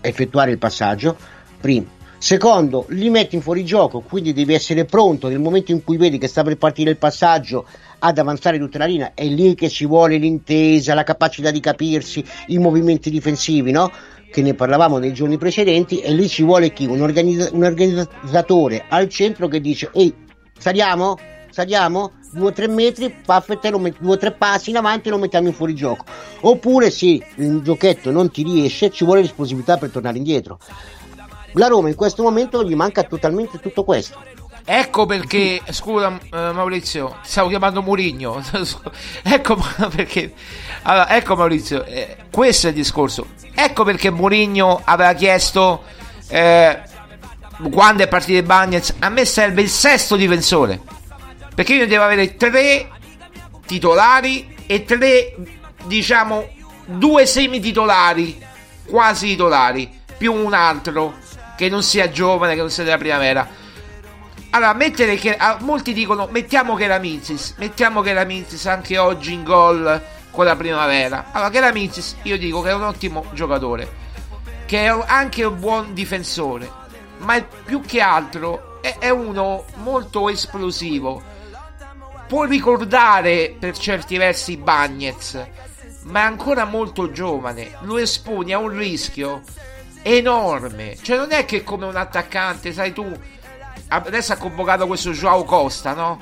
effettuare 0.00 0.50
il 0.50 0.58
passaggio 0.58 1.16
primo 1.60 2.02
Secondo, 2.24 2.86
li 2.88 3.10
metti 3.10 3.34
in 3.34 3.42
fuorigioco, 3.42 4.00
quindi 4.00 4.32
devi 4.32 4.54
essere 4.54 4.86
pronto 4.86 5.28
nel 5.28 5.40
momento 5.40 5.72
in 5.72 5.84
cui 5.84 5.98
vedi 5.98 6.16
che 6.16 6.26
sta 6.26 6.42
per 6.42 6.56
partire 6.56 6.88
il 6.88 6.96
passaggio 6.96 7.66
ad 7.98 8.16
avanzare 8.16 8.58
tutta 8.58 8.78
la 8.78 8.86
linea. 8.86 9.12
È 9.12 9.26
lì 9.26 9.54
che 9.54 9.68
ci 9.68 9.84
vuole 9.84 10.16
l'intesa, 10.16 10.94
la 10.94 11.02
capacità 11.02 11.50
di 11.50 11.60
capirsi, 11.60 12.24
i 12.46 12.56
movimenti 12.56 13.10
difensivi, 13.10 13.72
no? 13.72 13.92
Che 14.32 14.40
ne 14.40 14.54
parlavamo 14.54 14.96
nei 14.96 15.12
giorni 15.12 15.36
precedenti, 15.36 16.00
e 16.00 16.14
lì 16.14 16.26
ci 16.26 16.42
vuole 16.42 16.72
chi? 16.72 16.86
Un, 16.86 17.02
organizza- 17.02 17.50
un 17.52 17.62
organizzatore 17.62 18.86
al 18.88 19.10
centro 19.10 19.46
che 19.46 19.60
dice: 19.60 19.90
Ehi, 19.92 20.14
saliamo? 20.56 21.18
Saliamo? 21.50 22.12
Due 22.32 22.46
o 22.46 22.52
tre 22.52 22.68
metri, 22.68 23.14
met- 23.26 23.98
due 24.00 24.14
o 24.14 24.16
tre 24.16 24.32
passi 24.32 24.70
in 24.70 24.76
avanti 24.76 25.08
e 25.08 25.10
lo 25.10 25.18
mettiamo 25.18 25.48
in 25.48 25.52
fuorigioco. 25.52 26.06
Oppure, 26.40 26.88
se 26.88 27.20
il 27.34 27.60
giochetto 27.62 28.10
non 28.10 28.30
ti 28.30 28.42
riesce, 28.42 28.88
ci 28.88 29.04
vuole 29.04 29.20
l'esplosività 29.20 29.76
per 29.76 29.90
tornare 29.90 30.16
indietro. 30.16 30.58
La 31.54 31.68
Roma 31.68 31.88
in 31.88 31.94
questo 31.94 32.22
momento 32.22 32.64
gli 32.64 32.74
manca 32.74 33.02
totalmente 33.04 33.60
tutto 33.60 33.84
questo. 33.84 34.18
Ecco 34.66 35.04
perché, 35.04 35.60
scusa 35.70 36.18
eh, 36.18 36.52
Maurizio, 36.52 37.18
stavo 37.22 37.48
chiamando 37.48 37.82
Murigno. 37.82 38.42
ecco 39.22 39.56
perché, 39.94 40.32
allora, 40.82 41.14
ecco 41.14 41.36
Maurizio, 41.36 41.84
eh, 41.84 42.16
questo 42.30 42.66
è 42.66 42.70
il 42.70 42.76
discorso. 42.76 43.26
Ecco 43.54 43.84
perché 43.84 44.10
Murigno 44.10 44.80
aveva 44.84 45.12
chiesto 45.12 45.82
eh, 46.28 46.80
quando 47.70 48.02
è 48.02 48.08
partito 48.08 48.38
il 48.38 48.44
Bagnets, 48.44 48.94
a 49.00 49.08
me 49.10 49.24
serve 49.24 49.62
il 49.62 49.68
sesto 49.68 50.16
difensore. 50.16 50.80
Perché 51.54 51.74
io 51.74 51.86
devo 51.86 52.04
avere 52.04 52.36
tre 52.36 52.90
titolari 53.66 54.56
e 54.66 54.84
tre, 54.84 55.36
diciamo, 55.84 56.48
due 56.86 57.26
semi 57.26 57.60
titolari, 57.60 58.42
quasi 58.86 59.28
titolari, 59.28 60.00
più 60.16 60.32
un 60.32 60.54
altro 60.54 61.14
che 61.56 61.68
non 61.68 61.82
sia 61.82 62.10
giovane, 62.10 62.54
che 62.54 62.60
non 62.60 62.70
sia 62.70 62.84
della 62.84 62.98
primavera. 62.98 63.62
Allora, 64.50 64.72
mettere 64.72 65.16
che 65.16 65.34
ah, 65.36 65.58
molti 65.60 65.92
dicono 65.92 66.28
mettiamo 66.30 66.76
che 66.76 66.86
la 66.86 66.98
Mizis, 66.98 67.54
mettiamo 67.58 68.02
che 68.02 68.12
la 68.12 68.24
Mizis 68.24 68.66
anche 68.66 68.98
oggi 68.98 69.32
in 69.32 69.42
gol 69.42 70.00
con 70.30 70.44
la 70.44 70.54
primavera. 70.54 71.26
Allora, 71.32 71.50
che 71.50 71.60
la 71.60 71.72
Mizis 71.72 72.16
io 72.22 72.38
dico 72.38 72.60
che 72.60 72.70
è 72.70 72.74
un 72.74 72.84
ottimo 72.84 73.26
giocatore, 73.32 73.90
che 74.66 74.84
è 74.84 75.04
anche 75.06 75.44
un 75.44 75.58
buon 75.58 75.92
difensore, 75.92 76.70
ma 77.18 77.42
più 77.64 77.80
che 77.80 78.00
altro 78.00 78.80
è, 78.80 78.96
è 78.98 79.10
uno 79.10 79.64
molto 79.76 80.28
esplosivo. 80.28 81.32
Può 82.28 82.44
ricordare 82.44 83.56
per 83.58 83.76
certi 83.76 84.16
versi 84.16 84.56
Bagnez, 84.56 85.46
ma 86.04 86.20
è 86.20 86.24
ancora 86.24 86.64
molto 86.64 87.10
giovane. 87.10 87.72
Lo 87.80 87.98
espone 87.98 88.52
a 88.52 88.58
un 88.58 88.68
rischio 88.68 89.42
enorme. 90.04 90.96
Cioè, 91.00 91.16
non 91.16 91.32
è 91.32 91.44
che 91.44 91.64
come 91.64 91.86
un 91.86 91.96
attaccante, 91.96 92.72
sai 92.72 92.92
tu, 92.92 93.10
adesso 93.88 94.32
ha 94.32 94.36
convocato 94.36 94.86
questo 94.86 95.10
Joao 95.10 95.44
Costa, 95.44 95.94
no? 95.94 96.18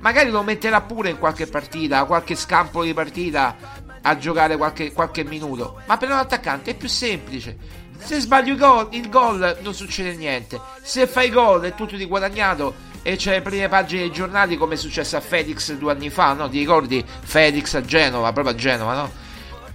Magari 0.00 0.30
lo 0.30 0.42
metterà 0.42 0.80
pure 0.80 1.10
in 1.10 1.18
qualche 1.18 1.46
partita, 1.46 2.04
qualche 2.04 2.34
scampo 2.34 2.82
di 2.82 2.92
partita 2.92 3.56
a 4.02 4.16
giocare 4.16 4.56
qualche, 4.56 4.92
qualche 4.92 5.24
minuto. 5.24 5.80
Ma 5.86 5.96
per 5.96 6.08
un 6.10 6.16
attaccante 6.16 6.72
è 6.72 6.74
più 6.74 6.88
semplice. 6.88 7.56
Se 7.98 8.18
sbagli 8.18 8.48
il 8.48 9.08
gol, 9.10 9.58
non 9.60 9.74
succede 9.74 10.16
niente. 10.16 10.58
Se 10.82 11.06
fai 11.06 11.28
gol 11.28 11.62
è 11.62 11.74
tutto 11.74 11.96
di 11.96 12.06
guadagnato 12.06 12.88
e 13.02 13.16
c'è 13.16 13.32
le 13.32 13.42
prime 13.42 13.68
pagine 13.68 14.02
dei 14.02 14.10
giornali 14.10 14.56
come 14.56 14.74
è 14.74 14.78
successo 14.78 15.18
a 15.18 15.20
Felix 15.20 15.72
due 15.74 15.92
anni 15.92 16.08
fa, 16.08 16.32
no? 16.32 16.48
Ti 16.48 16.58
ricordi 16.58 17.04
Felix 17.20 17.74
a 17.74 17.82
Genova, 17.82 18.32
proprio 18.32 18.54
a 18.54 18.56
Genova, 18.56 18.94
no? 18.94 19.10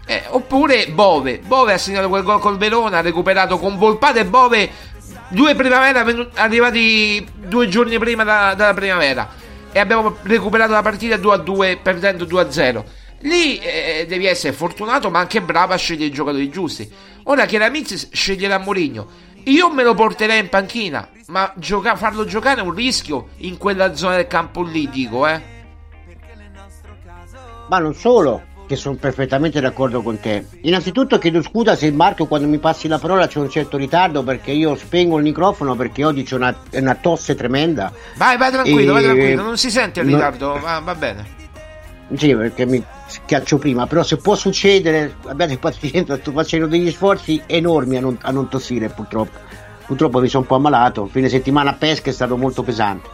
Eh, 0.06 0.24
oppure 0.30 0.88
Bove. 0.88 1.40
Bove 1.40 1.74
ha 1.74 1.78
segnato 1.78 2.10
quel 2.10 2.24
gol 2.24 2.40
col 2.40 2.58
Verona, 2.58 3.00
ha 3.00 3.02
recuperato 3.02 3.58
con 3.58 3.78
Volpate 3.78 4.20
e 4.20 4.26
Bove 4.26 4.70
due 5.30 5.56
primavera 5.56 6.06
arrivati 6.36 7.26
due 7.36 7.68
giorni 7.68 7.98
prima 7.98 8.24
da, 8.24 8.54
dalla 8.54 8.74
primavera 8.74 9.30
e 9.72 9.80
abbiamo 9.80 10.18
recuperato 10.22 10.72
la 10.72 10.82
partita 10.82 11.18
2 11.18 11.34
a 11.34 11.38
2 11.38 11.80
perdendo 11.82 12.24
2 12.26 12.42
a 12.42 12.52
0. 12.52 12.86
Lì 13.22 13.58
eh, 13.58 14.06
devi 14.08 14.26
essere 14.26 14.54
fortunato 14.54 15.10
ma 15.10 15.20
anche 15.20 15.42
bravo 15.42 15.74
a 15.74 15.78
scegliere 15.78 16.06
i 16.06 16.12
giocatori 16.12 16.50
giusti. 16.50 16.90
Ora 17.24 17.46
che 17.46 17.58
la 17.58 17.70
Mizzi 17.70 18.10
sceglierà 18.12 18.60
Mourinho, 18.60 19.08
io 19.46 19.70
me 19.72 19.84
lo 19.84 19.94
porterei 19.94 20.40
in 20.40 20.50
panchina, 20.50 21.10
ma 21.28 21.52
gioca- 21.58 21.96
farlo 21.96 22.24
giocare 22.24 22.62
è 22.62 22.64
un 22.64 22.74
rischio 22.74 23.30
in 23.38 23.58
quella 23.58 23.96
zona 23.96 24.16
del 24.16 24.28
campo 24.28 24.62
lì, 24.64 24.88
dico, 24.90 25.28
eh. 25.28 25.42
Ma 27.68 27.80
non 27.80 27.96
solo, 27.96 28.44
che 28.68 28.76
sono 28.76 28.96
perfettamente 28.96 29.60
d'accordo 29.62 30.02
con 30.02 30.20
te. 30.20 30.46
Innanzitutto 30.62 31.18
chiedo 31.18 31.42
scusa 31.42 31.76
se 31.76 31.92
Marco 31.92 32.26
quando 32.26 32.48
mi 32.48 32.58
passi 32.58 32.88
la 32.88 33.00
parola 33.00 33.28
c'è 33.28 33.40
un 33.40 33.50
certo 33.50 33.78
ritardo 33.78 34.24
perché 34.24 34.52
io 34.52 34.76
spengo 34.76 35.18
il 35.18 35.24
microfono 35.24 35.76
perché 35.76 36.04
oggi 36.04 36.24
c'è 36.24 36.36
una, 36.36 36.56
una 36.74 36.96
tosse 36.96 37.36
tremenda. 37.36 37.92
Vai, 38.16 38.38
vai 38.38 38.52
tranquillo, 38.52 38.92
e... 38.92 38.94
vai 38.94 39.04
tranquillo, 39.04 39.44
non 39.44 39.58
si 39.58 39.70
sente 39.70 40.00
il 40.00 40.08
ritardo, 40.08 40.54
non... 40.54 40.62
va, 40.62 40.80
va 40.80 40.96
bene. 40.96 41.44
Sì, 42.16 42.36
perché 42.36 42.66
mi 42.66 42.84
schiaccio 43.08 43.58
prima, 43.58 43.88
però 43.88 44.04
se 44.04 44.18
può 44.18 44.36
succedere, 44.36 45.16
abbiate 45.26 45.58
pazienza, 45.58 46.18
sto 46.18 46.32
facendo 46.32 46.68
degli 46.68 46.92
sforzi 46.92 47.42
enormi 47.48 47.98
a 47.98 48.02
non, 48.02 48.18
a 48.22 48.32
non 48.32 48.48
tossire 48.48 48.90
purtroppo. 48.90 49.40
Purtroppo 49.88 50.20
mi 50.20 50.28
sono 50.28 50.44
un 50.44 50.48
po' 50.48 50.56
ammalato, 50.56 51.08
fine 51.08 51.30
settimana 51.30 51.72
a 51.72 51.74
pesca 51.74 52.10
è 52.10 52.14
stato 52.14 52.38
molto 52.38 52.64
pesante. 52.64 53.08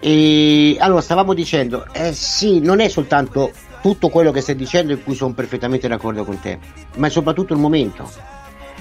E 0.00 0.76
allora 0.78 1.00
stavamo 1.00 1.32
dicendo, 1.32 1.86
eh 1.92 2.12
sì, 2.12 2.60
non 2.60 2.80
è 2.80 2.88
soltanto 2.88 3.52
tutto 3.84 4.08
quello 4.08 4.30
che 4.30 4.40
stai 4.40 4.56
dicendo 4.56 4.94
in 4.94 5.04
cui 5.04 5.14
sono 5.14 5.34
perfettamente 5.34 5.88
d'accordo 5.88 6.24
con 6.24 6.40
te, 6.40 6.58
ma 6.96 7.08
è 7.08 7.10
soprattutto 7.10 7.52
il 7.52 7.60
momento, 7.60 8.10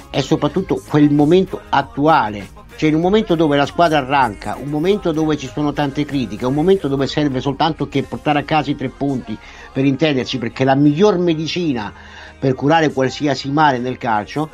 è 0.09 0.21
soprattutto 0.21 0.81
quel 0.87 1.11
momento 1.11 1.59
attuale, 1.67 2.47
cioè 2.77 2.87
in 2.87 2.95
un 2.95 3.01
momento 3.01 3.35
dove 3.35 3.57
la 3.57 3.65
squadra 3.65 3.97
arranca, 3.97 4.55
un 4.57 4.69
momento 4.69 5.11
dove 5.11 5.35
ci 5.35 5.49
sono 5.53 5.73
tante 5.73 6.05
critiche, 6.05 6.45
un 6.45 6.53
momento 6.53 6.87
dove 6.87 7.05
serve 7.07 7.41
soltanto 7.41 7.89
che 7.89 8.03
portare 8.03 8.39
a 8.39 8.43
casa 8.43 8.71
i 8.71 8.77
tre 8.77 8.87
punti 8.87 9.37
per 9.73 9.83
intenderci, 9.83 10.37
perché 10.37 10.63
la 10.63 10.73
miglior 10.73 11.17
medicina 11.17 11.91
per 12.39 12.53
curare 12.53 12.93
qualsiasi 12.93 13.51
male 13.51 13.79
nel 13.79 13.97
calcio 13.97 14.49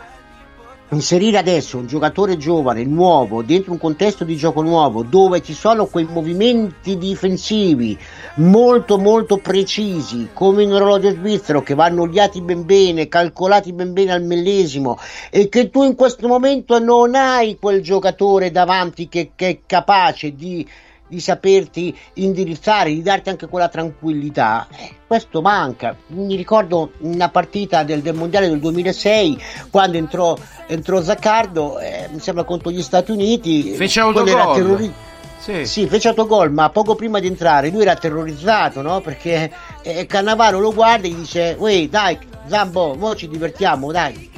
inserire 0.92 1.38
adesso 1.38 1.78
un 1.78 1.88
giocatore 1.88 2.38
giovane, 2.38 2.84
nuovo, 2.84 3.44
dentro 3.44 3.72
un 3.72 3.78
contesto 3.78 4.24
di 4.24 4.36
gioco 4.36 4.62
nuovo, 4.62 5.04
dove 5.04 5.42
ci 5.42 5.54
sono 5.54 5.86
quei 5.86 6.06
movimenti 6.06 6.98
difensivi 6.98 7.98
molto 8.36 8.98
molto 8.98 9.38
precisi, 9.38 10.30
come 10.34 10.64
in 10.64 10.74
orologio 10.74 11.12
svizzero, 11.12 11.62
che 11.62 11.76
vanno 11.76 12.04
oliati 12.04 12.42
ben 12.42 12.66
bene, 12.66 13.08
calcolati 13.08 13.74
ben 13.74 13.94
bene 13.94 14.14
al 14.14 14.24
millesimo, 14.24 14.98
e 15.30 15.50
che 15.50 15.70
tu 15.70 15.84
in 15.84 15.96
questo 15.96 16.28
momento 16.28 16.80
non 16.80 17.16
hai 17.16 17.58
quel 17.60 17.82
giocatore 17.82 18.52
davanti 18.52 19.08
che, 19.08 19.32
che 19.36 19.48
è 19.48 19.60
capace 19.66 20.34
di 20.36 20.68
di 21.10 21.20
saperti 21.20 21.98
indirizzare, 22.14 22.92
di 22.92 23.02
darti 23.02 23.30
anche 23.30 23.48
quella 23.48 23.68
tranquillità. 23.68 24.68
Eh, 24.72 24.92
questo 25.06 25.42
manca. 25.42 25.96
Mi 26.08 26.36
ricordo 26.36 26.92
una 27.00 27.30
partita 27.30 27.84
del, 27.84 28.02
del 28.02 28.14
mondiale 28.14 28.48
del 28.48 28.60
2006 28.60 29.42
quando 29.70 29.98
entrò, 29.98 30.38
entrò 30.68 31.02
Zaccardo, 31.02 31.80
eh, 31.80 32.08
mi 32.12 32.20
sembra 32.20 32.44
contro 32.44 32.72
gli 32.72 32.82
Stati 32.82 33.12
Uniti. 33.12 33.74
Fece 33.74 34.00
autogol. 34.00 34.54
Terrori- 34.56 34.94
sì. 35.40 35.66
sì, 35.66 35.88
fece 35.88 36.10
autogol, 36.10 36.52
ma 36.52 36.70
poco 36.70 36.96
prima 36.96 37.20
di 37.20 37.28
entrare 37.28 37.70
lui 37.70 37.82
era 37.82 37.96
terrorizzato, 37.96 38.82
no? 38.82 39.00
Perché 39.00 39.52
eh, 39.82 40.06
Cannavaro 40.06 40.60
lo 40.60 40.74
guarda 40.74 41.08
e 41.08 41.12
gli 41.12 41.16
dice: 41.16 41.56
Uè, 41.58 41.88
dai, 41.88 42.18
Zambo, 42.46 42.94
mo 42.96 43.16
ci 43.16 43.28
divertiamo, 43.28 43.92
dai. 43.92 44.29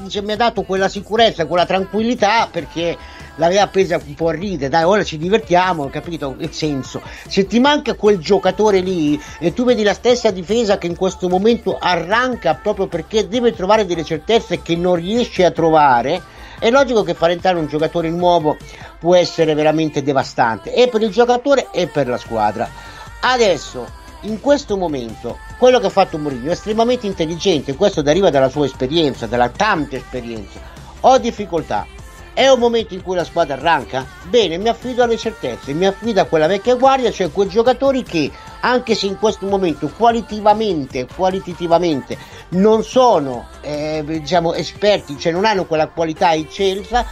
Dice, 0.00 0.22
mi 0.22 0.32
ha 0.32 0.36
dato 0.36 0.62
quella 0.62 0.88
sicurezza, 0.88 1.46
quella 1.46 1.66
tranquillità 1.66 2.48
perché 2.50 2.96
l'aveva 3.36 3.66
presa 3.66 4.00
un 4.04 4.14
po' 4.14 4.28
a 4.28 4.32
ridere, 4.32 4.70
dai, 4.70 4.84
ora 4.84 5.02
ci 5.02 5.18
divertiamo, 5.18 5.88
capito 5.88 6.36
il 6.38 6.52
senso. 6.52 7.02
Se 7.26 7.46
ti 7.46 7.58
manca 7.58 7.94
quel 7.94 8.18
giocatore 8.18 8.80
lì 8.80 9.20
e 9.40 9.52
tu 9.52 9.64
vedi 9.64 9.82
la 9.82 9.94
stessa 9.94 10.30
difesa 10.30 10.78
che 10.78 10.86
in 10.86 10.96
questo 10.96 11.28
momento 11.28 11.78
arranca 11.78 12.54
proprio 12.54 12.86
perché 12.86 13.26
deve 13.28 13.52
trovare 13.52 13.86
delle 13.86 14.04
certezze 14.04 14.62
che 14.62 14.76
non 14.76 14.94
riesce 14.94 15.44
a 15.44 15.50
trovare, 15.50 16.22
è 16.60 16.70
logico 16.70 17.02
che 17.02 17.14
far 17.14 17.30
entrare 17.30 17.58
un 17.58 17.66
giocatore 17.66 18.10
nuovo 18.10 18.56
può 18.98 19.14
essere 19.14 19.54
veramente 19.54 20.02
devastante 20.02 20.74
e 20.74 20.88
per 20.88 21.02
il 21.02 21.10
giocatore 21.10 21.68
e 21.72 21.86
per 21.86 22.08
la 22.08 22.18
squadra. 22.18 22.68
Adesso, 23.20 23.86
in 24.22 24.40
questo 24.40 24.76
momento, 24.76 25.38
quello 25.58 25.80
che 25.80 25.86
ha 25.86 25.90
fatto 25.90 26.18
Mourinho 26.18 26.48
è 26.48 26.52
estremamente 26.52 27.06
intelligente, 27.06 27.74
questo 27.74 28.00
deriva 28.00 28.30
dalla 28.30 28.48
sua 28.48 28.66
esperienza, 28.66 29.26
dalla 29.26 29.48
tanta 29.48 29.96
esperienza. 29.96 30.60
Ho 31.00 31.18
difficoltà, 31.18 31.86
è 32.32 32.48
un 32.48 32.60
momento 32.60 32.94
in 32.94 33.02
cui 33.02 33.16
la 33.16 33.24
squadra 33.24 33.56
arranca? 33.56 34.06
Bene, 34.28 34.58
mi 34.58 34.68
affido 34.68 35.02
alle 35.02 35.16
certezze, 35.16 35.72
mi 35.72 35.86
affido 35.86 36.20
a 36.20 36.24
quella 36.26 36.46
vecchia 36.46 36.76
guardia, 36.76 37.10
cioè 37.10 37.32
quei 37.32 37.48
giocatori 37.48 38.04
che, 38.04 38.30
anche 38.60 38.94
se 38.94 39.06
in 39.06 39.18
questo 39.18 39.46
momento 39.46 39.90
qualitativamente, 39.96 41.08
qualitativamente 41.12 42.16
non 42.50 42.84
sono 42.84 43.48
eh, 43.60 44.04
diciamo 44.06 44.54
esperti, 44.54 45.18
cioè 45.18 45.32
non 45.32 45.44
hanno 45.44 45.64
quella 45.64 45.88
qualità 45.88 46.32
eccelsa, 46.34 47.04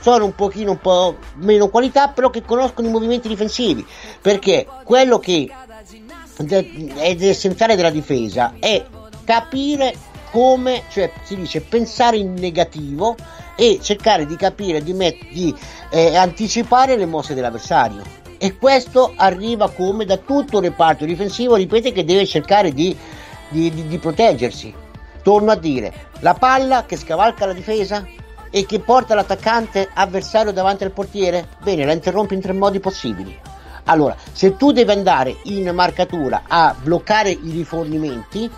sono 0.00 0.24
un 0.24 0.34
pochino 0.34 0.70
un 0.70 0.80
po' 0.80 1.18
meno 1.34 1.68
qualità, 1.68 2.08
però 2.08 2.30
che 2.30 2.42
conoscono 2.42 2.88
i 2.88 2.90
movimenti 2.90 3.28
difensivi, 3.28 3.86
perché 4.22 4.66
quello 4.84 5.18
che 5.18 5.50
è 6.46 7.16
essenziale 7.18 7.76
della 7.76 7.90
difesa 7.90 8.54
è 8.58 8.84
capire 9.24 9.94
come, 10.30 10.84
cioè 10.90 11.12
si 11.22 11.36
dice 11.36 11.60
pensare 11.60 12.16
in 12.16 12.34
negativo 12.34 13.16
e 13.56 13.78
cercare 13.82 14.26
di 14.26 14.36
capire, 14.36 14.82
di, 14.82 14.92
met- 14.92 15.28
di 15.30 15.54
eh, 15.90 16.16
anticipare 16.16 16.96
le 16.96 17.06
mosse 17.06 17.34
dell'avversario. 17.34 18.02
E 18.38 18.56
questo 18.56 19.12
arriva 19.16 19.68
come 19.70 20.06
da 20.06 20.16
tutto 20.16 20.58
il 20.58 20.64
reparto 20.64 21.04
difensivo, 21.04 21.56
ripete, 21.56 21.92
che 21.92 22.04
deve 22.04 22.24
cercare 22.26 22.72
di, 22.72 22.96
di- 23.50 23.86
di- 23.86 23.98
proteggersi. 23.98 24.72
Torno 25.22 25.50
a 25.50 25.56
dire, 25.56 25.92
la 26.20 26.32
palla 26.32 26.86
che 26.86 26.96
scavalca 26.96 27.44
la 27.44 27.52
difesa 27.52 28.06
e 28.50 28.64
che 28.64 28.80
porta 28.80 29.14
l'attaccante 29.14 29.90
avversario 29.92 30.52
davanti 30.52 30.84
al 30.84 30.92
portiere, 30.92 31.48
bene, 31.62 31.84
la 31.84 31.92
interrompi 31.92 32.34
in 32.34 32.40
tre 32.40 32.54
modi 32.54 32.80
possibili. 32.80 33.38
Allora, 33.84 34.16
se 34.32 34.56
tu 34.56 34.72
devi 34.72 34.90
andare 34.90 35.36
in 35.44 35.70
marcatura 35.74 36.42
a 36.46 36.74
bloccare 36.80 37.30
i 37.30 37.50
rifornimenti 37.50 38.50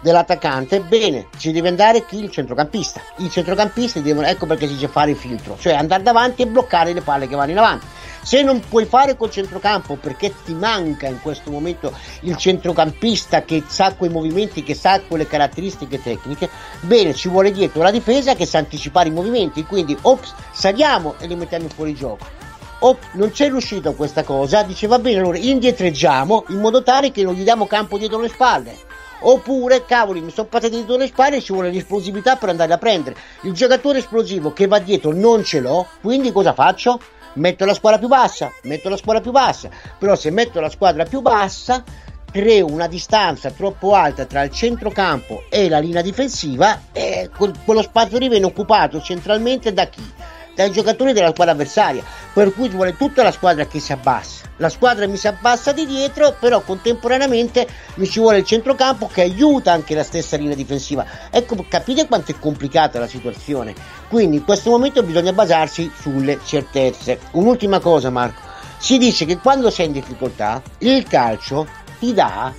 dell'attaccante, 0.00 0.80
bene, 0.80 1.26
ci 1.38 1.52
deve 1.52 1.68
andare 1.68 2.06
chi? 2.06 2.22
Il 2.22 2.30
centrocampista. 2.30 3.00
I 3.16 3.30
centrocampisti 3.30 4.02
devono, 4.02 4.26
ecco 4.26 4.46
perché 4.46 4.66
si 4.66 4.74
dice 4.74 4.88
fare 4.88 5.10
il 5.10 5.16
filtro, 5.16 5.56
cioè 5.58 5.74
andare 5.74 6.02
davanti 6.02 6.42
e 6.42 6.46
bloccare 6.46 6.92
le 6.92 7.00
palle 7.00 7.26
che 7.26 7.34
vanno 7.34 7.50
in 7.50 7.58
avanti. 7.58 7.86
Se 8.20 8.42
non 8.42 8.60
puoi 8.60 8.84
fare 8.84 9.16
col 9.16 9.30
centrocampo 9.30 9.96
perché 9.96 10.34
ti 10.44 10.52
manca 10.52 11.06
in 11.06 11.20
questo 11.20 11.50
momento 11.50 11.92
il 12.22 12.36
centrocampista 12.36 13.42
che 13.42 13.64
sa 13.66 13.94
quei 13.94 14.10
movimenti, 14.10 14.62
che 14.62 14.74
sa 14.74 15.00
quelle 15.00 15.26
caratteristiche 15.26 16.02
tecniche, 16.02 16.50
bene, 16.80 17.14
ci 17.14 17.28
vuole 17.28 17.52
dietro 17.52 17.82
la 17.82 17.90
difesa 17.90 18.34
che 18.34 18.44
sa 18.44 18.58
anticipare 18.58 19.08
i 19.08 19.12
movimenti, 19.12 19.64
quindi 19.64 19.96
ops, 20.02 20.34
saliamo 20.52 21.14
e 21.18 21.26
li 21.26 21.36
mettiamo 21.36 21.68
fuori 21.68 21.94
gioco. 21.94 22.37
Ops, 22.80 23.08
non 23.14 23.32
c'è 23.32 23.48
riuscito 23.48 23.94
questa 23.94 24.22
cosa, 24.22 24.62
dice 24.62 24.86
va 24.86 25.00
bene, 25.00 25.18
allora 25.18 25.36
indietreggiamo 25.36 26.44
in 26.50 26.60
modo 26.60 26.84
tale 26.84 27.10
che 27.10 27.24
non 27.24 27.34
gli 27.34 27.42
diamo 27.42 27.66
campo 27.66 27.98
dietro 27.98 28.20
le 28.20 28.28
spalle. 28.28 28.76
Oppure, 29.20 29.84
cavoli, 29.84 30.20
mi 30.20 30.30
sono 30.30 30.46
passati 30.46 30.76
dietro 30.76 30.96
le 30.96 31.08
spalle 31.08 31.36
e 31.36 31.40
ci 31.40 31.52
vuole 31.52 31.72
l'esplosività 31.72 32.36
per 32.36 32.50
andare 32.50 32.72
a 32.72 32.78
prendere. 32.78 33.16
Il 33.42 33.52
giocatore 33.52 33.98
esplosivo 33.98 34.52
che 34.52 34.68
va 34.68 34.78
dietro 34.78 35.12
non 35.12 35.42
ce 35.42 35.58
l'ho, 35.58 35.88
quindi 36.00 36.30
cosa 36.30 36.52
faccio? 36.52 37.00
Metto 37.32 37.64
la 37.64 37.74
squadra 37.74 37.98
più 37.98 38.06
bassa, 38.06 38.52
metto 38.62 38.88
la 38.88 38.96
squadra 38.96 39.22
più 39.22 39.32
bassa. 39.32 39.68
Però 39.98 40.14
se 40.14 40.30
metto 40.30 40.60
la 40.60 40.70
squadra 40.70 41.04
più 41.04 41.20
bassa, 41.20 41.82
creo 42.30 42.66
una 42.66 42.86
distanza 42.86 43.50
troppo 43.50 43.94
alta 43.94 44.24
tra 44.24 44.42
il 44.42 44.52
centrocampo 44.52 45.42
e 45.50 45.68
la 45.68 45.80
linea 45.80 46.02
difensiva 46.02 46.82
e 46.92 47.28
quel- 47.36 47.54
quello 47.64 47.82
spazio 47.82 48.18
lì 48.18 48.28
viene 48.28 48.46
occupato 48.46 49.00
centralmente 49.00 49.72
da 49.72 49.86
chi? 49.86 50.12
Dai 50.58 50.72
giocatori 50.72 51.12
della 51.12 51.30
squadra 51.30 51.54
avversaria, 51.54 52.02
per 52.32 52.52
cui 52.52 52.68
ci 52.68 52.74
vuole 52.74 52.96
tutta 52.96 53.22
la 53.22 53.30
squadra 53.30 53.68
che 53.68 53.78
si 53.78 53.92
abbassa. 53.92 54.46
La 54.56 54.68
squadra 54.68 55.06
mi 55.06 55.16
si 55.16 55.28
abbassa 55.28 55.70
di 55.70 55.86
dietro, 55.86 56.34
però 56.36 56.62
contemporaneamente 56.62 57.64
mi 57.94 58.08
ci 58.08 58.18
vuole 58.18 58.38
il 58.38 58.44
centrocampo 58.44 59.06
che 59.06 59.20
aiuta 59.22 59.70
anche 59.70 59.94
la 59.94 60.02
stessa 60.02 60.36
linea 60.36 60.56
difensiva. 60.56 61.06
Ecco, 61.30 61.64
capite 61.68 62.08
quanto 62.08 62.32
è 62.32 62.40
complicata 62.40 62.98
la 62.98 63.06
situazione. 63.06 63.72
Quindi 64.08 64.38
in 64.38 64.44
questo 64.44 64.70
momento 64.70 65.04
bisogna 65.04 65.32
basarsi 65.32 65.92
sulle 65.96 66.40
certezze. 66.44 67.20
Un'ultima 67.34 67.78
cosa, 67.78 68.10
Marco. 68.10 68.40
Si 68.78 68.98
dice 68.98 69.26
che 69.26 69.38
quando 69.38 69.70
sei 69.70 69.86
in 69.86 69.92
difficoltà, 69.92 70.60
il 70.78 71.04
calcio 71.04 71.68
ti 72.00 72.12
dà 72.12 72.52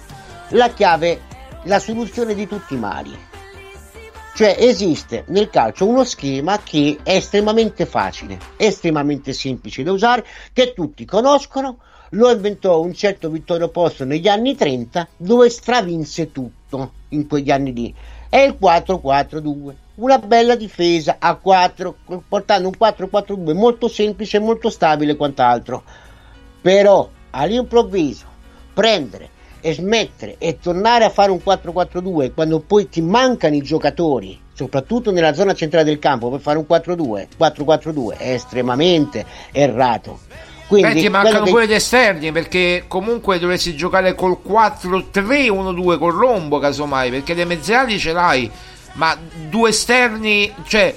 la 0.51 0.69
chiave, 0.69 1.23
la 1.63 1.79
soluzione 1.79 2.33
di 2.33 2.47
tutti 2.47 2.75
i 2.75 2.77
mali. 2.77 3.27
Cioè 4.33 4.55
esiste 4.57 5.25
nel 5.27 5.49
calcio 5.49 5.85
uno 5.85 6.05
schema 6.05 6.59
che 6.63 6.97
è 7.03 7.15
estremamente 7.15 7.85
facile, 7.85 8.39
estremamente 8.55 9.33
semplice 9.33 9.83
da 9.83 9.91
usare, 9.91 10.25
che 10.53 10.73
tutti 10.73 11.03
conoscono, 11.03 11.79
lo 12.11 12.31
inventò 12.31 12.79
un 12.79 12.93
certo 12.93 13.29
Vittorio 13.29 13.69
Posto 13.69 14.05
negli 14.05 14.27
anni 14.27 14.55
30 14.55 15.07
dove 15.17 15.49
stravinse 15.49 16.31
tutto 16.31 16.93
in 17.09 17.27
quegli 17.27 17.51
anni 17.51 17.73
lì. 17.73 17.93
È 18.29 18.37
il 18.37 18.57
4-4-2, 18.61 19.73
una 19.95 20.19
bella 20.19 20.55
difesa 20.55 21.17
a 21.19 21.35
4, 21.35 21.97
portando 22.27 22.67
un 22.67 22.75
4-4-2 22.79 23.53
molto 23.53 23.87
semplice 23.87 24.39
molto 24.39 24.69
stabile 24.69 25.13
e 25.13 25.15
quant'altro. 25.17 25.83
Però 26.61 27.09
all'improvviso 27.31 28.25
prendere 28.73 29.37
e 29.61 29.73
smettere 29.73 30.35
e 30.37 30.59
tornare 30.59 31.03
a 31.05 31.09
fare 31.09 31.31
un 31.31 31.39
4-4-2 31.45 32.31
quando 32.33 32.59
poi 32.59 32.89
ti 32.89 33.01
mancano 33.01 33.55
i 33.55 33.61
giocatori, 33.61 34.39
soprattutto 34.53 35.11
nella 35.11 35.33
zona 35.33 35.53
centrale 35.53 35.85
del 35.85 35.99
campo, 35.99 36.29
per 36.29 36.39
fare 36.39 36.57
un 36.57 36.65
4-2, 36.69 37.27
4-4-2 37.37 38.17
è 38.17 38.33
estremamente 38.33 39.25
errato. 39.51 40.19
Quindi, 40.67 40.93
Beh, 40.93 40.99
ti 40.99 41.09
mancano 41.09 41.43
che- 41.45 41.49
pure 41.49 41.67
gli 41.67 41.73
esterni 41.73 42.31
perché 42.31 42.83
comunque 42.87 43.39
dovresti 43.39 43.75
giocare 43.75 44.13
col 44.13 44.37
4-3-1-2 44.47 45.97
col 45.97 46.13
rombo 46.13 46.59
casomai 46.59 47.09
perché 47.09 47.33
le 47.33 47.45
mezzali 47.45 47.97
ce 47.97 48.11
l'hai 48.11 48.49
ma 48.93 49.17
due 49.49 49.69
esterni 49.69 50.53
cioè 50.67 50.95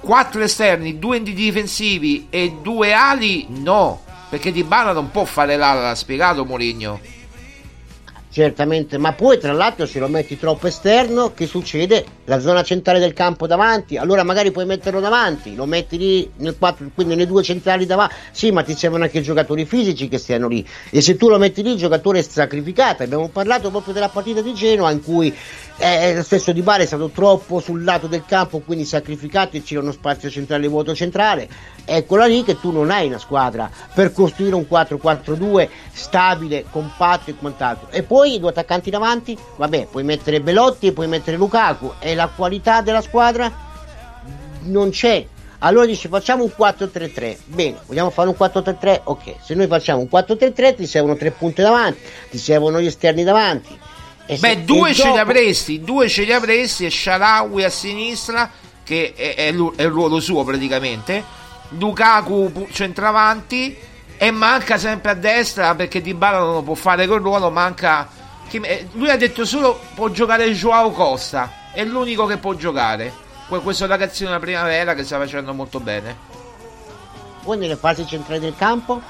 quattro 0.00 0.42
esterni 0.42 0.98
due 0.98 1.22
difensivi 1.22 2.26
e 2.28 2.56
due 2.60 2.92
ali 2.92 3.46
no 3.50 4.00
perché 4.28 4.50
Di 4.50 4.64
Bala 4.64 4.90
non 4.92 5.10
può 5.12 5.24
fare 5.24 5.56
l'ala 5.56 5.82
l'ha 5.82 5.94
spiegato 5.94 6.44
Mourinho 6.44 6.98
Certamente, 8.34 8.98
ma 8.98 9.12
poi 9.12 9.38
tra 9.38 9.52
l'altro 9.52 9.86
se 9.86 10.00
lo 10.00 10.08
metti 10.08 10.36
troppo 10.36 10.66
esterno, 10.66 11.34
che 11.34 11.46
succede? 11.46 12.04
La 12.24 12.40
zona 12.40 12.64
centrale 12.64 12.98
del 12.98 13.12
campo 13.12 13.46
davanti, 13.46 13.96
allora 13.96 14.24
magari 14.24 14.50
puoi 14.50 14.66
metterlo 14.66 14.98
davanti, 14.98 15.54
lo 15.54 15.66
metti 15.66 15.96
lì 15.96 16.28
nel 16.38 16.56
4, 16.58 16.90
quindi 16.92 17.14
nelle 17.14 17.28
due 17.28 17.44
centrali 17.44 17.86
davanti, 17.86 18.16
sì, 18.32 18.50
ma 18.50 18.64
ti 18.64 18.74
servono 18.74 19.04
anche 19.04 19.18
i 19.18 19.22
giocatori 19.22 19.64
fisici 19.64 20.08
che 20.08 20.18
stiano 20.18 20.48
lì. 20.48 20.66
E 20.90 21.00
se 21.00 21.16
tu 21.16 21.28
lo 21.28 21.38
metti 21.38 21.62
lì, 21.62 21.70
il 21.70 21.76
giocatore 21.76 22.18
è 22.18 22.22
sacrificato. 22.22 23.04
Abbiamo 23.04 23.28
parlato 23.28 23.70
proprio 23.70 23.94
della 23.94 24.08
partita 24.08 24.40
di 24.40 24.52
Genoa 24.52 24.90
in 24.90 25.00
cui 25.00 25.32
eh, 25.76 26.14
lo 26.14 26.22
stesso 26.22 26.52
Di 26.52 26.62
Bale 26.62 26.84
è 26.84 26.86
stato 26.86 27.08
troppo 27.08 27.58
sul 27.58 27.82
lato 27.82 28.06
del 28.06 28.24
campo, 28.24 28.60
quindi 28.60 28.84
sacrificato 28.84 29.56
e 29.56 29.62
c'era 29.62 29.80
uno 29.80 29.92
spazio 29.92 30.30
centrale 30.30 30.68
vuoto 30.68 30.94
centrale. 30.94 31.48
Eccola 31.84 32.26
lì 32.26 32.44
che 32.44 32.60
tu 32.60 32.70
non 32.70 32.90
hai 32.90 33.08
una 33.08 33.18
squadra 33.18 33.68
per 33.92 34.12
costruire 34.12 34.54
un 34.54 34.66
4-4-2 34.70 35.68
stabile, 35.92 36.64
compatto 36.70 37.30
e 37.30 37.34
quant'altro. 37.34 37.88
E 37.90 38.04
poi 38.04 38.34
i 38.34 38.38
due 38.38 38.50
attaccanti 38.50 38.90
davanti, 38.90 39.36
vabbè, 39.56 39.88
puoi 39.90 40.04
mettere 40.04 40.40
Belotti 40.40 40.86
e 40.86 40.92
puoi 40.92 41.08
mettere 41.08 41.36
Lukaku. 41.36 41.94
E 41.98 42.14
la 42.14 42.28
qualità 42.28 42.80
della 42.80 43.02
squadra 43.02 43.52
non 44.62 44.90
c'è. 44.90 45.26
Allora 45.58 45.86
dici 45.86 46.08
facciamo 46.08 46.44
un 46.44 46.52
4-3-3. 46.56 47.38
Bene, 47.46 47.78
vogliamo 47.86 48.10
fare 48.10 48.28
un 48.28 48.36
4-3-3? 48.38 49.00
Ok, 49.04 49.34
se 49.42 49.54
noi 49.54 49.66
facciamo 49.66 50.00
un 50.00 50.08
4-3-3 50.10 50.76
ti 50.76 50.86
servono 50.86 51.16
tre 51.16 51.30
punte 51.30 51.62
davanti, 51.62 52.00
ti 52.30 52.38
servono 52.38 52.80
gli 52.80 52.86
esterni 52.86 53.24
davanti. 53.24 53.78
E 54.26 54.36
se- 54.36 54.40
beh 54.40 54.64
due 54.64 54.94
ce 54.94 55.10
li 55.10 55.18
avresti 55.18 55.80
due 55.80 56.08
ce 56.08 56.24
li 56.24 56.32
avresti 56.32 56.86
e 56.86 56.90
Sharawi 56.90 57.64
a 57.64 57.70
sinistra 57.70 58.50
che 58.82 59.12
è, 59.14 59.34
è 59.34 59.54
è 59.76 59.82
il 59.82 59.90
ruolo 59.90 60.18
suo 60.18 60.44
praticamente 60.44 61.22
Lukaku 61.70 62.68
centravanti 62.70 63.76
e 64.16 64.30
manca 64.30 64.78
sempre 64.78 65.10
a 65.10 65.14
destra 65.14 65.74
perché 65.74 66.00
Di 66.00 66.14
Bala 66.14 66.38
non 66.38 66.54
lo 66.54 66.62
può 66.62 66.74
fare 66.74 67.06
quel 67.06 67.20
ruolo 67.20 67.50
manca 67.50 68.08
eh, 68.50 68.88
lui 68.92 69.10
ha 69.10 69.16
detto 69.16 69.44
solo 69.44 69.80
può 69.94 70.08
giocare 70.08 70.50
Joao 70.52 70.90
Costa 70.90 71.62
è 71.74 71.84
l'unico 71.84 72.24
che 72.24 72.38
può 72.38 72.54
giocare. 72.54 73.12
Que- 73.48 73.60
questo 73.60 73.86
ragazzino 73.86 74.28
della 74.28 74.40
primavera 74.40 74.94
che 74.94 75.04
sta 75.04 75.18
facendo 75.18 75.52
molto 75.52 75.80
bene. 75.80 76.16
Poi 77.42 77.58
nelle 77.58 77.76
fasi 77.76 78.06
centrali 78.06 78.40
del 78.40 78.54
campo? 78.56 79.02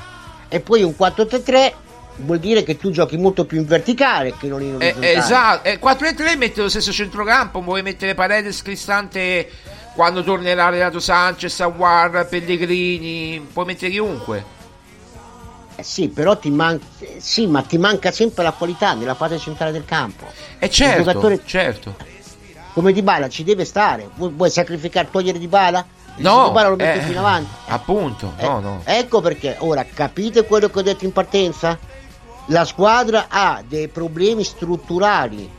E 0.49 0.61
poi 0.61 0.83
un 0.83 0.95
4-3-3 0.99 1.73
vuol 2.17 2.39
dire 2.39 2.63
che 2.63 2.77
tu 2.77 2.91
giochi 2.91 3.17
molto 3.17 3.45
più 3.45 3.59
in 3.59 3.67
verticale 3.67 4.35
che 4.37 4.47
non 4.47 4.63
in 4.63 4.73
Eh, 4.73 4.75
orizzontale. 4.77 5.13
esatto, 5.15 5.69
eh, 5.69 5.79
4 5.79 6.07
e 6.09 6.15
3 6.15 6.37
mette 6.37 6.61
lo 6.63 6.69
stesso 6.69 6.93
centrocampo, 6.93 7.61
vuoi 7.61 7.83
mettere 7.83 8.15
Paredes 8.15 8.63
Cristante 8.63 9.51
quando 9.95 10.23
tornerà 10.23 10.69
Renato 10.71 10.99
Sanchez, 11.01 11.61
Aguar, 11.61 12.27
Pellegrini, 12.29 13.47
puoi 13.53 13.65
mettere 13.65 13.91
chiunque. 13.91 14.53
Eh 15.77 15.83
sì, 15.83 16.09
però 16.09 16.37
ti 16.39 16.51
manca 16.51 16.85
sì, 17.19 17.47
ma 17.49 17.63
ti 17.63 17.79
manca 17.79 18.13
sempre 18.13 18.45
la 18.45 18.53
qualità 18.53 18.95
nella 18.95 19.15
fase 19.15 19.39
centrale 19.39 19.73
del 19.73 19.85
campo. 19.85 20.25
E 20.59 20.71
certo, 20.71 20.99
Il 21.01 21.05
giocatore 21.07 21.41
certo. 21.45 21.97
come 22.73 22.93
Di 22.93 23.03
Bala 23.03 23.29
ci 23.29 23.43
deve 23.43 23.65
stare. 23.65 24.09
Vuoi, 24.15 24.31
vuoi 24.31 24.51
sacrificare 24.51 25.09
togliere 25.11 25.39
Di 25.41 25.49
Bala? 25.49 25.85
No, 26.17 26.47
Di 26.47 26.53
Bala 26.53 26.69
lo 26.69 26.77
metti 26.77 27.09
eh, 27.09 27.11
in 27.11 27.19
avanti. 27.19 27.51
Appunto, 27.67 28.35
no, 28.41 28.61
no. 28.61 28.81
Ecco 28.85 29.21
perché 29.21 29.57
ora 29.59 29.85
capite 29.93 30.45
quello 30.45 30.69
che 30.69 30.79
ho 30.79 30.83
detto 30.83 31.05
in 31.05 31.13
partenza? 31.13 31.77
La 32.47 32.65
squadra 32.65 33.27
ha 33.29 33.63
dei 33.67 33.89
problemi 33.89 34.45
strutturali 34.45 35.51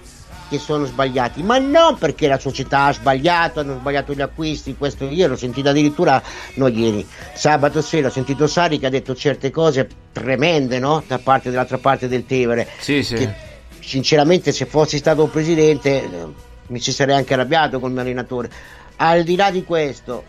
che 0.47 0.59
sono 0.59 0.85
sbagliati, 0.85 1.41
ma 1.41 1.57
non 1.57 1.97
perché 1.97 2.27
la 2.27 2.37
società 2.37 2.85
ha 2.85 2.93
sbagliato, 2.93 3.61
hanno 3.61 3.77
sbagliato 3.79 4.13
gli 4.13 4.21
acquisti, 4.21 4.75
questo 4.77 5.05
io 5.05 5.27
l'ho 5.27 5.35
sentito 5.35 5.69
addirittura 5.69 6.21
no 6.55 6.67
ieri, 6.67 7.05
sabato 7.33 7.81
sera 7.81 8.07
ho 8.07 8.11
sentito 8.11 8.45
Sari 8.45 8.77
che 8.77 8.85
ha 8.85 8.91
detto 8.91 9.15
certe 9.15 9.49
cose 9.49 9.87
tremende, 10.11 10.77
no? 10.77 11.03
Da 11.07 11.17
parte 11.17 11.49
dell'altra 11.49 11.79
parte 11.79 12.07
del 12.07 12.25
Tevere. 12.27 12.67
Sì, 12.79 13.01
sì. 13.01 13.15
Che, 13.15 13.33
sinceramente 13.79 14.51
se 14.51 14.65
fossi 14.65 14.97
stato 14.97 15.23
un 15.23 15.29
presidente 15.29 16.03
eh, 16.03 16.09
mi 16.67 16.79
ci 16.79 16.91
sarei 16.91 17.15
anche 17.15 17.33
arrabbiato 17.33 17.79
con 17.79 17.89
il 17.89 17.95
mio 17.95 18.03
allenatore. 18.03 18.49
Al 18.97 19.23
di 19.23 19.35
là 19.35 19.51
di 19.51 19.63
questo, 19.63 20.23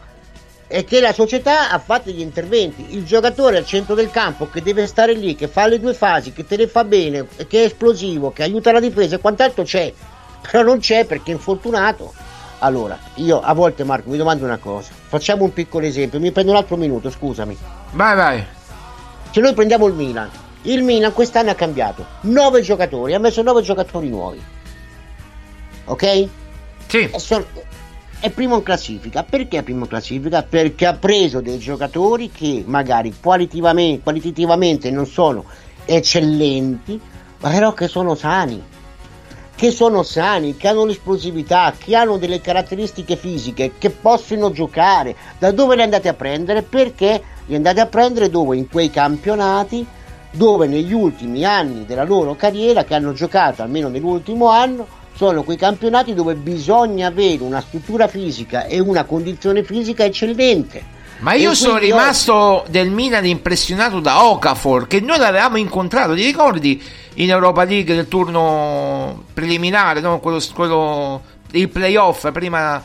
è 0.69 0.85
che 0.85 1.01
la 1.01 1.13
società 1.13 1.71
ha 1.71 1.79
fatto 1.79 2.11
gli 2.11 2.21
interventi. 2.21 2.87
Il 2.91 3.05
giocatore 3.05 3.59
al 3.59 3.67
centro 3.67 3.95
del 3.95 4.11
campo 4.11 4.49
che 4.51 4.63
deve 4.63 4.87
stare 4.87 5.13
lì, 5.13 5.35
che 5.37 5.49
fa 5.49 5.67
le 5.67 5.79
due 5.79 5.95
fasi, 5.95 6.33
che 6.33 6.47
te 6.47 6.57
le 6.57 6.67
fa 6.67 6.85
bene, 6.85 7.27
che 7.47 7.63
è 7.63 7.67
esplosivo, 7.67 8.33
che 8.33 8.43
aiuta 8.43 8.73
la 8.73 8.81
difesa 8.81 9.17
e 9.17 9.21
quant'altro 9.21 9.63
c'è, 9.63 9.93
però 10.51 10.63
non 10.63 10.79
c'è 10.79 11.05
perché 11.05 11.31
è 11.31 11.35
infortunato. 11.35 12.13
Allora, 12.61 12.99
io 13.17 13.41
a 13.41 13.53
volte 13.53 13.85
Marco 13.85 14.09
mi 14.09 14.17
domando 14.17 14.45
una 14.45 14.57
cosa, 14.57 14.91
facciamo 15.07 15.45
un 15.45 15.53
piccolo 15.53 15.85
esempio, 15.85 16.19
mi 16.19 16.33
prendo 16.33 16.53
un 16.53 16.57
altro 16.57 16.77
minuto, 16.77 17.11
scusami. 17.11 17.57
Vai, 17.93 18.17
vai. 18.17 18.45
Se 19.31 19.41
noi 19.41 19.53
prendiamo 19.53 19.87
il 19.87 19.93
Milan, 19.93 20.31
il 20.63 20.83
Milan 20.83 21.13
quest'anno 21.13 21.51
ha 21.51 21.55
cambiato 21.55 22.05
9 22.23 22.63
giocatori, 22.63 23.13
ha 23.13 23.19
messo 23.19 23.43
9 23.43 23.61
giocatori 23.61 24.09
nuovi. 24.09 24.43
Ok? 25.85 26.29
Sì. 26.87 27.11
Sono- 27.17 27.45
è 28.21 28.31
primo 28.31 28.57
in 28.57 28.63
classifica. 28.63 29.23
Perché 29.23 29.59
è 29.59 29.63
primo 29.63 29.85
in 29.85 29.89
classifica? 29.89 30.43
Perché 30.43 30.87
ha 30.87 30.95
preso 30.95 31.41
dei 31.41 31.59
giocatori 31.59 32.31
che 32.31 32.65
magari 32.67 33.15
qualitativamente, 33.21 34.03
qualitativamente 34.03 34.91
non 34.91 35.07
sono 35.07 35.45
eccellenti, 35.85 37.01
ma 37.41 37.51
però 37.51 37.73
che 37.73 37.89
sono 37.89 38.15
sani. 38.15 38.75
Che 39.55 39.71
sono 39.71 40.03
sani, 40.03 40.57
che 40.57 40.69
hanno 40.69 40.85
l'esplosività, 40.85 41.73
che 41.79 41.97
hanno 41.97 42.19
delle 42.19 42.43
caratteristiche 42.43 43.17
fisiche, 43.17 43.73
che 43.79 43.89
possono 43.89 44.51
giocare. 44.51 45.17
Da 45.39 45.51
dove 45.51 45.77
li 45.77 45.83
andate 45.83 46.09
a 46.09 46.15
prendere? 46.15 46.63
Perché 46.63 47.23
li 47.47 47.55
andate 47.55 47.81
a 47.81 47.87
prendere 47.87 48.29
dove? 48.29 48.57
In 48.57 48.69
quei 48.69 48.91
campionati 48.91 49.87
dove 50.31 50.67
negli 50.67 50.93
ultimi 50.93 51.45
anni 51.45 51.87
della 51.87 52.05
loro 52.05 52.35
carriera, 52.35 52.85
che 52.85 52.95
hanno 52.95 53.15
giocato 53.15 53.63
almeno 53.63 53.89
nell'ultimo 53.89 54.49
anno, 54.49 54.87
sono 55.17 55.43
quei 55.43 55.57
campionati 55.57 56.13
dove 56.15 56.35
bisogna 56.35 57.09
avere 57.09 57.43
una 57.43 57.61
struttura 57.61 58.07
fisica 58.07 58.67
e 58.67 58.79
una 58.79 59.05
condizione 59.05 59.65
fisica 59.65 60.05
eccellente. 60.05 60.95
Ma 61.21 61.33
io 61.33 61.55
sono 61.55 61.79
rimasto 61.79 62.65
del 62.69 62.91
Milan 62.91 63.25
impressionato 63.25 64.01
da 64.01 64.23
Okafor, 64.27 64.87
che 64.87 65.01
noi 65.01 65.17
l'avevamo 65.17 65.57
incontrato, 65.57 66.15
ti 66.15 66.23
ricordi, 66.23 66.83
in 67.15 67.31
Europa 67.31 67.65
League 67.65 67.95
nel 67.95 68.09
turno 68.09 69.25
preliminare, 69.33 70.01
no? 70.01 70.21
quello, 70.21 70.39
quello- 70.53 71.23
il 71.53 71.71
playoff 71.71 72.31
prima, 72.33 72.85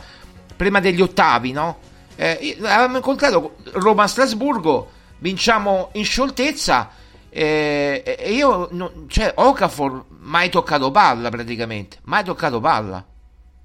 prima 0.56 0.80
degli 0.80 1.02
ottavi, 1.02 1.52
no? 1.52 1.76
Eh, 2.16 2.56
avevamo 2.62 2.96
incontrato 2.96 3.56
Roma-Strasburgo, 3.72 4.88
vinciamo 5.18 5.90
in 5.92 6.04
scioltezza. 6.04 6.88
eh, 7.28 8.02
E 8.18 8.32
io, 8.32 8.68
non- 8.72 9.06
cioè, 9.08 9.32
Okafor 9.34 10.04
mai 10.22 10.50
toccato 10.50 10.90
palla 10.90 11.28
praticamente, 11.30 11.98
mai 12.04 12.24
toccato 12.24 12.60
palla. 12.60 13.04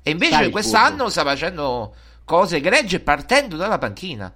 E 0.01 0.11
invece 0.11 0.33
Sai, 0.33 0.49
quest'anno 0.49 1.09
sta 1.09 1.23
facendo 1.23 1.93
cose 2.23 2.57
egregie 2.57 2.99
partendo 2.99 3.55
dalla 3.55 3.77
panchina. 3.77 4.33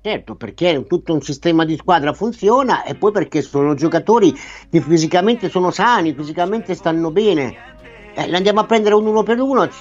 Certo, 0.00 0.34
perché 0.34 0.84
tutto 0.88 1.12
un 1.12 1.22
sistema 1.22 1.64
di 1.64 1.76
squadra 1.76 2.12
funziona 2.12 2.82
e 2.82 2.96
poi 2.96 3.12
perché 3.12 3.40
sono 3.40 3.74
giocatori 3.74 4.34
che 4.68 4.80
fisicamente 4.80 5.48
sono 5.48 5.70
sani, 5.70 6.14
fisicamente 6.14 6.74
stanno 6.74 7.10
bene. 7.10 7.54
Eh, 8.14 8.26
li 8.26 8.34
andiamo 8.34 8.60
a 8.60 8.66
prendere 8.66 8.96
un 8.96 9.06
uno 9.06 9.22
per 9.22 9.40
uno, 9.40 9.68
ci, 9.68 9.80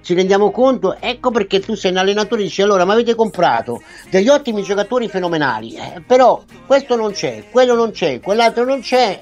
ci 0.00 0.14
rendiamo 0.14 0.50
conto. 0.50 0.96
Ecco 0.98 1.30
perché 1.30 1.60
tu 1.60 1.74
sei 1.74 1.90
un 1.90 1.98
allenatore 1.98 2.40
e 2.40 2.44
dici 2.44 2.62
allora, 2.62 2.86
ma 2.86 2.94
avete 2.94 3.14
comprato 3.14 3.82
degli 4.10 4.28
ottimi 4.28 4.62
giocatori 4.62 5.08
fenomenali, 5.08 5.74
eh, 5.74 6.02
però 6.06 6.42
questo 6.66 6.96
non 6.96 7.12
c'è, 7.12 7.44
quello 7.50 7.74
non 7.74 7.90
c'è, 7.90 8.20
quell'altro 8.20 8.64
non 8.64 8.80
c'è. 8.80 9.20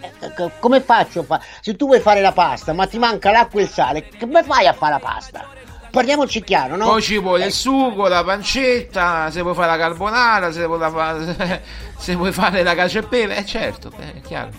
Eh, 0.00 0.32
co- 0.34 0.50
Come 0.58 0.80
faccio? 0.80 1.20
a 1.20 1.24
fa- 1.24 1.40
Se 1.60 1.76
tu 1.76 1.86
vuoi 1.86 2.00
fare 2.00 2.20
la 2.20 2.32
pasta, 2.32 2.72
ma 2.72 2.86
ti 2.86 2.98
manca 2.98 3.30
l'acqua 3.30 3.60
e 3.60 3.64
il 3.64 3.68
sale, 3.68 4.08
come 4.18 4.42
fai 4.42 4.66
a 4.66 4.72
fare 4.72 4.92
la 4.92 4.98
pasta? 4.98 5.46
Parliamoci 5.90 6.42
chiaro, 6.44 6.76
no? 6.76 6.84
Poi 6.86 7.02
ci 7.02 7.18
vuole 7.18 7.44
Eh, 7.44 7.46
il 7.48 7.52
sugo, 7.52 8.06
la 8.06 8.22
pancetta, 8.22 9.28
se 9.30 9.42
vuoi 9.42 9.54
fare 9.54 9.70
la 9.72 9.76
carbonara, 9.76 10.52
se 10.52 10.64
vuoi, 10.64 10.78
la 10.78 10.90
fa- 10.90 11.60
se 11.98 12.14
vuoi 12.14 12.30
fare 12.32 12.62
la 12.62 12.74
cacio 12.74 12.98
e 12.98 13.02
pepe, 13.02 13.36
eh 13.36 13.44
certo, 13.44 13.90
è 13.98 14.20
chiaro. 14.20 14.50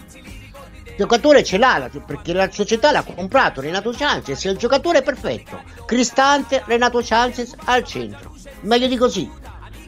Il 0.83 0.97
giocatore 0.97 1.43
ce 1.43 1.57
l'ha 1.57 1.89
perché 2.05 2.33
la 2.33 2.51
società 2.51 2.91
l'ha 2.91 3.01
comprato 3.01 3.61
Renato 3.61 3.91
Sanchez 3.93 4.45
è 4.45 4.49
il 4.49 4.57
giocatore 4.57 5.01
perfetto 5.01 5.63
Cristante 5.85 6.61
Renato 6.67 7.01
Sanchez 7.01 7.55
al 7.63 7.83
centro 7.85 8.35
meglio 8.63 8.85
di 8.85 8.97
così 8.97 9.27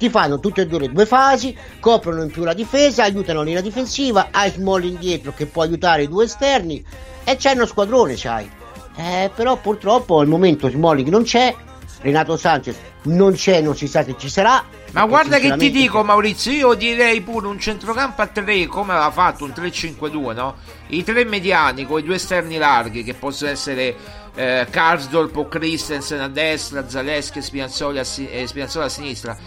ti 0.03 0.09
fanno 0.09 0.41
tutte 0.41 0.63
e 0.63 0.67
due 0.67 0.79
le 0.79 0.91
due 0.91 1.05
fasi 1.05 1.55
coprono 1.79 2.23
in 2.23 2.29
più 2.29 2.43
la 2.43 2.53
difesa 2.53 3.03
aiutano 3.03 3.39
la 3.39 3.45
linea 3.45 3.61
difensiva 3.61 4.27
hai 4.31 4.49
Smalling 4.49 4.97
dietro 4.97 5.33
che 5.33 5.45
può 5.45 5.61
aiutare 5.61 6.03
i 6.03 6.09
due 6.09 6.25
esterni 6.25 6.83
e 7.23 7.37
c'è 7.37 7.53
uno 7.53 7.65
squadrone 7.65 8.15
c'hai 8.17 8.49
eh, 8.97 9.31
però 9.33 9.55
purtroppo 9.55 10.19
al 10.19 10.27
momento 10.27 10.69
Smalling 10.69 11.07
non 11.07 11.23
c'è 11.23 11.55
Renato 12.01 12.35
Sanchez 12.35 12.75
non 13.03 13.31
c'è 13.31 13.61
non 13.61 13.77
si 13.77 13.87
sa 13.87 14.03
se 14.03 14.15
ci 14.17 14.27
sarà 14.27 14.61
Ma 14.91 15.05
guarda 15.05 15.39
che 15.39 15.55
ti 15.55 15.71
dico 15.71 16.03
Maurizio, 16.03 16.51
io 16.51 16.73
direi 16.75 17.21
pure 17.21 17.47
un 17.47 17.57
centrocampo 17.57 18.21
a 18.21 18.27
3 18.27 18.67
come 18.67 18.91
aveva 18.91 19.09
fatto 19.09 19.43
un 19.43 19.49
3-5-2, 19.49 20.35
no? 20.35 20.55
I 20.89 21.03
tre 21.03 21.25
mediani 21.25 21.85
con 21.85 21.99
i 21.99 22.03
due 22.03 22.15
esterni 22.15 22.57
larghi 22.57 23.03
che 23.03 23.15
possono 23.15 23.49
essere 23.49 23.95
eh, 24.35 24.67
Karsdorp 24.69 25.35
o 25.35 25.47
Christensen 25.47 26.19
a 26.19 26.27
destra, 26.27 26.87
Zaleschi 26.87 27.39
e 27.39 27.41
Spinazzola 27.41 28.01
a, 28.01 28.03
si- 28.03 28.29
Spinazzola 28.45 28.85
a 28.85 28.89
sinistra. 28.89 29.37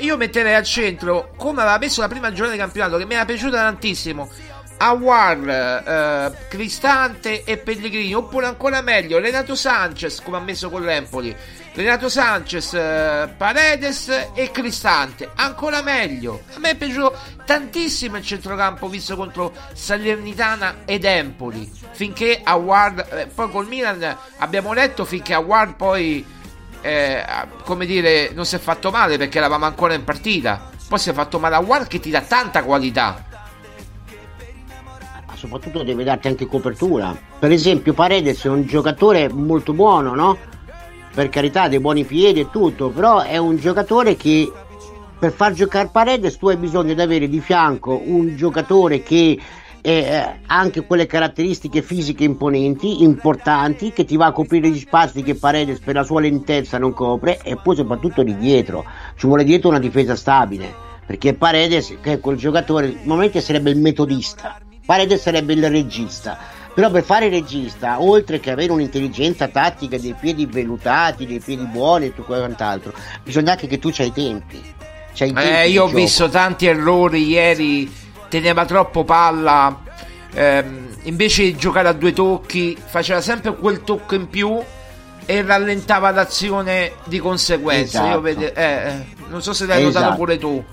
Io 0.00 0.16
metterei 0.16 0.54
al 0.54 0.64
centro 0.64 1.30
come 1.36 1.62
aveva 1.62 1.78
messo 1.78 2.00
la 2.00 2.08
prima 2.08 2.30
giornata 2.30 2.52
di 2.52 2.58
campionato 2.58 2.96
che 2.96 3.06
mi 3.06 3.14
era 3.14 3.24
piaciuta 3.24 3.56
tantissimo. 3.56 4.30
Awar, 4.78 5.48
eh, 5.48 6.48
Cristante 6.48 7.44
e 7.44 7.56
Pellegrini, 7.56 8.14
oppure 8.14 8.46
ancora 8.46 8.82
meglio 8.82 9.18
Renato 9.18 9.54
Sanchez 9.54 10.20
come 10.20 10.36
ha 10.36 10.40
messo 10.40 10.68
con 10.68 10.82
l'Empoli. 10.82 11.34
Renato 11.72 12.08
Sanchez, 12.08 12.74
eh, 12.74 13.28
Paredes 13.36 14.30
e 14.34 14.50
Cristante, 14.50 15.30
ancora 15.34 15.82
meglio. 15.82 16.42
A 16.54 16.58
me 16.58 16.70
è 16.70 16.74
piaciuto 16.74 17.16
tantissimo 17.44 18.16
il 18.16 18.24
centrocampo 18.24 18.88
visto 18.88 19.16
contro 19.16 19.52
Salernitana 19.72 20.82
ed 20.84 21.04
Empoli. 21.04 21.70
Finché 21.92 22.40
Awar, 22.42 23.06
eh, 23.12 23.26
poi 23.26 23.50
col 23.50 23.66
Milan 23.66 24.16
abbiamo 24.38 24.72
letto 24.72 25.04
finché 25.04 25.32
Awar 25.32 25.76
poi, 25.76 26.24
eh, 26.86 27.24
come 27.64 27.84
dire, 27.84 28.30
non 28.32 28.44
si 28.44 28.54
è 28.54 28.58
fatto 28.58 28.90
male 28.90 29.18
perché 29.18 29.38
eravamo 29.38 29.64
ancora 29.64 29.94
in 29.94 30.04
partita. 30.04 30.70
Poi 30.88 30.98
si 30.98 31.10
è 31.10 31.12
fatto 31.12 31.40
male 31.40 31.56
Awar 31.56 31.88
che 31.88 31.98
ti 31.98 32.10
dà 32.10 32.20
tanta 32.20 32.62
qualità. 32.62 33.24
ma 35.26 35.34
soprattutto 35.34 35.82
deve 35.82 36.04
darti 36.04 36.28
anche 36.28 36.46
copertura. 36.46 37.16
Per 37.38 37.50
esempio, 37.50 37.92
Paredes 37.92 38.44
è 38.44 38.48
un 38.48 38.64
giocatore 38.64 39.28
molto 39.28 39.72
buono, 39.72 40.14
no? 40.14 40.38
Per 41.12 41.28
carità, 41.28 41.66
dei 41.66 41.80
buoni 41.80 42.04
piedi 42.04 42.40
e 42.40 42.50
tutto, 42.50 42.90
però 42.90 43.22
è 43.22 43.36
un 43.36 43.56
giocatore 43.56 44.14
che 44.16 44.52
per 45.18 45.32
far 45.32 45.52
giocare 45.54 45.88
Paredes 45.90 46.36
tu 46.36 46.48
hai 46.48 46.56
bisogno 46.56 46.94
di 46.94 47.00
avere 47.00 47.28
di 47.28 47.40
fianco 47.40 48.00
un 48.04 48.36
giocatore 48.36 49.02
che 49.02 49.38
eh, 49.86 50.40
anche 50.46 50.84
quelle 50.84 51.06
caratteristiche 51.06 51.80
fisiche 51.80 52.24
imponenti, 52.24 53.04
importanti, 53.04 53.92
che 53.92 54.04
ti 54.04 54.16
va 54.16 54.26
a 54.26 54.32
coprire 54.32 54.68
gli 54.68 54.80
spazi 54.80 55.22
che 55.22 55.36
Paredes 55.36 55.78
per 55.78 55.94
la 55.94 56.02
sua 56.02 56.20
lentezza 56.20 56.76
non 56.78 56.92
copre 56.92 57.38
e 57.42 57.56
poi 57.56 57.76
soprattutto 57.76 58.24
di 58.24 58.36
dietro. 58.36 58.84
Ci 59.16 59.26
vuole 59.26 59.44
dietro 59.44 59.68
una 59.68 59.78
difesa 59.78 60.16
stabile, 60.16 60.74
perché 61.06 61.34
Paredes, 61.34 61.98
che 62.00 62.14
è 62.14 62.20
quel 62.20 62.36
giocatore, 62.36 62.98
normalmente 63.04 63.40
sarebbe 63.40 63.70
il 63.70 63.78
metodista, 63.78 64.58
Paredes 64.84 65.20
sarebbe 65.22 65.52
il 65.52 65.70
regista. 65.70 66.36
Però 66.74 66.90
per 66.90 67.04
fare 67.04 67.28
regista, 67.30 68.02
oltre 68.02 68.38
che 68.38 68.50
avere 68.50 68.72
un'intelligenza 68.72 69.48
tattica, 69.48 69.96
dei 69.98 70.14
piedi 70.20 70.44
vellutati, 70.46 71.24
dei 71.24 71.40
piedi 71.40 71.64
buoni 71.64 72.06
e 72.06 72.08
tutto 72.14 72.34
quant'altro, 72.34 72.92
bisogna 73.22 73.52
anche 73.52 73.66
che 73.66 73.78
tu 73.78 73.90
c'hai 73.92 74.08
i 74.08 74.12
tempi. 74.12 74.60
C'hai 75.14 75.30
i 75.30 75.32
tempi 75.32 75.48
Eh, 75.48 75.68
io 75.70 75.84
ho 75.84 75.86
gioco. 75.86 75.98
visto 75.98 76.28
tanti 76.28 76.66
errori 76.66 77.28
ieri, 77.28 77.90
teneva 78.28 78.64
troppo 78.64 79.04
palla, 79.04 79.80
ehm, 80.32 80.88
invece 81.02 81.42
di 81.42 81.56
giocare 81.56 81.88
a 81.88 81.92
due 81.92 82.12
tocchi, 82.12 82.76
faceva 82.82 83.20
sempre 83.20 83.54
quel 83.54 83.82
tocco 83.82 84.14
in 84.14 84.28
più 84.28 84.58
e 85.24 85.42
rallentava 85.42 86.10
l'azione 86.10 86.92
di 87.04 87.18
conseguenza. 87.18 88.02
Esatto. 88.04 88.20
vede- 88.20 88.52
eh, 88.52 88.88
eh, 88.88 89.06
non 89.28 89.42
so 89.42 89.52
se 89.52 89.66
l'hai 89.66 89.82
notato 89.82 90.04
Esatto. 90.04 90.16
pure 90.16 90.38
tu. 90.38 90.64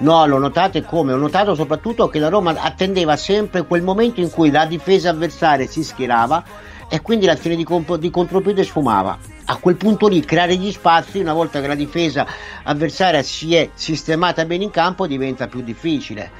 No, 0.00 0.26
l'ho 0.26 0.38
notato 0.38 0.78
e 0.78 0.84
come? 0.84 1.12
Ho 1.12 1.16
notato 1.16 1.56
soprattutto 1.56 2.08
che 2.08 2.20
la 2.20 2.28
Roma 2.28 2.54
attendeva 2.56 3.16
sempre 3.16 3.64
quel 3.66 3.82
momento 3.82 4.20
in 4.20 4.30
cui 4.30 4.50
la 4.52 4.64
difesa 4.64 5.10
avversaria 5.10 5.66
si 5.66 5.82
schierava 5.82 6.44
e 6.88 7.00
quindi 7.00 7.26
l'azione 7.26 7.56
di, 7.56 7.64
comp- 7.64 7.96
di 7.96 8.08
contropiede 8.08 8.62
sfumava. 8.62 9.18
A 9.46 9.56
quel 9.56 9.74
punto 9.74 10.06
lì 10.06 10.20
creare 10.24 10.54
gli 10.56 10.70
spazi, 10.70 11.18
una 11.18 11.32
volta 11.32 11.60
che 11.60 11.66
la 11.66 11.74
difesa 11.74 12.24
avversaria 12.62 13.22
si 13.22 13.56
è 13.56 13.70
sistemata 13.74 14.44
bene 14.44 14.64
in 14.64 14.70
campo, 14.70 15.08
diventa 15.08 15.48
più 15.48 15.62
difficile. 15.62 16.30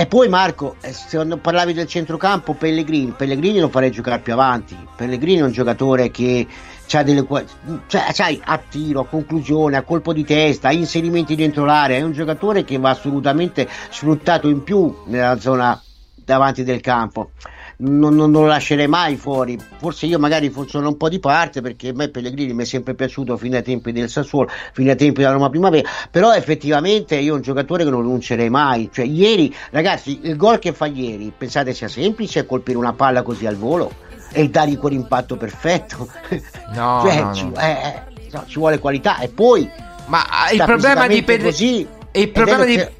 E 0.00 0.06
poi 0.06 0.30
Marco, 0.30 0.76
eh, 0.80 0.94
se 0.94 1.22
parlavi 1.42 1.74
del 1.74 1.86
centrocampo, 1.86 2.54
Pellegrini, 2.54 3.12
Pellegrini 3.14 3.58
lo 3.58 3.68
farei 3.68 3.90
giocare 3.90 4.22
più 4.22 4.32
avanti. 4.32 4.74
Pellegrini 4.96 5.40
è 5.40 5.42
un 5.42 5.52
giocatore 5.52 6.10
che 6.10 6.46
ha 6.92 7.02
delle 7.02 7.26
cioè, 7.86 8.06
sai, 8.10 8.40
a 8.42 8.56
tiro, 8.56 9.00
a 9.00 9.06
conclusione, 9.06 9.76
a 9.76 9.82
colpo 9.82 10.14
di 10.14 10.24
testa, 10.24 10.68
a 10.68 10.72
inserimenti 10.72 11.34
dentro 11.34 11.66
l'area. 11.66 11.98
È 11.98 12.00
un 12.00 12.12
giocatore 12.12 12.64
che 12.64 12.78
va 12.78 12.88
assolutamente 12.88 13.68
sfruttato 13.90 14.48
in 14.48 14.64
più 14.64 15.02
nella 15.04 15.38
zona 15.38 15.78
davanti 16.14 16.64
del 16.64 16.80
campo. 16.80 17.32
Non, 17.82 18.14
non- 18.14 18.30
non 18.30 18.42
lo 18.42 18.46
lascerei 18.48 18.86
mai 18.88 19.16
fuori. 19.16 19.58
Forse 19.78 20.06
io 20.06 20.18
magari 20.18 20.52
sono 20.66 20.88
un 20.88 20.96
po' 20.96 21.08
di 21.08 21.18
parte 21.18 21.60
perché 21.62 21.88
a 21.88 21.92
me 21.94 22.08
Pellegrini 22.08 22.52
mi 22.52 22.62
è 22.62 22.66
sempre 22.66 22.94
piaciuto 22.94 23.36
fino 23.36 23.56
ai 23.56 23.62
tempi 23.62 23.90
del 23.92 24.08
Sassuolo, 24.10 24.50
fino 24.72 24.90
ai 24.90 24.96
tempi 24.96 25.20
della 25.20 25.32
Roma 25.32 25.48
Primavera. 25.48 25.88
Però 26.10 26.32
effettivamente 26.34 27.16
io 27.16 27.34
un 27.34 27.40
giocatore 27.40 27.84
che 27.84 27.90
non 27.90 28.02
rinuncerei 28.02 28.50
mai. 28.50 28.90
Cioè, 28.92 29.06
ieri, 29.06 29.54
ragazzi, 29.70 30.20
il 30.24 30.36
gol 30.36 30.58
che 30.58 30.72
fa 30.72 30.86
ieri, 30.86 31.32
pensate 31.36 31.72
sia 31.72 31.88
semplice 31.88 32.44
colpire 32.44 32.76
una 32.76 32.92
palla 32.92 33.22
così 33.22 33.46
al 33.46 33.56
volo? 33.56 34.08
e 34.32 34.48
dare 34.48 34.76
quell'impatto 34.76 35.36
perfetto. 35.36 36.08
No, 36.72 37.00
Cioè, 37.04 37.20
no, 37.20 37.34
ci, 37.34 37.44
no. 37.46 37.60
eh, 37.60 37.70
eh, 38.30 38.40
ci 38.46 38.58
vuole 38.60 38.78
qualità 38.78 39.18
e 39.18 39.28
poi 39.28 39.68
Ma 40.06 40.24
ah, 40.28 40.52
il 40.52 40.62
problema 40.64 41.08
di 41.08 41.20
Pellegrini 41.24 41.84
il 42.12 42.28
problema 42.30 42.64
di 42.64 42.76
che- 42.76 42.92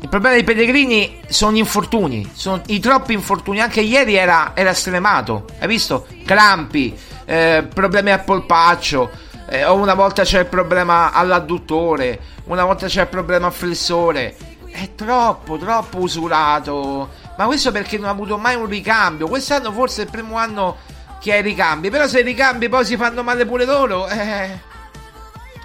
il 0.00 0.08
problema 0.08 0.36
dei 0.36 0.44
Pellegrini 0.44 1.20
sono 1.28 1.52
gli 1.52 1.58
infortuni, 1.58 2.30
sono 2.32 2.62
i 2.66 2.78
troppi 2.78 3.12
infortuni. 3.12 3.60
Anche 3.60 3.80
ieri 3.80 4.14
era, 4.14 4.52
era 4.54 4.72
stremato, 4.72 5.44
hai 5.58 5.66
visto? 5.66 6.06
Crampi, 6.24 6.96
eh, 7.24 7.66
problemi 7.72 8.12
al 8.12 8.22
polpaccio. 8.24 9.10
eh, 9.48 9.66
una 9.66 9.94
volta 9.94 10.22
c'è 10.22 10.40
il 10.40 10.46
problema 10.46 11.12
all'adduttore, 11.12 12.20
una 12.44 12.64
volta 12.64 12.86
c'è 12.86 13.02
il 13.02 13.08
problema 13.08 13.46
al 13.46 13.52
flessore. 13.52 14.36
È 14.70 14.94
troppo, 14.94 15.56
troppo 15.56 15.98
usurato. 15.98 17.08
Ma 17.36 17.46
questo 17.46 17.72
perché 17.72 17.98
non 17.98 18.06
ha 18.08 18.12
avuto 18.12 18.36
mai 18.38 18.54
un 18.54 18.66
ricambio. 18.66 19.26
Quest'anno 19.26 19.72
forse 19.72 20.02
è 20.02 20.04
il 20.04 20.10
primo 20.10 20.36
anno 20.36 20.76
che 21.20 21.32
ha 21.32 21.36
i 21.36 21.42
ricambi. 21.42 21.90
Però 21.90 22.06
se 22.06 22.20
i 22.20 22.22
ricambi 22.22 22.68
poi 22.68 22.84
si 22.84 22.96
fanno 22.96 23.22
male 23.22 23.46
pure 23.46 23.64
loro, 23.64 24.06
eh, 24.06 24.60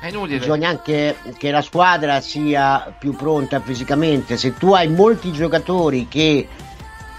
è 0.03 0.09
inutile. 0.09 0.39
bisogna 0.39 0.67
anche 0.67 1.15
che 1.37 1.49
la 1.49 1.61
squadra 1.61 2.19
sia 2.19 2.93
più 2.97 3.15
pronta 3.15 3.61
fisicamente. 3.61 4.35
Se 4.35 4.53
tu 4.53 4.73
hai 4.73 4.89
molti 4.89 5.31
giocatori 5.31 6.09
che, 6.09 6.45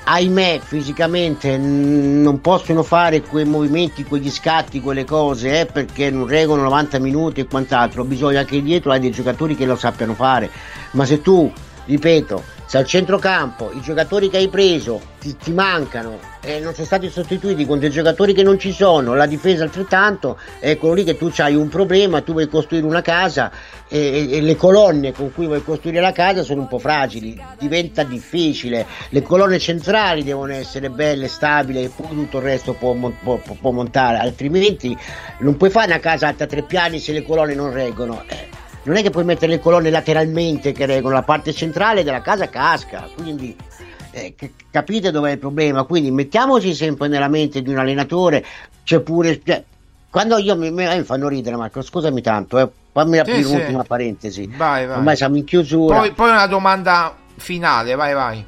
ahimè, 0.04 0.60
fisicamente 0.62 1.56
non 1.56 2.42
possono 2.42 2.82
fare 2.82 3.22
quei 3.22 3.46
movimenti, 3.46 4.04
quegli 4.04 4.30
scatti, 4.30 4.82
quelle 4.82 5.04
cose, 5.04 5.60
eh, 5.60 5.66
perché 5.66 6.10
non 6.10 6.26
reggono 6.26 6.62
90 6.64 6.98
minuti 6.98 7.40
e 7.40 7.46
quant'altro, 7.46 8.04
bisogna 8.04 8.44
che 8.44 8.62
dietro 8.62 8.92
hai 8.92 9.00
dei 9.00 9.10
giocatori 9.10 9.56
che 9.56 9.64
lo 9.64 9.76
sappiano 9.76 10.12
fare. 10.12 10.50
Ma 10.90 11.06
se 11.06 11.22
tu, 11.22 11.50
ripeto, 11.86 12.42
se 12.66 12.78
al 12.78 12.86
centrocampo 12.86 13.70
i 13.74 13.80
giocatori 13.80 14.28
che 14.30 14.38
hai 14.38 14.48
preso 14.48 15.00
ti, 15.20 15.36
ti 15.36 15.52
mancano 15.52 16.18
e 16.40 16.60
non 16.60 16.72
sono 16.74 16.86
stati 16.86 17.08
sostituiti 17.10 17.66
con 17.66 17.78
dei 17.78 17.90
giocatori 17.90 18.32
che 18.32 18.42
non 18.42 18.58
ci 18.58 18.72
sono, 18.72 19.14
la 19.14 19.26
difesa 19.26 19.64
altrettanto, 19.64 20.38
eccolo 20.60 20.94
lì 20.94 21.04
che 21.04 21.16
tu 21.16 21.30
hai 21.38 21.54
un 21.54 21.68
problema, 21.68 22.20
tu 22.22 22.32
vuoi 22.32 22.48
costruire 22.48 22.86
una 22.86 23.02
casa 23.02 23.50
e, 23.88 23.98
e- 23.98 24.36
e 24.36 24.40
le 24.40 24.56
colonne 24.56 25.12
con 25.12 25.32
cui 25.32 25.46
vuoi 25.46 25.62
costruire 25.62 26.00
la 26.00 26.12
casa 26.12 26.42
sono 26.42 26.62
un 26.62 26.68
po' 26.68 26.78
fragili, 26.78 27.40
diventa 27.58 28.02
difficile, 28.02 28.86
le 29.10 29.22
colonne 29.22 29.58
centrali 29.58 30.22
devono 30.24 30.52
essere 30.52 30.90
belle, 30.90 31.28
stabili 31.28 31.84
e 31.84 31.90
poi 31.94 32.08
tutto 32.08 32.38
il 32.38 32.42
resto 32.44 32.72
può, 32.72 32.94
può- 32.94 33.36
può- 33.60 33.70
montare, 33.70 34.18
altrimenti 34.18 34.96
non 35.38 35.56
puoi 35.56 35.70
fare 35.70 35.86
una 35.86 36.00
casa 36.00 36.28
alta 36.28 36.46
tre 36.46 36.62
piani 36.62 36.98
se 36.98 37.12
le 37.12 37.22
colonne 37.22 37.54
non 37.54 37.72
reggono. 37.72 38.22
Eh, 38.28 38.62
non 38.84 38.96
è 38.96 39.02
che 39.02 39.10
puoi 39.10 39.24
mettere 39.24 39.52
le 39.52 39.60
colonne 39.60 39.90
lateralmente 39.90 40.72
che 40.72 40.86
reggono, 40.86 41.14
la 41.14 41.22
parte 41.22 41.52
centrale 41.52 42.02
della 42.02 42.20
casa 42.20 42.48
casca, 42.48 43.08
quindi 43.14 43.56
eh, 44.10 44.34
capite 44.70 45.10
dov'è 45.10 45.32
il 45.32 45.38
problema? 45.38 45.84
Quindi 45.84 46.10
mettiamoci 46.10 46.74
sempre 46.74 47.08
nella 47.08 47.28
mente 47.28 47.62
di 47.62 47.70
un 47.70 47.78
allenatore, 47.78 48.44
c'è 48.84 49.00
pure... 49.00 49.40
cioè, 49.44 49.62
quando 50.10 50.38
io 50.38 50.56
mi, 50.56 50.70
mi, 50.70 50.86
eh, 50.86 50.98
mi 50.98 51.04
fanno 51.04 51.26
ridere 51.28 51.56
Marco, 51.56 51.82
scusami 51.82 52.20
tanto, 52.20 52.58
eh, 52.58 52.68
fammi 52.92 53.18
aprire 53.18 53.42
sì. 53.42 53.52
un'ultima 53.52 53.82
parentesi. 53.82 54.46
Vai, 54.56 54.86
vai. 54.86 54.98
Ormai 54.98 55.16
siamo 55.16 55.36
in 55.36 55.44
chiusura. 55.44 55.98
Poi, 55.98 56.12
poi 56.12 56.30
una 56.30 56.46
domanda 56.46 57.16
finale, 57.36 57.96
vai, 57.96 58.14
vai. 58.14 58.46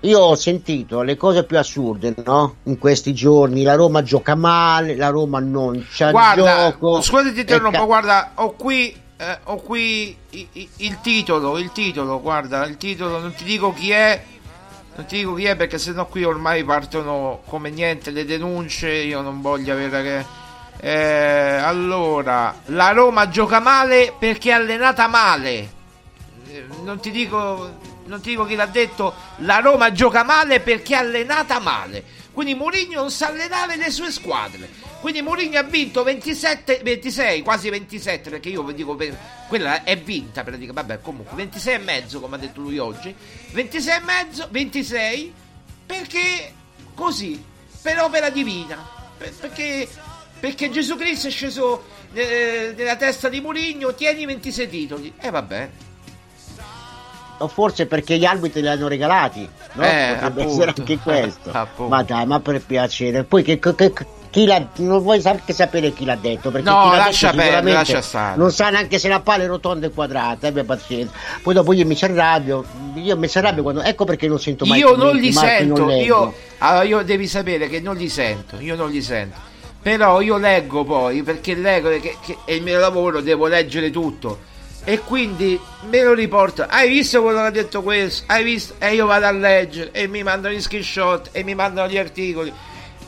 Io 0.00 0.18
ho 0.18 0.34
sentito 0.34 1.00
le 1.00 1.16
cose 1.16 1.44
più 1.44 1.56
assurde, 1.56 2.12
no? 2.26 2.56
In 2.64 2.76
questi 2.76 3.14
giorni, 3.14 3.62
la 3.62 3.74
Roma 3.74 4.02
gioca 4.02 4.34
male, 4.34 4.96
la 4.96 5.08
Roma 5.08 5.40
non 5.40 5.82
c'ha 5.90 6.10
Guarda, 6.10 6.70
gioco. 6.72 7.00
scusate 7.00 7.32
ti 7.32 7.40
interrompo, 7.40 7.78
ca- 7.78 7.84
guarda, 7.86 8.32
ho 8.34 8.52
qui, 8.52 8.94
eh, 9.32 9.38
ho 9.44 9.56
qui 9.56 10.16
i- 10.30 10.48
i- 10.52 10.68
il 10.78 11.00
titolo, 11.00 11.58
il 11.58 11.72
titolo, 11.72 12.20
guarda, 12.20 12.64
il 12.66 12.76
titolo, 12.76 13.18
non 13.18 13.34
ti 13.34 13.44
dico 13.44 13.72
chi 13.72 13.90
è, 13.90 14.22
non 14.96 15.06
ti 15.06 15.16
dico 15.18 15.34
chi 15.34 15.44
è 15.46 15.56
perché 15.56 15.78
sennò 15.78 16.06
qui 16.06 16.24
ormai 16.24 16.62
partono 16.64 17.40
come 17.46 17.70
niente 17.70 18.10
le 18.10 18.24
denunce, 18.24 18.90
io 18.90 19.20
non 19.20 19.40
voglio 19.40 19.72
avere 19.72 20.02
che... 20.02 20.42
Eh, 20.80 21.56
allora, 21.56 22.54
la 22.66 22.90
Roma 22.90 23.28
gioca 23.28 23.58
male 23.60 24.12
perché 24.18 24.50
è 24.50 24.52
allenata 24.52 25.06
male. 25.06 25.72
Eh, 26.50 26.66
Non 26.82 27.00
ti 27.00 27.10
dico, 27.10 27.78
non 28.06 28.20
ti 28.20 28.30
dico 28.30 28.44
chi 28.44 28.54
l'ha 28.54 28.66
detto. 28.66 29.14
La 29.38 29.60
Roma 29.60 29.92
gioca 29.92 30.24
male 30.24 30.60
perché 30.60 30.94
è 30.94 30.98
allenata 30.98 31.58
male. 31.58 32.04
Quindi 32.32 32.54
Mourinho 32.54 33.00
non 33.00 33.10
sa 33.10 33.28
allenare 33.28 33.76
le 33.76 33.90
sue 33.90 34.10
squadre. 34.10 34.68
Quindi 35.04 35.20
Mourinho 35.20 35.58
ha 35.58 35.62
vinto 35.64 36.02
27, 36.02 36.80
26, 36.82 37.42
quasi 37.42 37.68
27, 37.68 38.30
perché 38.30 38.48
io 38.48 38.62
vi 38.62 38.72
dico 38.72 38.96
quella 39.48 39.84
è 39.84 39.98
vinta 39.98 40.42
praticamente. 40.42 40.72
Vabbè, 40.80 41.02
comunque 41.02 41.36
26 41.36 41.74
e 41.74 41.78
mezzo, 41.78 42.20
come 42.20 42.36
ha 42.36 42.38
detto 42.38 42.62
lui 42.62 42.78
oggi. 42.78 43.14
26 43.52 43.96
e 43.98 44.00
mezzo, 44.02 44.48
26 44.50 45.34
perché 45.84 46.52
così, 46.94 47.44
per 47.82 48.00
opera 48.00 48.30
divina. 48.30 48.82
Per- 49.18 49.30
perché 49.34 49.86
perché 50.40 50.70
Gesù 50.70 50.96
Cristo 50.96 51.26
è 51.26 51.30
sceso 51.30 51.84
eh, 52.14 52.72
nella 52.74 52.96
testa 52.96 53.28
di 53.28 53.42
Mourinho, 53.42 53.92
tieni 53.92 54.24
26 54.24 54.68
titoli. 54.70 55.12
E 55.20 55.28
va 55.28 55.42
bene. 55.42 55.70
O 57.40 57.48
forse 57.48 57.84
perché 57.84 58.16
gli 58.16 58.24
arbitri 58.24 58.62
li 58.62 58.68
hanno 58.68 58.88
regalati, 58.88 59.46
no? 59.74 59.82
Eh, 59.84 60.12
Potrebbe 60.14 60.24
appunto. 60.42 60.48
essere 60.62 60.72
anche 60.78 60.96
questo. 60.98 61.50
Appunto. 61.52 61.94
ma 61.94 62.02
dai, 62.02 62.24
ma 62.24 62.40
per 62.40 62.62
piacere. 62.64 63.24
Poi 63.24 63.42
che, 63.42 63.58
che- 63.58 63.74
che- 63.74 64.06
chi 64.34 64.46
l'ha, 64.46 64.66
non 64.78 65.00
vuoi 65.00 65.20
anche 65.22 65.52
sapere 65.52 65.92
chi 65.92 66.04
l'ha 66.04 66.16
detto? 66.16 66.50
Perché 66.50 66.68
No, 66.68 66.90
lascia 66.90 67.30
perdere, 67.30 67.70
lascia 67.70 68.02
stare. 68.02 68.36
Non 68.36 68.50
sa 68.50 68.68
neanche 68.68 68.98
se 68.98 69.06
la 69.06 69.20
palla 69.20 69.44
è 69.44 69.46
rotonda 69.46 69.86
e 69.86 69.90
quadrata, 69.90 70.48
abbia 70.48 70.64
pazienza. 70.64 71.14
Poi 71.40 71.54
dopo 71.54 71.72
io 71.72 71.86
mi 71.86 71.94
ci 71.94 72.04
arrabbio, 72.04 72.64
io 72.96 73.16
mi 73.16 73.28
ci 73.28 73.38
arrabbio 73.38 73.62
quando. 73.62 73.82
Ecco 73.82 74.04
perché 74.04 74.26
non 74.26 74.40
sento 74.40 74.66
mai. 74.66 74.80
Io 74.80 74.96
non 74.96 75.14
li 75.14 75.30
Marco, 75.30 75.48
sento, 75.48 75.84
non 75.84 75.90
io, 75.98 76.34
allora, 76.58 76.82
io 76.82 77.02
devi 77.04 77.28
sapere 77.28 77.68
che 77.68 77.78
non 77.78 77.94
li 77.94 78.08
sento, 78.08 78.56
io 78.58 78.74
non 78.74 78.90
li 78.90 79.00
sento. 79.00 79.38
Però 79.80 80.20
io 80.20 80.36
leggo 80.36 80.82
poi, 80.82 81.22
perché 81.22 81.54
leggo 81.54 81.90
che, 81.90 82.16
che 82.20 82.38
è 82.44 82.52
il 82.54 82.62
mio 82.64 82.80
lavoro, 82.80 83.20
devo 83.20 83.46
leggere 83.46 83.90
tutto. 83.90 84.40
E 84.82 84.98
quindi 84.98 85.56
me 85.88 86.02
lo 86.02 86.12
riporto. 86.12 86.66
Hai 86.68 86.88
visto 86.88 87.22
quello 87.22 87.38
che 87.38 87.46
ha 87.46 87.50
detto 87.50 87.82
questo? 87.82 88.24
Hai 88.26 88.42
visto? 88.42 88.74
E 88.78 88.94
io 88.94 89.06
vado 89.06 89.26
a 89.26 89.30
leggere 89.30 89.92
e 89.92 90.08
mi 90.08 90.24
mandano 90.24 90.52
gli 90.52 90.60
screenshot 90.60 91.28
e 91.30 91.44
mi 91.44 91.54
mandano 91.54 91.88
gli 91.88 91.98
articoli. 91.98 92.52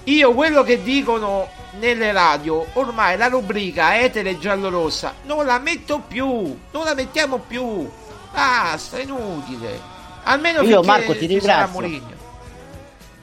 Io 0.09 0.33
quello 0.35 0.63
che 0.63 0.83
dicono 0.83 1.49
nelle 1.81 2.13
radio, 2.13 2.65
ormai 2.75 3.17
la 3.17 3.27
rubrica 3.27 4.01
etere 4.01 4.39
giallorossa 4.39 5.15
non 5.25 5.45
la 5.45 5.59
metto 5.59 6.01
più, 6.07 6.57
non 6.71 6.85
la 6.85 6.95
mettiamo 6.95 7.39
più. 7.39 7.89
Basta, 8.33 8.99
è 8.99 9.03
inutile. 9.03 9.81
Almeno 10.23 10.63
Io, 10.63 10.83
Marco, 10.83 11.17
ti 11.17 11.27
ringrazio. 11.27 12.15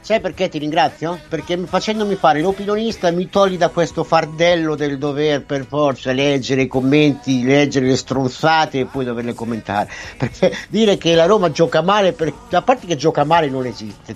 Sai 0.01 0.19
perché 0.19 0.49
ti 0.49 0.57
ringrazio? 0.57 1.17
Perché 1.29 1.57
facendomi 1.65 2.15
fare 2.15 2.41
l'opinionista 2.41 3.09
mi 3.11 3.29
togli 3.29 3.55
da 3.55 3.69
questo 3.69 4.03
fardello 4.03 4.75
del 4.75 4.97
dover 4.97 5.45
per 5.45 5.65
forza 5.65 6.11
leggere 6.11 6.63
i 6.63 6.67
commenti, 6.67 7.45
leggere 7.45 7.86
le 7.86 7.95
stronzate 7.95 8.79
e 8.79 8.86
poi 8.86 9.05
doverle 9.05 9.34
commentare. 9.34 9.89
Perché 10.17 10.53
dire 10.67 10.97
che 10.97 11.15
la 11.15 11.25
Roma 11.25 11.49
gioca 11.51 11.81
male, 11.81 12.11
per... 12.11 12.34
a 12.51 12.61
parte 12.61 12.86
che 12.86 12.97
gioca 12.97 13.23
male 13.23 13.49
non 13.49 13.65
esiste, 13.65 14.13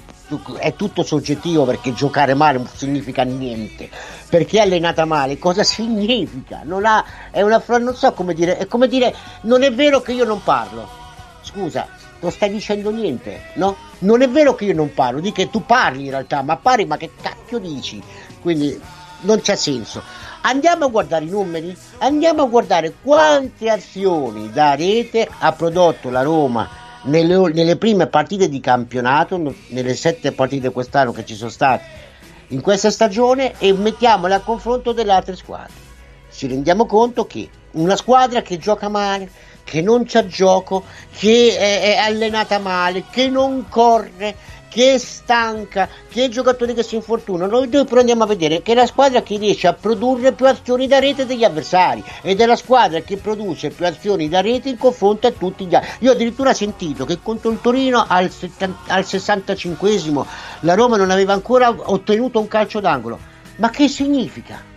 è 0.58 0.76
tutto 0.76 1.04
soggettivo 1.04 1.64
perché 1.64 1.94
giocare 1.94 2.34
male 2.34 2.58
non 2.58 2.68
significa 2.68 3.24
niente. 3.24 3.90
Perché 4.30 4.58
è 4.58 4.62
allenata 4.62 5.06
male, 5.06 5.40
cosa 5.40 5.64
significa? 5.64 6.62
Non 6.64 6.86
ha, 6.86 7.04
è 7.32 7.42
una, 7.42 7.64
non 7.80 7.96
so 7.96 8.12
come 8.14 8.34
dire, 8.34 8.58
è 8.58 8.68
come 8.68 8.88
dire 8.88 9.16
non 9.42 9.64
è 9.64 9.74
vero 9.74 10.02
che 10.02 10.12
io 10.12 10.26
non 10.26 10.44
parlo. 10.44 11.06
Scusa, 11.42 11.88
non 12.20 12.32
stai 12.32 12.50
dicendo 12.50 12.90
niente, 12.92 13.52
no? 13.56 13.76
Non 14.00 14.22
è 14.22 14.30
vero 14.30 14.54
che 14.56 14.66
io 14.66 14.74
non 14.74 14.94
parlo, 14.94 15.20
di 15.20 15.32
che 15.32 15.50
tu 15.50 15.66
parli 15.66 16.06
in 16.06 16.10
realtà, 16.12 16.42
ma 16.42 16.58
parli, 16.58 16.86
ma 16.86 16.98
che 16.98 17.12
cacchio 17.22 17.60
dici? 17.60 18.02
Quindi 18.42 18.80
non 19.22 19.40
c'è 19.40 19.56
senso. 19.56 20.02
Andiamo 20.42 20.86
a 20.86 20.90
guardare 20.90 21.26
i 21.26 21.30
numeri, 21.30 21.76
andiamo 22.00 22.44
a 22.44 22.48
guardare 22.48 22.94
quante 23.02 23.70
azioni 23.70 24.52
da 24.52 24.76
rete 24.76 25.28
ha 25.40 25.52
prodotto 25.52 26.10
la 26.10 26.22
Roma 26.22 26.86
nelle, 27.08 27.52
nelle 27.54 27.78
prime 27.78 28.08
partite 28.08 28.48
di 28.48 28.60
campionato, 28.60 29.56
nelle 29.70 29.96
sette 29.96 30.32
partite 30.32 30.72
quest'anno 30.72 31.12
che 31.12 31.26
ci 31.26 31.36
sono 31.36 31.50
state 31.50 32.06
in 32.50 32.62
questa 32.62 32.92
stagione 32.92 33.54
e 33.58 33.74
mettiamole 33.74 34.34
a 34.34 34.40
confronto 34.40 34.94
delle 34.94 35.12
altre 35.12 35.36
squadre. 35.36 35.86
Ci 36.32 36.48
rendiamo 36.48 36.86
conto 36.86 37.26
che 37.26 37.50
una 37.72 37.96
squadra 37.96 38.42
che 38.42 38.58
gioca 38.58 38.90
male, 38.90 39.30
che 39.64 39.82
non 39.82 40.06
c'ha 40.06 40.26
gioco, 40.26 40.84
che 41.18 41.58
è 41.58 41.98
allenata 41.98 42.60
male, 42.60 43.06
che 43.10 43.28
non 43.28 43.66
corre, 43.68 44.36
che 44.78 45.00
stanca, 45.00 45.90
che 46.08 46.30
giocatori 46.30 46.76
che 46.76 46.84
si 46.84 46.94
infortunano. 46.94 47.50
Noi, 47.50 47.68
però 47.68 48.00
andiamo 48.00 48.26
a 48.26 48.28
vedere 48.28 48.62
che 48.62 48.74
è 48.74 48.76
la 48.76 48.86
squadra 48.86 49.24
che 49.24 49.36
riesce 49.38 49.66
a 49.66 49.74
produrre 49.74 50.34
più 50.34 50.46
azioni 50.46 50.86
da 50.86 51.00
rete 51.00 51.26
degli 51.26 51.44
avversari 51.44 52.04
ed 52.22 52.40
è 52.40 52.46
la 52.46 52.56
squadra 52.56 53.00
che 53.00 53.18
produce 53.18 53.72
più 53.72 53.88
azioni 53.88 54.30
da 54.30 54.40
rete 54.40 54.70
in 54.70 54.78
confronto 54.78 55.26
a 55.26 55.32
tutti 55.32 55.66
gli 55.66 55.74
altri. 55.74 55.90
Io 56.02 56.12
ho 56.12 56.14
addirittura 56.14 56.54
sentito 56.54 57.06
che 57.06 57.18
contro 57.24 57.50
il 57.50 57.60
Torino 57.60 58.06
al, 58.08 58.30
70 58.30 58.94
al 58.94 59.02
65esimo 59.02 60.24
la 60.60 60.76
Roma 60.76 60.96
non 60.96 61.10
aveva 61.10 61.34
ancora 61.34 61.74
ottenuto 61.76 62.40
un 62.40 62.48
calcio 62.48 62.80
d'angolo. 62.80 63.18
Ma 63.56 63.72
che 63.72 63.88
significa? 63.88 64.77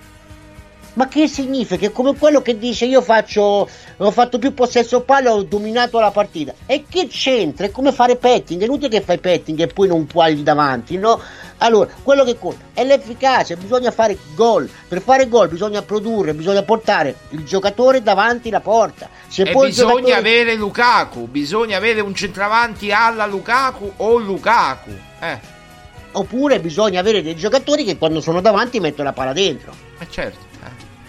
Ma 1.01 1.09
che 1.09 1.29
significa? 1.29 1.87
È 1.87 1.93
come 1.93 2.15
quello 2.15 2.43
che 2.43 2.59
dice 2.59 2.85
io 2.85 3.01
faccio, 3.01 3.67
ho 3.97 4.11
fatto 4.11 4.39
più 4.39 4.53
possesso 4.53 5.01
palla, 5.01 5.33
ho 5.33 5.43
dominato 5.45 5.99
la 5.99 6.11
partita. 6.11 6.53
E 6.67 6.85
che 6.87 7.07
c'entra? 7.07 7.65
È 7.65 7.71
come 7.71 7.91
fare 7.91 8.17
petting, 8.17 8.61
è 8.61 8.67
inutile 8.67 8.91
che 8.91 9.01
fai 9.01 9.17
petting 9.19 9.59
e 9.61 9.67
poi 9.69 9.89
non 9.89 10.05
puoi 10.07 10.43
davanti, 10.43 10.99
no? 10.99 11.19
Allora, 11.57 11.89
quello 12.03 12.23
che 12.25 12.37
conta 12.39 12.67
è 12.75 12.85
l'efficacia, 12.85 13.57
bisogna 13.57 13.91
fare 13.93 14.19
gol. 14.35 14.69
Per 14.89 15.01
fare 15.01 15.27
gol 15.27 15.49
bisogna 15.49 15.81
produrre, 15.81 16.35
bisogna 16.35 16.63
portare 16.65 17.15
il 17.31 17.45
giocatore 17.45 18.03
davanti 18.03 18.51
la 18.51 18.61
porta. 18.61 19.09
Se 19.27 19.41
e 19.41 19.53
bisogna 19.53 19.71
giocatore- 19.71 20.13
avere 20.13 20.55
Lukaku, 20.55 21.29
bisogna 21.29 21.79
avere 21.79 22.01
un 22.03 22.15
centravanti 22.15 22.93
alla 22.93 23.25
Lukaku 23.25 23.91
o 23.97 24.19
Lukaku. 24.19 24.91
Eh, 25.21 25.39
Oppure 26.13 26.61
bisogna 26.61 27.01
avere 27.01 27.23
dei 27.23 27.37
giocatori 27.37 27.85
che 27.85 27.97
quando 27.97 28.21
sono 28.21 28.43
davanti 28.43 28.81
mettono 28.81 29.05
la 29.09 29.15
palla 29.15 29.33
dentro. 29.33 29.73
eh, 29.99 30.07
certo. 30.11 30.50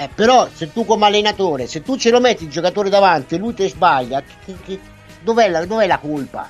Eh. 0.03 0.09
Però 0.13 0.47
se 0.53 0.71
tu 0.71 0.85
come 0.85 1.05
allenatore, 1.05 1.67
se 1.67 1.81
tu 1.81 1.97
ce 1.97 2.09
lo 2.09 2.19
metti 2.19 2.43
il 2.43 2.49
giocatore 2.49 2.89
davanti 2.89 3.35
e 3.35 3.37
lui 3.37 3.53
ti 3.53 3.67
sbaglia, 3.67 4.21
che- 4.45 4.55
che- 4.65 4.79
dov'è, 5.21 5.49
la, 5.49 5.65
dov'è 5.65 5.87
la 5.87 5.97
colpa? 5.97 6.49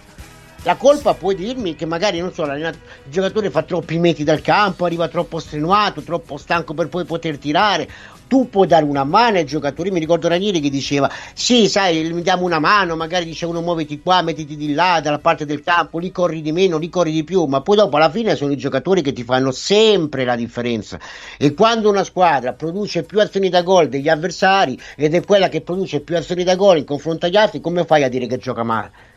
La 0.64 0.76
colpa 0.76 1.16
puoi 1.16 1.34
dirmi 1.34 1.74
che 1.76 1.88
magari 1.88 2.20
non 2.20 2.32
so, 2.34 2.43
il 2.43 2.78
giocatore 3.05 3.49
fa 3.49 3.64
troppi 3.64 3.97
metri 3.97 4.24
dal 4.24 4.41
campo, 4.41 4.86
arriva 4.86 5.07
troppo 5.07 5.39
strenuato, 5.39 6.03
troppo 6.03 6.38
stanco 6.38 6.76
per 6.76 6.88
poi 6.88 7.03
poter 7.03 7.39
tirare. 7.39 7.89
Tu 8.28 8.47
puoi 8.47 8.68
dare 8.68 8.86
una 8.86 9.03
mano 9.03 9.38
ai 9.38 9.45
giocatori. 9.45 9.89
Mi 9.89 9.99
ricordo 9.99 10.28
Ranieri 10.28 10.59
che 10.59 10.70
diceva: 10.70 11.09
Sì, 11.34 11.68
sai, 11.68 12.14
mi 12.14 12.22
diamo 12.22 12.45
una 12.45 12.59
mano. 12.59 12.95
Magari 12.95 13.26
dice 13.26 13.47
uno 13.47 13.62
muoviti 13.62 14.01
qua, 14.01 14.22
mettiti 14.22 14.55
di 14.55 14.76
là, 14.76 14.99
dalla 15.01 15.18
parte 15.18 15.47
del 15.47 15.64
campo, 15.64 15.97
lì 15.97 16.12
corri 16.12 16.43
di 16.43 16.51
meno, 16.51 16.78
lì 16.78 16.89
corri 16.89 17.12
di 17.12 17.24
più. 17.24 17.43
Ma 17.45 17.62
poi 17.62 17.78
dopo 17.78 17.97
alla 17.97 18.12
fine 18.12 18.36
sono 18.36 18.51
i 18.51 18.57
giocatori 18.57 19.01
che 19.01 19.14
ti 19.14 19.24
fanno 19.24 19.49
sempre 19.49 20.26
la 20.26 20.36
differenza. 20.36 20.99
E 21.39 21.55
quando 21.55 21.89
una 21.89 22.03
squadra 22.03 22.53
produce 22.53 23.01
più 23.01 23.20
azioni 23.20 23.49
da 23.49 23.64
gol 23.64 23.89
degli 23.89 24.09
avversari 24.09 24.80
ed 24.95 25.16
è 25.16 25.26
quella 25.26 25.49
che 25.49 25.62
produce 25.62 26.01
più 26.01 26.16
azioni 26.16 26.43
da 26.43 26.55
gol 26.55 26.78
in 26.78 26.86
confronto 26.86 27.26
agli 27.26 27.36
altri, 27.36 27.59
come 27.62 27.84
fai 27.84 28.03
a 28.03 28.09
dire 28.09 28.28
che 28.28 28.38
gioca 28.38 28.62
male? 28.62 29.11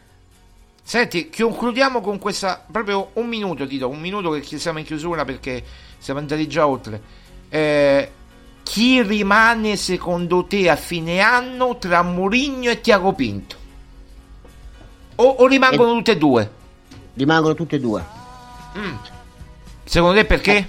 Senti, 0.87 1.31
concludiamo 1.31 2.03
con 2.03 2.19
questa. 2.19 2.63
Proprio 2.71 3.09
un 3.15 3.27
minuto, 3.27 3.67
ti 3.67 3.79
do 3.79 3.89
un 3.89 3.99
minuto 3.99 4.31
che 4.33 4.59
siamo 4.59 4.79
in 4.79 4.85
chiusura 4.85 5.25
perché 5.25 5.65
siamo 5.97 6.21
andati 6.21 6.47
già 6.47 6.69
oltre. 6.69 7.01
Eh, 7.49 8.11
chi 8.63 9.03
rimane 9.03 9.77
secondo 9.77 10.45
te 10.45 10.69
a 10.69 10.77
fine 10.77 11.21
anno 11.21 11.79
tra 11.79 12.03
Mourinho 12.03 12.71
e 12.71 12.83
Tiago 12.83 13.15
Pinto? 13.15 13.57
O, 15.17 15.25
o 15.25 15.47
rimangono 15.47 15.95
tutte 15.95 16.13
e 16.13 16.19
due? 16.19 16.51
Rimangono 17.15 17.55
tutte 17.55 17.77
e 17.77 17.81
due. 17.81 18.05
Mm. 18.77 18.95
Secondo 19.85 20.17
te 20.17 20.27
perché? 20.27 20.69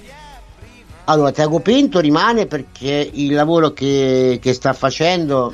Allora, 1.06 1.32
Tiago 1.32 1.60
Pinto 1.60 2.00
rimane 2.00 2.46
perché 2.46 3.10
il 3.12 3.34
lavoro 3.34 3.74
che, 3.74 4.40
che 4.42 4.54
sta 4.54 4.72
facendo, 4.72 5.54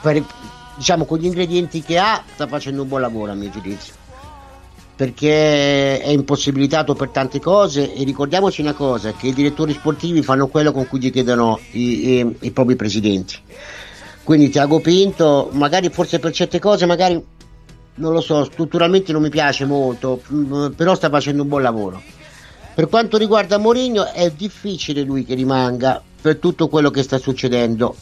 per- 0.00 0.24
diciamo 0.76 1.04
con 1.04 1.18
gli 1.18 1.26
ingredienti 1.26 1.82
che 1.82 1.98
ha, 1.98 2.22
sta 2.34 2.46
facendo 2.46 2.82
un 2.82 2.88
buon 2.88 3.00
lavoro 3.00 3.32
a 3.32 3.34
mio 3.34 3.50
giudizio. 3.50 3.94
Perché 4.96 6.00
è 6.00 6.08
impossibilitato 6.10 6.94
per 6.94 7.08
tante 7.08 7.40
cose 7.40 7.92
e 7.92 8.04
ricordiamoci 8.04 8.60
una 8.60 8.74
cosa, 8.74 9.12
che 9.12 9.26
i 9.26 9.32
direttori 9.34 9.72
sportivi 9.72 10.22
fanno 10.22 10.46
quello 10.46 10.70
con 10.70 10.86
cui 10.86 11.00
gli 11.00 11.10
chiedono 11.10 11.58
i, 11.72 12.18
i- 12.18 12.36
i 12.42 12.50
propri 12.52 12.76
presidenti. 12.76 13.36
Quindi 14.22 14.50
Tiago 14.50 14.78
Pinto, 14.80 15.48
magari 15.52 15.90
forse 15.90 16.20
per 16.20 16.32
certe 16.32 16.60
cose, 16.60 16.86
magari 16.86 17.20
non 17.96 18.12
lo 18.12 18.20
so, 18.20 18.44
strutturalmente 18.44 19.12
non 19.12 19.22
mi 19.22 19.30
piace 19.30 19.64
molto, 19.64 20.20
però 20.76 20.94
sta 20.94 21.08
facendo 21.10 21.42
un 21.42 21.48
buon 21.48 21.62
lavoro. 21.62 22.00
Per 22.74 22.88
quanto 22.88 23.16
riguarda 23.18 23.58
Mourinho 23.58 24.12
è 24.12 24.30
difficile 24.30 25.02
lui 25.02 25.24
che 25.24 25.34
rimanga 25.34 26.00
per 26.20 26.36
tutto 26.38 26.68
quello 26.68 26.90
che 26.90 27.02
sta 27.02 27.18
succedendo. 27.18 27.94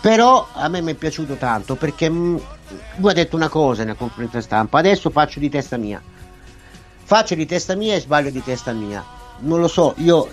Però 0.00 0.48
a 0.52 0.68
me 0.68 0.80
mi 0.80 0.92
è 0.92 0.94
piaciuto 0.94 1.34
tanto 1.34 1.74
perché 1.74 2.08
mh, 2.08 2.40
lui 2.96 3.10
ha 3.10 3.14
detto 3.14 3.36
una 3.36 3.48
cosa 3.48 3.82
nella 3.82 3.96
conferenza 3.96 4.40
stampa, 4.40 4.78
adesso 4.78 5.10
faccio 5.10 5.40
di 5.40 5.48
testa 5.48 5.76
mia. 5.76 6.00
Faccio 7.02 7.34
di 7.34 7.46
testa 7.46 7.74
mia 7.74 7.94
e 7.94 8.00
sbaglio 8.00 8.30
di 8.30 8.42
testa 8.42 8.72
mia. 8.72 9.04
Non 9.40 9.60
lo 9.60 9.68
so, 9.68 9.94
io 9.96 10.28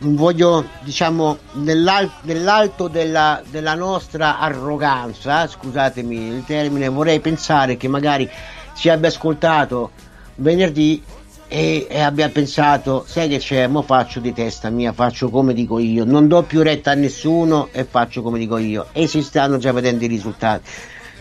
voglio, 0.00 0.64
diciamo, 0.80 1.38
nell'al- 1.54 2.10
nell'alto 2.22 2.88
della, 2.88 3.42
della 3.48 3.74
nostra 3.74 4.38
arroganza, 4.38 5.46
scusatemi 5.46 6.16
il 6.16 6.44
termine, 6.44 6.88
vorrei 6.88 7.20
pensare 7.20 7.76
che 7.76 7.88
magari 7.88 8.28
ci 8.74 8.88
abbia 8.88 9.08
ascoltato 9.08 9.90
venerdì 10.36 11.02
e, 11.48 11.86
e 11.88 12.00
abbia 12.00 12.28
pensato, 12.28 13.04
sai 13.06 13.28
che 13.28 13.38
c'è, 13.38 13.66
mo 13.66 13.82
faccio 13.82 14.20
di 14.20 14.32
testa 14.32 14.68
mia, 14.70 14.92
faccio 14.92 15.30
come 15.30 15.54
dico 15.54 15.78
io, 15.78 16.04
non 16.04 16.28
do 16.28 16.42
più 16.42 16.62
retta 16.62 16.92
a 16.92 16.94
nessuno 16.94 17.68
e 17.72 17.84
faccio 17.84 18.22
come 18.22 18.38
dico 18.38 18.58
io. 18.58 18.88
E 18.92 19.06
si 19.06 19.22
stanno 19.22 19.56
già 19.56 19.72
vedendo 19.72 20.04
i 20.04 20.08
risultati. 20.08 20.68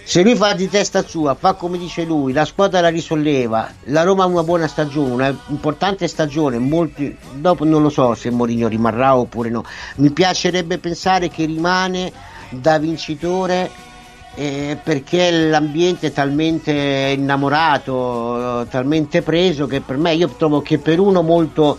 Se 0.04 0.24
lui 0.24 0.36
fa 0.36 0.54
di 0.54 0.70
testa 0.70 1.06
sua, 1.06 1.36
fa 1.36 1.54
come 1.54 1.78
dice 1.78 2.06
lui, 2.06 2.32
la 2.32 2.46
squadra 2.46 2.80
la 2.80 2.88
risolleva, 2.88 3.70
la 3.86 4.04
Roma 4.04 4.24
ha 4.24 4.28
una 4.28 4.44
buona 4.44 4.68
stagione, 4.68 5.12
una 5.12 5.38
importante 5.48 6.08
stagione, 6.08 6.58
molti, 6.60 7.14
dopo 7.34 7.66
non 7.66 7.82
lo 7.82 7.90
so 7.90 8.16
se 8.16 8.30
Mourinho 8.30 8.70
rimarrà 8.70 9.18
oppure 9.18 9.50
no, 9.50 9.66
mi 9.96 10.10
piacerebbe 10.12 10.78
pensare 10.78 11.28
che 11.28 11.46
rimane 11.46 12.14
da 12.52 12.80
vincitore 12.80 13.70
eh, 14.38 14.78
perché 14.84 15.32
l'ambiente 15.32 16.08
è 16.08 16.12
talmente 16.12 16.72
innamorato, 17.18 18.68
talmente 18.70 19.24
preso 19.24 19.66
che 19.66 19.82
per 19.82 19.98
me 19.98 20.14
io 20.14 20.30
trovo 20.30 20.62
che 20.62 20.78
per 20.78 21.00
uno 21.00 21.24
molto 21.24 21.76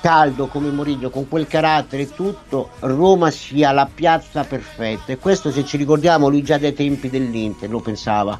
caldo 0.00 0.48
come 0.48 0.70
Mourinho 0.70 1.08
con 1.08 1.28
quel 1.28 1.46
carattere 1.46 2.02
e 2.02 2.12
tutto 2.12 2.70
Roma 2.80 3.30
sia 3.30 3.70
la 3.70 3.88
piazza 3.92 4.42
perfetta. 4.42 5.12
E 5.12 5.18
questo 5.18 5.52
se 5.52 5.64
ci 5.64 5.76
ricordiamo 5.76 6.28
lui 6.28 6.42
già 6.42 6.58
dai 6.58 6.74
tempi 6.74 7.08
dell'Inter 7.08 7.70
lo 7.70 7.78
pensava. 7.78 8.36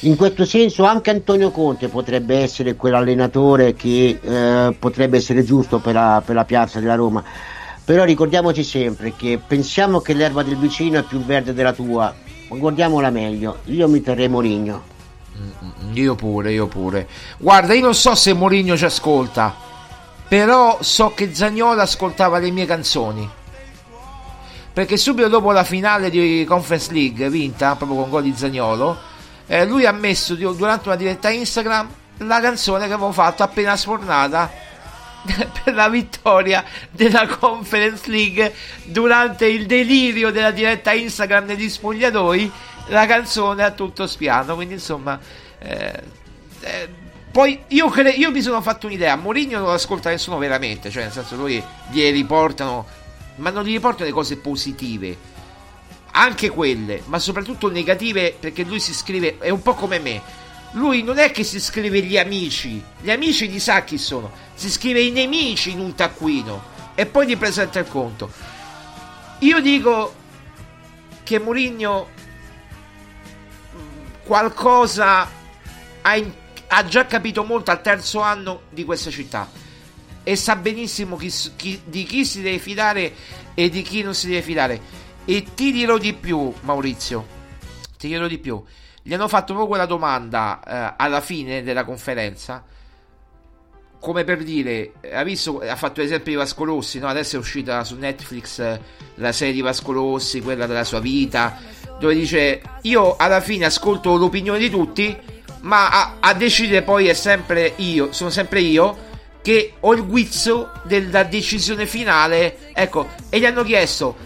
In 0.00 0.16
questo 0.16 0.46
senso 0.46 0.84
anche 0.84 1.10
Antonio 1.10 1.50
Conte 1.50 1.88
potrebbe 1.88 2.38
essere 2.38 2.76
quell'allenatore 2.76 3.74
che 3.74 4.18
eh, 4.22 4.74
potrebbe 4.78 5.18
essere 5.18 5.44
giusto 5.44 5.80
per 5.80 5.92
la, 5.92 6.22
per 6.24 6.34
la 6.34 6.46
piazza 6.46 6.80
della 6.80 6.94
Roma. 6.94 7.22
Però 7.84 8.04
ricordiamoci 8.04 8.64
sempre 8.64 9.12
che 9.14 9.38
pensiamo 9.46 10.00
che 10.00 10.14
l'erba 10.14 10.42
del 10.42 10.56
vicino 10.56 10.98
è 10.98 11.02
più 11.02 11.22
verde 11.22 11.52
della 11.52 11.74
tua 11.74 12.24
guardiamola 12.48 13.10
meglio 13.10 13.58
io 13.64 13.88
mi 13.88 14.00
terrei 14.00 14.28
Mourinho 14.28 14.94
Io 15.92 16.14
pure, 16.14 16.52
io 16.52 16.66
pure. 16.66 17.06
Guarda, 17.38 17.74
io 17.74 17.82
non 17.82 17.94
so 17.94 18.14
se 18.14 18.32
Mourinho 18.32 18.76
ci 18.76 18.84
ascolta, 18.84 19.54
però 20.28 20.78
so 20.80 21.12
che 21.14 21.34
Zagnolo 21.34 21.80
ascoltava 21.80 22.38
le 22.38 22.50
mie 22.50 22.66
canzoni. 22.66 23.28
Perché 24.72 24.96
subito 24.96 25.28
dopo 25.28 25.52
la 25.52 25.64
finale 25.64 26.10
di 26.10 26.44
Conference 26.46 26.92
League, 26.92 27.28
vinta 27.30 27.76
proprio 27.76 28.00
con 28.00 28.10
gol 28.10 28.22
di 28.22 28.34
Zagnolo, 28.34 28.96
eh, 29.46 29.64
lui 29.64 29.86
ha 29.86 29.92
messo 29.92 30.34
durante 30.34 30.88
una 30.88 30.96
diretta 30.96 31.30
Instagram 31.30 31.88
la 32.18 32.40
canzone 32.40 32.86
che 32.86 32.94
avevo 32.94 33.12
fatto 33.12 33.42
appena 33.42 33.76
sfornata 33.76 34.50
per 35.64 35.74
la 35.74 35.88
vittoria 35.88 36.64
della 36.90 37.26
Conference 37.26 38.08
League 38.10 38.54
durante 38.84 39.46
il 39.46 39.66
delirio 39.66 40.30
della 40.30 40.50
diretta 40.50 40.92
Instagram 40.92 41.46
degli 41.46 41.68
spogliatoi. 41.68 42.52
La 42.88 43.06
canzone 43.06 43.64
a 43.64 43.72
tutto 43.72 44.06
spiano 44.06 44.54
quindi 44.54 44.74
insomma 44.74 45.18
eh, 45.58 46.02
eh, 46.60 46.88
poi 47.32 47.60
io, 47.68 47.88
cre- 47.88 48.10
io 48.10 48.30
mi 48.30 48.40
sono 48.40 48.62
fatto 48.62 48.86
un'idea. 48.86 49.16
Mourinho 49.16 49.58
non 49.58 49.70
ascolta 49.70 50.10
nessuno 50.10 50.38
veramente 50.38 50.90
cioè 50.90 51.02
nel 51.02 51.12
senso 51.12 51.36
lui 51.36 51.62
gli 51.90 52.10
riportano 52.10 52.86
ma 53.36 53.50
non 53.50 53.64
gli 53.64 53.72
riportano 53.72 54.06
le 54.06 54.12
cose 54.12 54.36
positive 54.36 55.34
anche 56.12 56.48
quelle 56.48 57.02
ma 57.06 57.18
soprattutto 57.18 57.70
negative 57.70 58.34
perché 58.38 58.62
lui 58.62 58.80
si 58.80 58.94
scrive 58.94 59.36
è 59.38 59.50
un 59.50 59.60
po' 59.60 59.74
come 59.74 59.98
me 59.98 60.22
lui 60.76 61.02
non 61.02 61.18
è 61.18 61.30
che 61.30 61.42
si 61.42 61.58
scrive 61.58 62.02
gli 62.02 62.18
amici, 62.18 62.82
gli 63.00 63.10
amici 63.10 63.48
gli 63.48 63.58
sa 63.58 63.82
chi 63.82 63.96
sono, 63.98 64.30
si 64.54 64.70
scrive 64.70 65.00
i 65.00 65.10
nemici 65.10 65.70
in 65.70 65.80
un 65.80 65.94
taccuino 65.94 66.74
e 66.94 67.06
poi 67.06 67.26
gli 67.26 67.36
presenta 67.36 67.78
il 67.78 67.88
conto. 67.88 68.30
Io 69.40 69.60
dico 69.60 70.14
che 71.22 71.38
Mourinho 71.38 72.08
mh, 73.72 73.78
qualcosa 74.24 75.30
ha, 76.02 76.16
in- 76.16 76.32
ha 76.68 76.84
già 76.84 77.06
capito 77.06 77.42
molto 77.42 77.70
al 77.70 77.80
terzo 77.80 78.20
anno 78.20 78.62
di 78.70 78.84
questa 78.84 79.10
città 79.10 79.50
e 80.22 80.36
sa 80.36 80.56
benissimo 80.56 81.16
chi 81.16 81.32
chi- 81.56 81.80
di 81.84 82.04
chi 82.04 82.24
si 82.24 82.42
deve 82.42 82.58
fidare 82.58 83.14
e 83.54 83.70
di 83.70 83.80
chi 83.82 84.02
non 84.02 84.14
si 84.14 84.26
deve 84.26 84.42
fidare. 84.42 84.80
E 85.24 85.42
ti 85.54 85.72
dirò 85.72 85.96
di 85.96 86.12
più, 86.12 86.52
Maurizio, 86.60 87.26
ti 87.96 88.08
dirò 88.08 88.26
di 88.26 88.38
più. 88.38 88.62
Gli 89.06 89.14
hanno 89.14 89.28
fatto 89.28 89.52
proprio 89.52 89.68
quella 89.68 89.86
domanda 89.86 90.60
eh, 90.66 90.94
alla 90.96 91.20
fine 91.20 91.62
della 91.62 91.84
conferenza. 91.84 92.64
Come 94.00 94.24
per 94.24 94.42
dire, 94.42 94.94
ha 95.12 95.22
visto, 95.22 95.60
ha 95.60 95.76
fatto 95.76 96.00
l'esempio 96.00 96.32
di 96.32 96.38
Vasco 96.38 96.64
Rossi, 96.64 96.98
no? 96.98 97.06
adesso 97.06 97.36
è 97.36 97.38
uscita 97.38 97.84
su 97.84 97.94
Netflix 97.96 98.58
eh, 98.58 98.80
la 99.14 99.30
serie 99.30 99.54
di 99.54 99.60
Vasco 99.60 99.92
Rossi, 99.92 100.40
quella 100.40 100.66
della 100.66 100.82
sua 100.82 100.98
vita, 100.98 101.56
dove 102.00 102.14
dice 102.14 102.60
io 102.82 103.14
alla 103.14 103.40
fine 103.40 103.66
ascolto 103.66 104.16
l'opinione 104.16 104.58
di 104.58 104.70
tutti, 104.70 105.16
ma 105.60 105.88
a, 105.88 106.16
a 106.18 106.34
decidere 106.34 106.82
poi 106.82 107.06
è 107.06 107.14
sempre 107.14 107.74
io, 107.76 108.10
sono 108.10 108.30
sempre 108.30 108.58
io 108.58 109.04
che 109.40 109.74
ho 109.78 109.94
il 109.94 110.04
guizzo 110.04 110.72
della 110.82 111.22
decisione 111.22 111.86
finale. 111.86 112.72
Ecco, 112.72 113.06
e 113.28 113.38
gli 113.38 113.46
hanno 113.46 113.62
chiesto 113.62 114.16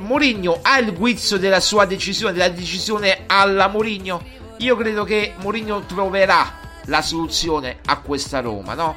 Mourinho 0.00 0.58
ha 0.62 0.78
il 0.78 0.94
guizzo 0.94 1.36
della 1.36 1.60
sua 1.60 1.84
decisione, 1.84 2.32
della 2.32 2.48
decisione 2.48 3.24
alla 3.26 3.68
Mourinho? 3.68 4.22
Io 4.58 4.76
credo 4.76 5.04
che 5.04 5.34
Mourinho 5.40 5.80
troverà 5.80 6.58
la 6.86 7.02
soluzione 7.02 7.78
a 7.84 7.98
questa 7.98 8.40
Roma, 8.40 8.74
no? 8.74 8.96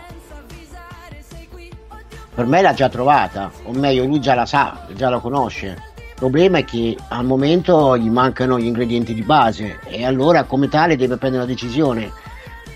Per 2.35 2.45
me 2.45 2.61
l'ha 2.61 2.73
già 2.73 2.89
trovata, 2.89 3.51
o 3.65 3.71
meglio, 3.73 4.05
lui 4.05 4.19
già 4.19 4.33
la 4.33 4.45
sa, 4.45 4.87
già 4.93 5.09
la 5.09 5.19
conosce. 5.19 5.91
Il 5.97 6.15
problema 6.15 6.59
è 6.59 6.65
che 6.65 6.97
al 7.09 7.25
momento 7.25 7.97
gli 7.97 8.09
mancano 8.09 8.57
gli 8.57 8.65
ingredienti 8.65 9.13
di 9.13 9.23
base 9.23 9.79
e 9.85 10.05
allora 10.05 10.43
come 10.43 10.69
tale 10.69 10.95
deve 10.95 11.17
prendere 11.17 11.43
una 11.43 11.51
decisione. 11.51 12.11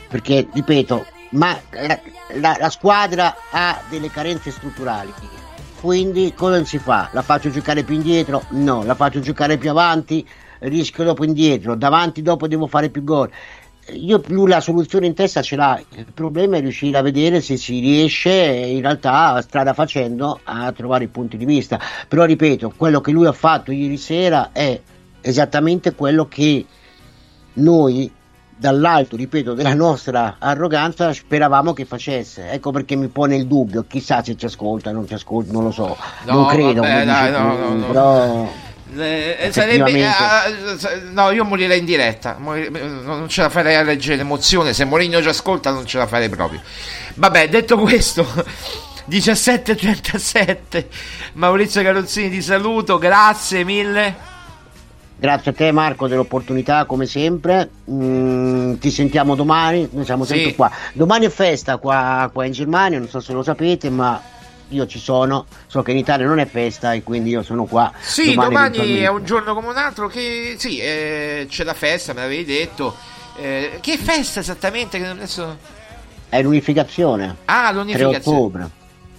Perché, 0.09 0.47
ripeto, 0.53 1.05
ma 1.31 1.57
la, 1.71 1.99
la- 2.33 2.57
la 2.59 2.69
squadra 2.69 3.35
ha 3.49 3.81
delle 3.89 4.11
carenze 4.11 4.51
strutturali. 4.51 5.13
Quindi 5.79 6.33
cosa 6.33 6.63
si 6.65 6.79
fa? 6.79 7.09
La 7.13 7.21
faccio 7.21 7.51
giocare 7.51 7.83
più 7.83 7.93
indietro? 7.93 8.43
No, 8.49 8.83
la 8.83 8.95
faccio 8.95 9.19
giocare 9.19 9.57
più 9.57 9.69
avanti, 9.69 10.27
rischio 10.59 11.03
dopo 11.03 11.23
indietro, 11.23 11.75
davanti 11.75 12.23
dopo 12.23 12.47
devo 12.47 12.65
fare 12.65 12.89
più 12.89 13.03
gol. 13.03 13.29
Io 13.93 14.19
più 14.19 14.47
la 14.47 14.59
soluzione 14.59 15.05
in 15.05 15.13
testa 15.13 15.41
ce 15.41 15.55
l'ha, 15.55 15.79
il 15.95 16.11
problema 16.13 16.57
è 16.57 16.61
riuscire 16.61 16.97
a 16.97 17.01
vedere 17.01 17.41
se 17.41 17.57
si 17.57 17.79
riesce 17.79 18.31
in 18.31 18.81
realtà 18.81 19.39
strada 19.41 19.73
facendo 19.73 20.39
a 20.43 20.71
trovare 20.71 21.05
i 21.05 21.09
punti 21.09 21.37
di 21.37 21.45
vista. 21.45 21.79
Però 22.07 22.25
ripeto, 22.25 22.73
quello 22.75 22.99
che 22.99 23.11
lui 23.11 23.27
ha 23.27 23.31
fatto 23.31 23.71
ieri 23.71 23.97
sera 23.97 24.51
è 24.51 24.81
esattamente 25.21 25.93
quello 25.93 26.27
che 26.27 26.65
noi 27.53 28.11
dall'alto, 28.57 29.15
ripeto, 29.15 29.53
della 29.53 29.73
nostra 29.73 30.35
arroganza 30.39 31.13
speravamo 31.13 31.73
che 31.73 31.85
facesse. 31.85 32.49
Ecco 32.49 32.71
perché 32.71 32.95
mi 32.95 33.07
pone 33.07 33.35
il 33.35 33.47
dubbio, 33.47 33.85
chissà 33.87 34.23
se 34.23 34.35
ci 34.35 34.45
ascolta, 34.45 34.91
non 34.91 35.07
ci 35.07 35.13
ascolta, 35.13 35.51
non 35.51 35.63
lo 35.63 35.71
so. 35.71 35.95
No, 36.23 36.33
non 36.33 36.45
credo, 36.47 36.81
vabbè, 36.81 37.05
dai, 37.05 37.29
dici 37.29 37.41
no, 37.41 37.55
no, 37.55 37.73
no. 37.75 37.85
però 37.87 38.51
Eh, 38.95 39.35
eh, 39.39 39.51
sarebbe, 39.51 39.91
eh, 39.91 40.07
no, 41.11 41.29
io 41.31 41.43
morirei 41.43 41.79
in 41.79 41.85
diretta. 41.85 42.37
Mori- 42.39 42.69
non 42.71 43.27
ce 43.27 43.41
la 43.41 43.49
farei 43.49 43.75
a 43.75 43.83
leggere 43.83 44.15
l'emozione. 44.15 44.73
Se 44.73 44.85
Mourinho 44.85 45.21
ci 45.21 45.27
ascolta, 45.27 45.71
non 45.71 45.85
ce 45.85 45.97
la 45.97 46.07
farei 46.07 46.29
proprio. 46.29 46.61
Vabbè, 47.15 47.49
detto 47.49 47.77
questo, 47.77 48.25
17.37. 49.09 50.85
Maurizio 51.33 51.81
Carrozzini, 51.83 52.29
ti 52.29 52.41
saluto. 52.41 52.97
Grazie 52.97 53.63
mille. 53.63 54.35
Grazie 55.19 55.49
a 55.51 55.53
te 55.53 55.71
Marco 55.71 56.07
dell'opportunità 56.07 56.85
come 56.85 57.05
sempre, 57.07 57.69
Mm, 57.89 58.75
ti 58.75 58.91
sentiamo 58.91 59.33
domani, 59.33 59.87
noi 59.91 60.05
siamo 60.05 60.25
sempre 60.25 60.49
Sì. 60.49 60.55
qua. 60.55 60.69
Domani 60.93 61.25
è 61.25 61.29
festa 61.29 61.77
qua, 61.77 62.29
qua 62.31 62.45
in 62.45 62.51
Germania, 62.51 62.99
non 62.99 63.07
so 63.07 63.19
se 63.21 63.31
lo 63.33 63.41
sapete, 63.43 63.89
ma 63.89 64.21
io 64.69 64.85
ci 64.85 64.99
sono, 64.99 65.45
so 65.65 65.81
che 65.81 65.91
in 65.91 65.97
Italia 65.97 66.27
non 66.27 66.39
è 66.39 66.45
festa 66.45 66.91
e 66.93 67.01
quindi 67.01 67.29
io 67.31 67.41
sono 67.43 67.63
qua. 67.65 67.91
Sì, 67.99 68.33
domani, 68.35 68.55
eventualmente. 68.55 69.01
è 69.03 69.07
un 69.09 69.23
giorno 69.25 69.53
come 69.55 69.67
un 69.69 69.77
altro. 69.77 70.07
Che 70.07 70.55
sì, 70.57 70.79
eh, 70.79 71.47
c'è 71.49 71.63
la 71.63 71.73
festa, 71.73 72.13
me 72.13 72.21
l'avevi 72.21 72.43
detto. 72.45 72.95
Eh, 73.37 73.77
che 73.81 73.97
festa 73.97 74.41
esattamente? 74.41 75.03
Adesso... 75.03 75.57
È 76.29 76.41
l'unificazione, 76.41 77.37
Ah, 77.45 77.69
3 77.71 77.77
l'unificazione. 77.79 78.17
ottobre, 78.37 78.69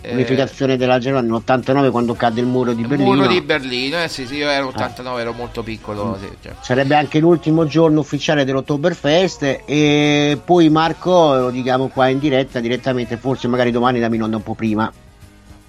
l'unificazione 0.02 0.76
della 0.76 0.98
Germania 0.98 1.30
nell'89 1.30 1.90
quando 1.90 2.14
cadde 2.14 2.40
il 2.40 2.46
muro 2.46 2.72
di 2.72 2.82
Il 2.82 2.86
Berlino. 2.88 3.14
muro 3.14 3.26
di 3.26 3.40
Berlino, 3.40 4.02
eh 4.02 4.08
sì, 4.08 4.26
sì, 4.26 4.36
io 4.36 4.48
ero 4.48 4.68
89, 4.68 5.20
ero 5.20 5.32
molto 5.32 5.62
piccolo. 5.62 6.16
sì, 6.20 6.28
cioè. 6.40 6.54
Sarebbe 6.60 6.94
anche 6.94 7.18
l'ultimo 7.18 7.66
giorno 7.66 8.00
ufficiale 8.00 8.44
dell'Oktoberfest 8.44 9.62
e 9.64 10.38
poi 10.44 10.68
Marco 10.70 11.34
lo 11.34 11.50
diciamo 11.50 11.88
qua 11.88 12.08
in 12.08 12.18
diretta 12.18 12.60
direttamente, 12.60 13.16
forse 13.16 13.48
magari 13.48 13.70
domani 13.70 13.98
dammi 14.00 14.16
in 14.16 14.22
onda 14.22 14.36
un 14.36 14.42
po' 14.42 14.54
prima, 14.54 14.90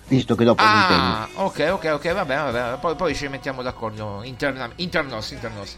visto 0.08 0.36
che 0.36 0.44
dopo. 0.44 0.62
Ah, 0.64 1.28
ok, 1.34 1.70
ok, 1.72 1.92
ok, 1.96 2.14
va 2.14 2.26
bene, 2.26 2.42
va 2.44 2.52
bene. 2.52 2.78
Poi, 2.80 2.96
poi 2.96 3.16
ci 3.16 3.28
mettiamo 3.28 3.62
d'accordo 3.62 4.22
interna- 4.24 4.70
internos, 4.76 5.32
internos. 5.32 5.76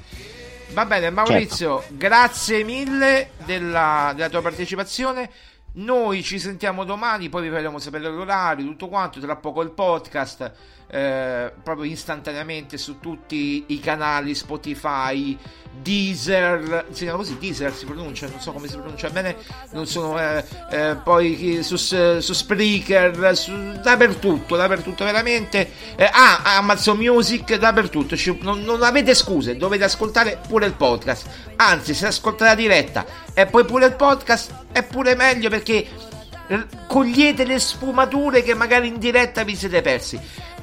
Va 0.74 0.86
bene, 0.86 1.10
Maurizio, 1.10 1.84
grazie 1.90 2.64
mille 2.64 3.32
della, 3.46 4.14
della 4.16 4.30
tua 4.30 4.42
partecipazione. 4.42 5.30
Noi 5.74 6.22
ci 6.22 6.38
sentiamo 6.38 6.84
domani, 6.84 7.30
poi 7.30 7.44
vi 7.44 7.50
faremo 7.50 7.80
sapere 7.80 8.10
l'orario, 8.10 8.66
tutto 8.66 8.90
quanto, 8.90 9.22
tra 9.22 9.38
poco 9.38 9.62
il 9.62 9.72
podcast, 9.72 10.52
eh, 10.92 11.52
proprio 11.64 11.90
istantaneamente 11.90 12.78
su 12.78 13.00
tutti 13.00 13.64
i 13.68 13.80
canali 13.80 14.36
Spotify, 14.36 15.38
Deezer, 15.74 16.88
si 16.92 17.04
chiama 17.04 17.18
così, 17.18 17.38
Deezer 17.40 17.74
si 17.74 17.86
pronuncia, 17.86 18.28
non 18.28 18.42
so 18.42 18.52
come 18.52 18.68
si 18.68 18.76
pronuncia 18.76 19.10
bene, 19.10 19.38
non 19.72 19.88
sono, 19.88 20.20
eh, 20.20 20.44
eh, 20.70 20.98
poi 21.02 21.60
su, 21.64 21.78
su 21.78 22.34
Spreaker, 22.34 23.38
su- 23.38 23.80
dappertutto, 23.82 24.58
dappertutto 24.58 25.06
veramente, 25.06 25.72
Eh, 25.96 26.10
ah, 26.12 26.58
Amazon 26.58 26.98
Music, 26.98 27.56
dappertutto, 27.56 28.16
non, 28.42 28.62
non 28.62 28.84
avete 28.84 29.16
scuse, 29.16 29.56
dovete 29.56 29.86
ascoltare 29.86 30.40
pure 30.46 30.66
il 30.66 30.74
podcast, 30.74 31.28
anzi 31.56 31.94
se 31.94 32.08
ascoltate 32.08 32.44
la 32.44 32.56
diretta 32.56 33.06
e 33.34 33.46
poi 33.46 33.64
pure 33.64 33.86
il 33.86 33.94
podcast 33.96 34.66
è 34.74 34.84
pure 34.84 35.16
meglio 35.16 35.50
perché 35.50 35.88
eh, 36.48 36.66
cogliete 36.86 37.46
le 37.46 37.60
sfumature 37.60 38.44
che 38.44 38.54
magari 38.56 38.88
in 38.88 39.00
diretta 39.00 39.44
vi 39.44 39.56
siete 39.56 39.82
persi. 39.82 40.20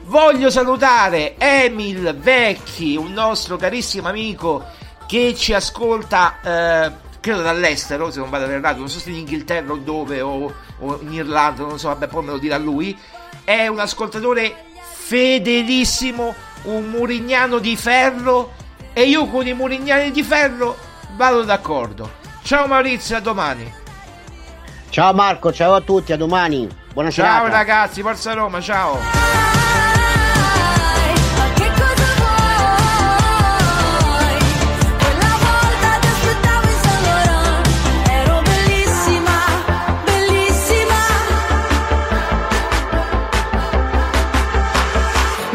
Voglio 0.09 0.49
salutare 0.49 1.37
Emil 1.37 2.17
Vecchi, 2.17 2.97
un 2.97 3.13
nostro 3.13 3.59
carissimo 3.59 4.09
amico 4.09 4.65
che 5.07 5.35
ci 5.37 5.53
ascolta, 5.53 6.37
eh, 6.43 6.93
credo 7.21 7.43
dall'estero, 7.43 8.11
se 8.11 8.19
non 8.19 8.31
vado 8.31 8.47
errato, 8.47 8.79
non 8.79 8.89
so 8.89 9.01
se 9.01 9.11
in 9.11 9.17
Inghilterra 9.17 9.71
o 9.71 9.77
dove, 9.77 10.23
o, 10.23 10.51
o 10.79 10.99
in 11.03 11.13
Irlanda, 11.13 11.65
non 11.65 11.79
so, 11.79 11.89
vabbè, 11.89 12.07
poi 12.07 12.25
me 12.25 12.31
lo 12.31 12.39
dirà 12.39 12.57
lui. 12.57 12.99
È 13.45 13.67
un 13.67 13.81
ascoltatore 13.81 14.65
fedelissimo, 14.81 16.35
un 16.63 16.89
murignano 16.89 17.59
di 17.59 17.77
ferro, 17.77 18.55
e 18.95 19.03
io 19.03 19.27
con 19.27 19.47
i 19.47 19.53
murignani 19.53 20.11
di 20.11 20.23
ferro 20.23 20.75
vado 21.17 21.43
d'accordo. 21.43 22.13
Ciao 22.43 22.67
Maurizio, 22.67 23.15
a 23.19 23.21
domani. 23.21 23.71
Ciao 24.89 25.13
Marco, 25.13 25.53
ciao 25.53 25.75
a 25.75 25.83
tutti, 25.83 26.13
a 26.15 26.17
domani, 26.17 26.67
buona 26.95 27.11
Ciao 27.11 27.27
serata. 27.27 27.49
ragazzi, 27.51 28.01
forza 28.01 28.33
Roma, 28.33 28.59
ciao. 28.63 29.58